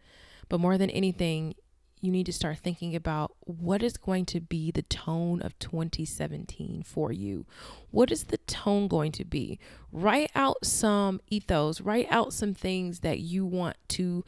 But 0.49 0.59
more 0.59 0.77
than 0.77 0.89
anything, 0.89 1.55
you 1.99 2.11
need 2.11 2.27
to 2.27 2.33
start 2.33 2.59
thinking 2.59 2.95
about 2.95 3.35
what 3.39 3.81
is 3.81 3.97
going 3.97 4.25
to 4.27 4.39
be 4.39 4.71
the 4.71 4.83
tone 4.83 5.41
of 5.41 5.57
2017 5.59 6.83
for 6.83 7.11
you. 7.11 7.45
What 7.91 8.11
is 8.11 8.25
the 8.25 8.37
tone 8.37 8.87
going 8.87 9.11
to 9.13 9.25
be? 9.25 9.59
Write 9.91 10.31
out 10.35 10.63
some 10.63 11.21
ethos, 11.29 11.81
write 11.81 12.07
out 12.09 12.33
some 12.33 12.53
things 12.53 12.99
that 12.99 13.19
you 13.19 13.45
want 13.45 13.77
to 13.89 14.23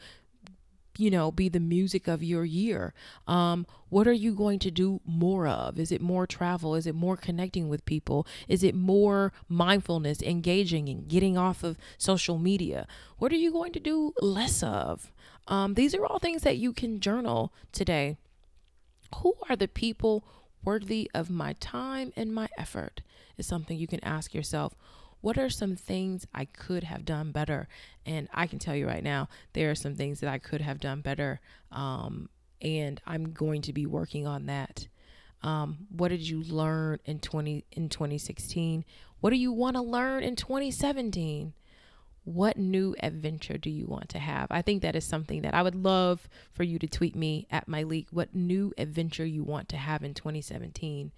you 1.00 1.10
know, 1.10 1.30
be 1.30 1.48
the 1.48 1.60
music 1.60 2.06
of 2.06 2.22
your 2.22 2.44
year? 2.44 2.92
Um, 3.26 3.66
what 3.88 4.06
are 4.06 4.12
you 4.12 4.34
going 4.34 4.58
to 4.60 4.70
do 4.70 5.00
more 5.04 5.46
of? 5.46 5.78
Is 5.78 5.90
it 5.90 6.00
more 6.00 6.26
travel? 6.26 6.74
Is 6.74 6.86
it 6.86 6.94
more 6.94 7.16
connecting 7.16 7.68
with 7.68 7.84
people? 7.84 8.26
Is 8.48 8.62
it 8.62 8.74
more 8.74 9.32
mindfulness, 9.48 10.22
engaging 10.22 10.88
and 10.88 11.08
getting 11.08 11.36
off 11.36 11.64
of 11.64 11.78
social 11.98 12.38
media? 12.38 12.86
What 13.18 13.32
are 13.32 13.36
you 13.36 13.50
going 13.50 13.72
to 13.72 13.80
do 13.80 14.12
less 14.20 14.62
of? 14.62 15.10
Um, 15.48 15.74
these 15.74 15.94
are 15.94 16.04
all 16.04 16.18
things 16.18 16.42
that 16.42 16.58
you 16.58 16.72
can 16.72 17.00
journal 17.00 17.52
today. 17.72 18.16
Who 19.16 19.34
are 19.48 19.56
the 19.56 19.68
people 19.68 20.24
worthy 20.64 21.10
of 21.14 21.30
my 21.30 21.54
time 21.54 22.12
and 22.16 22.32
my 22.32 22.48
effort? 22.56 23.02
Is 23.36 23.46
something 23.46 23.78
you 23.78 23.88
can 23.88 24.04
ask 24.04 24.34
yourself 24.34 24.74
what 25.20 25.38
are 25.38 25.50
some 25.50 25.76
things 25.76 26.26
I 26.34 26.44
could 26.44 26.84
have 26.84 27.04
done 27.04 27.32
better? 27.32 27.68
And 28.06 28.28
I 28.32 28.46
can 28.46 28.58
tell 28.58 28.74
you 28.74 28.86
right 28.86 29.04
now, 29.04 29.28
there 29.52 29.70
are 29.70 29.74
some 29.74 29.94
things 29.94 30.20
that 30.20 30.30
I 30.30 30.38
could 30.38 30.60
have 30.60 30.80
done 30.80 31.00
better. 31.00 31.40
Um, 31.70 32.28
and 32.62 33.00
I'm 33.06 33.32
going 33.32 33.62
to 33.62 33.72
be 33.72 33.86
working 33.86 34.26
on 34.26 34.46
that. 34.46 34.88
Um, 35.42 35.86
what 35.90 36.08
did 36.08 36.28
you 36.28 36.42
learn 36.42 36.98
in 37.04 37.18
20 37.18 37.64
in 37.72 37.88
2016? 37.88 38.84
What 39.20 39.30
do 39.30 39.36
you 39.36 39.52
want 39.52 39.76
to 39.76 39.82
learn 39.82 40.22
in 40.22 40.36
2017? 40.36 41.54
What 42.24 42.56
new 42.56 42.94
adventure 43.02 43.56
do 43.56 43.70
you 43.70 43.86
want 43.86 44.08
to 44.10 44.18
have? 44.18 44.48
I 44.50 44.62
think 44.62 44.82
that 44.82 44.94
is 44.94 45.04
something 45.04 45.42
that 45.42 45.54
I 45.54 45.62
would 45.62 45.74
love 45.74 46.28
for 46.52 46.62
you 46.62 46.78
to 46.78 46.86
tweet 46.86 47.16
me 47.16 47.46
at 47.50 47.66
Myleik 47.66 48.06
what 48.10 48.34
new 48.34 48.72
adventure 48.76 49.24
you 49.24 49.42
want 49.42 49.68
to 49.70 49.76
have 49.76 50.02
in 50.02 50.14
2017. 50.14 51.12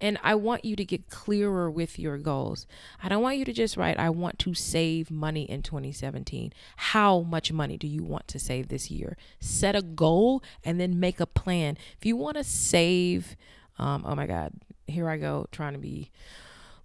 And 0.00 0.18
I 0.22 0.34
want 0.36 0.64
you 0.64 0.76
to 0.76 0.84
get 0.84 1.10
clearer 1.10 1.70
with 1.70 1.98
your 1.98 2.18
goals. 2.18 2.66
I 3.02 3.08
don't 3.08 3.22
want 3.22 3.38
you 3.38 3.44
to 3.44 3.52
just 3.52 3.76
write, 3.76 3.98
I 3.98 4.10
want 4.10 4.38
to 4.40 4.54
save 4.54 5.10
money 5.10 5.42
in 5.42 5.62
2017. 5.62 6.52
How 6.76 7.20
much 7.20 7.52
money 7.52 7.76
do 7.76 7.88
you 7.88 8.04
want 8.04 8.28
to 8.28 8.38
save 8.38 8.68
this 8.68 8.90
year? 8.90 9.16
Set 9.40 9.74
a 9.74 9.82
goal 9.82 10.42
and 10.64 10.80
then 10.80 11.00
make 11.00 11.20
a 11.20 11.26
plan. 11.26 11.76
If 11.98 12.06
you 12.06 12.16
want 12.16 12.36
to 12.36 12.44
save, 12.44 13.36
um, 13.78 14.04
oh 14.06 14.14
my 14.14 14.26
God, 14.26 14.52
here 14.86 15.08
I 15.08 15.16
go 15.16 15.46
trying 15.50 15.72
to 15.72 15.78
be 15.78 16.10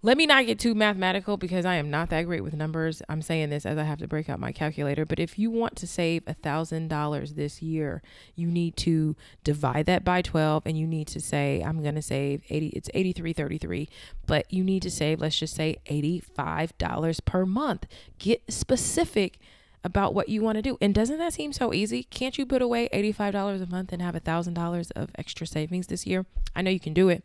let 0.02 0.16
me 0.16 0.24
not 0.24 0.46
get 0.46 0.58
too 0.58 0.74
mathematical 0.74 1.36
because 1.36 1.66
I 1.66 1.74
am 1.74 1.90
not 1.90 2.08
that 2.08 2.22
great 2.22 2.42
with 2.42 2.54
numbers. 2.54 3.02
I'm 3.08 3.20
saying 3.20 3.50
this 3.50 3.66
as 3.66 3.76
I 3.76 3.82
have 3.82 3.98
to 3.98 4.08
break 4.08 4.30
out 4.30 4.40
my 4.40 4.50
calculator. 4.50 5.04
But 5.04 5.18
if 5.18 5.38
you 5.38 5.50
want 5.50 5.76
to 5.76 5.86
save 5.86 6.22
a 6.26 6.32
thousand 6.32 6.88
dollars 6.88 7.34
this 7.34 7.60
year, 7.60 8.02
you 8.34 8.46
need 8.46 8.76
to 8.78 9.14
divide 9.44 9.84
that 9.86 10.02
by 10.02 10.22
12 10.22 10.62
and 10.64 10.78
you 10.78 10.86
need 10.86 11.06
to 11.08 11.20
say, 11.20 11.62
I'm 11.62 11.82
gonna 11.82 12.00
save 12.00 12.42
80, 12.48 12.68
it's 12.68 12.88
83.33, 12.90 13.88
but 14.26 14.50
you 14.50 14.64
need 14.64 14.82
to 14.82 14.90
save, 14.90 15.20
let's 15.20 15.38
just 15.38 15.54
say 15.54 15.76
$85 15.86 17.24
per 17.26 17.44
month. 17.44 17.86
Get 18.18 18.50
specific 18.50 19.38
about 19.84 20.14
what 20.14 20.28
you 20.28 20.42
want 20.42 20.56
to 20.56 20.62
do. 20.62 20.78
And 20.80 20.94
doesn't 20.94 21.18
that 21.18 21.34
seem 21.34 21.52
so 21.52 21.72
easy? 21.74 22.04
Can't 22.04 22.36
you 22.38 22.46
put 22.46 22.62
away 22.62 22.88
$85 22.92 23.62
a 23.62 23.66
month 23.66 23.92
and 23.92 24.00
have 24.00 24.14
a 24.14 24.20
thousand 24.20 24.54
dollars 24.54 24.90
of 24.92 25.10
extra 25.16 25.46
savings 25.46 25.88
this 25.88 26.06
year? 26.06 26.26
I 26.54 26.62
know 26.62 26.70
you 26.70 26.80
can 26.80 26.94
do 26.94 27.08
it. 27.08 27.24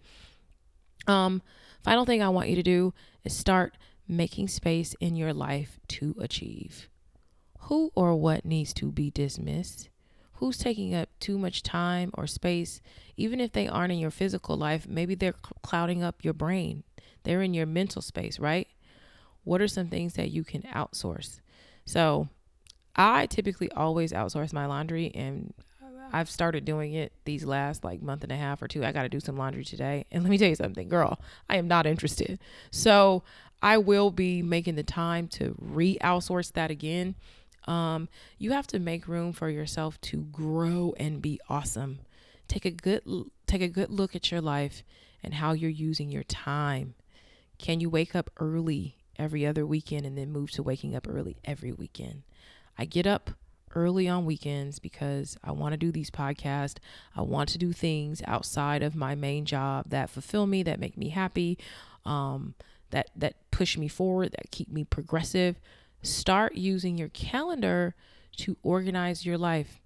Um, 1.07 1.41
Final 1.85 2.03
thing 2.03 2.23
I 2.23 2.29
want 2.29 2.49
you 2.49 2.55
to 2.55 2.63
do 2.63 2.95
is 3.23 3.37
start 3.37 3.77
making 4.07 4.47
space 4.47 4.95
in 4.99 5.15
your 5.15 5.35
life 5.35 5.79
to 5.89 6.15
achieve. 6.19 6.89
Who 7.59 7.91
or 7.93 8.15
what 8.15 8.43
needs 8.43 8.73
to 8.73 8.91
be 8.91 9.11
dismissed? 9.11 9.89
Who's 10.33 10.57
taking 10.57 10.95
up 10.95 11.09
too 11.19 11.37
much 11.37 11.61
time 11.61 12.09
or 12.15 12.25
space? 12.25 12.81
Even 13.17 13.39
if 13.39 13.51
they 13.51 13.67
aren't 13.67 13.93
in 13.93 13.99
your 13.99 14.09
physical 14.09 14.57
life, 14.57 14.87
maybe 14.87 15.13
they're 15.13 15.35
clouding 15.61 16.01
up 16.01 16.23
your 16.23 16.33
brain. 16.33 16.81
They're 17.21 17.43
in 17.43 17.53
your 17.53 17.67
mental 17.67 18.01
space, 18.01 18.39
right? 18.39 18.67
What 19.43 19.61
are 19.61 19.67
some 19.67 19.89
things 19.89 20.15
that 20.15 20.31
you 20.31 20.43
can 20.43 20.63
outsource? 20.63 21.39
So, 21.85 22.29
I 22.95 23.27
typically 23.27 23.71
always 23.73 24.11
outsource 24.11 24.51
my 24.51 24.65
laundry 24.65 25.11
and 25.13 25.53
I've 26.15 26.29
started 26.29 26.63
doing 26.63 26.93
it 26.93 27.11
these 27.25 27.43
last 27.43 27.83
like 27.83 28.01
month 28.01 28.23
and 28.23 28.31
a 28.31 28.37
half 28.37 28.61
or 28.61 28.69
two. 28.69 28.85
I 28.85 28.93
got 28.93 29.03
to 29.03 29.09
do 29.09 29.19
some 29.19 29.35
laundry 29.35 29.65
today. 29.65 30.05
And 30.13 30.23
let 30.23 30.29
me 30.29 30.37
tell 30.37 30.47
you 30.47 30.55
something, 30.55 30.87
girl, 30.87 31.19
I 31.49 31.57
am 31.57 31.67
not 31.67 31.85
interested. 31.85 32.39
So 32.71 33.23
I 33.61 33.79
will 33.79 34.11
be 34.11 34.41
making 34.41 34.75
the 34.75 34.83
time 34.83 35.27
to 35.29 35.55
re 35.59 35.97
outsource 36.01 36.53
that 36.53 36.71
again. 36.71 37.15
Um, 37.67 38.07
you 38.37 38.53
have 38.53 38.65
to 38.67 38.79
make 38.79 39.09
room 39.09 39.33
for 39.33 39.49
yourself 39.49 39.99
to 40.01 40.21
grow 40.31 40.93
and 40.97 41.21
be 41.21 41.41
awesome. 41.49 41.99
Take 42.47 42.63
a 42.63 42.71
good 42.71 43.03
take 43.45 43.61
a 43.61 43.67
good 43.67 43.89
look 43.89 44.15
at 44.15 44.31
your 44.31 44.39
life 44.39 44.83
and 45.21 45.33
how 45.33 45.51
you're 45.51 45.69
using 45.69 46.11
your 46.11 46.23
time. 46.23 46.95
Can 47.57 47.81
you 47.81 47.89
wake 47.89 48.15
up 48.15 48.29
early 48.37 48.95
every 49.17 49.45
other 49.45 49.65
weekend 49.65 50.05
and 50.05 50.17
then 50.17 50.31
move 50.31 50.51
to 50.51 50.63
waking 50.63 50.95
up 50.95 51.09
early 51.09 51.35
every 51.43 51.73
weekend? 51.73 52.23
I 52.77 52.85
get 52.85 53.05
up 53.05 53.31
early 53.75 54.07
on 54.07 54.25
weekends 54.25 54.79
because 54.79 55.37
I 55.43 55.51
want 55.51 55.73
to 55.73 55.77
do 55.77 55.91
these 55.91 56.09
podcasts. 56.09 56.77
I 57.15 57.21
want 57.21 57.49
to 57.49 57.57
do 57.57 57.73
things 57.73 58.21
outside 58.25 58.81
of 58.81 58.95
my 58.95 59.13
main 59.15 59.45
job 59.45 59.89
that 59.89 60.09
fulfill 60.09 60.47
me, 60.47 60.63
that 60.63 60.79
make 60.79 60.97
me 60.97 61.09
happy, 61.09 61.57
um, 62.05 62.55
that 62.91 63.11
that 63.15 63.35
push 63.51 63.77
me 63.77 63.87
forward, 63.87 64.31
that 64.31 64.51
keep 64.51 64.71
me 64.71 64.83
progressive. 64.83 65.59
Start 66.01 66.55
using 66.55 66.97
your 66.97 67.09
calendar 67.09 67.95
to 68.37 68.57
organize 68.63 69.25
your 69.25 69.37
life 69.37 69.81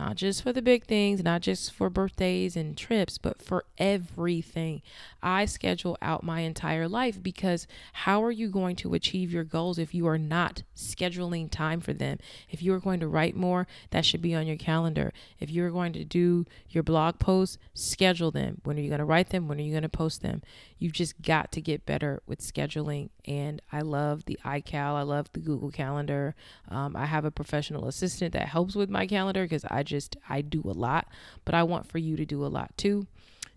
not 0.00 0.16
just 0.16 0.42
for 0.42 0.50
the 0.50 0.62
big 0.62 0.86
things, 0.86 1.22
not 1.22 1.42
just 1.42 1.74
for 1.74 1.90
birthdays 1.90 2.56
and 2.56 2.74
trips, 2.74 3.18
but 3.18 3.42
for 3.42 3.66
everything. 3.76 4.80
I 5.22 5.44
schedule 5.44 5.98
out 6.00 6.24
my 6.24 6.40
entire 6.40 6.88
life 6.88 7.22
because 7.22 7.66
how 7.92 8.24
are 8.24 8.30
you 8.30 8.48
going 8.48 8.76
to 8.76 8.94
achieve 8.94 9.30
your 9.30 9.44
goals 9.44 9.78
if 9.78 9.94
you 9.94 10.06
are 10.06 10.16
not 10.16 10.62
scheduling 10.74 11.50
time 11.50 11.82
for 11.82 11.92
them? 11.92 12.18
If 12.48 12.62
you 12.62 12.72
are 12.72 12.80
going 12.80 13.00
to 13.00 13.08
write 13.08 13.36
more, 13.36 13.66
that 13.90 14.06
should 14.06 14.22
be 14.22 14.34
on 14.34 14.46
your 14.46 14.56
calendar. 14.56 15.12
If 15.38 15.50
you're 15.50 15.70
going 15.70 15.92
to 15.92 16.04
do 16.04 16.46
your 16.70 16.82
blog 16.82 17.18
posts, 17.18 17.58
schedule 17.74 18.30
them. 18.30 18.62
When 18.64 18.78
are 18.78 18.80
you 18.80 18.88
going 18.88 19.00
to 19.00 19.04
write 19.04 19.28
them? 19.28 19.48
When 19.48 19.58
are 19.58 19.62
you 19.62 19.72
going 19.72 19.82
to 19.82 19.90
post 19.90 20.22
them? 20.22 20.40
You've 20.78 20.94
just 20.94 21.20
got 21.20 21.52
to 21.52 21.60
get 21.60 21.84
better 21.84 22.22
with 22.26 22.40
scheduling. 22.40 23.10
And 23.24 23.60
I 23.72 23.80
love 23.80 24.24
the 24.24 24.38
iCal, 24.44 24.94
I 24.94 25.02
love 25.02 25.30
the 25.32 25.40
Google 25.40 25.70
Calendar. 25.70 26.34
Um, 26.68 26.96
I 26.96 27.06
have 27.06 27.24
a 27.24 27.30
professional 27.30 27.86
assistant 27.88 28.32
that 28.32 28.48
helps 28.48 28.74
with 28.74 28.90
my 28.90 29.06
calendar 29.06 29.44
because 29.44 29.64
I 29.64 29.82
just, 29.82 30.16
I 30.28 30.40
do 30.40 30.62
a 30.64 30.72
lot, 30.72 31.08
but 31.44 31.54
I 31.54 31.62
want 31.62 31.86
for 31.86 31.98
you 31.98 32.16
to 32.16 32.24
do 32.24 32.44
a 32.44 32.48
lot 32.48 32.76
too. 32.76 33.06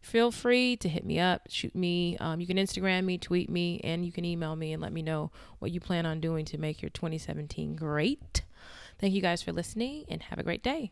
Feel 0.02 0.32
free 0.32 0.76
to 0.78 0.90
hit 0.90 1.06
me 1.06 1.18
up, 1.18 1.44
shoot 1.48 1.74
me. 1.74 2.18
Um, 2.20 2.42
you 2.42 2.46
can 2.46 2.58
Instagram 2.58 3.06
me, 3.06 3.18
tweet 3.18 3.50
me, 3.50 3.80
and 3.86 4.06
you 4.06 4.12
can 4.12 4.26
email 4.26 4.54
me 4.56 4.74
and 4.74 4.82
let 4.82 4.92
me 4.92 5.02
know 5.02 5.32
what 5.60 5.72
you 5.72 5.80
plan 5.80 6.06
on 6.06 6.20
doing 6.20 6.44
to 6.46 6.58
make 6.58 6.82
your 6.82 6.90
2017 6.90 7.78
great. 7.78 8.44
Thank 9.00 9.14
you 9.14 9.22
guys 9.22 9.42
for 9.42 9.54
listening 9.54 10.04
and 10.10 10.22
have 10.24 10.40
a 10.40 10.44
great 10.44 10.62
day. 10.62 10.92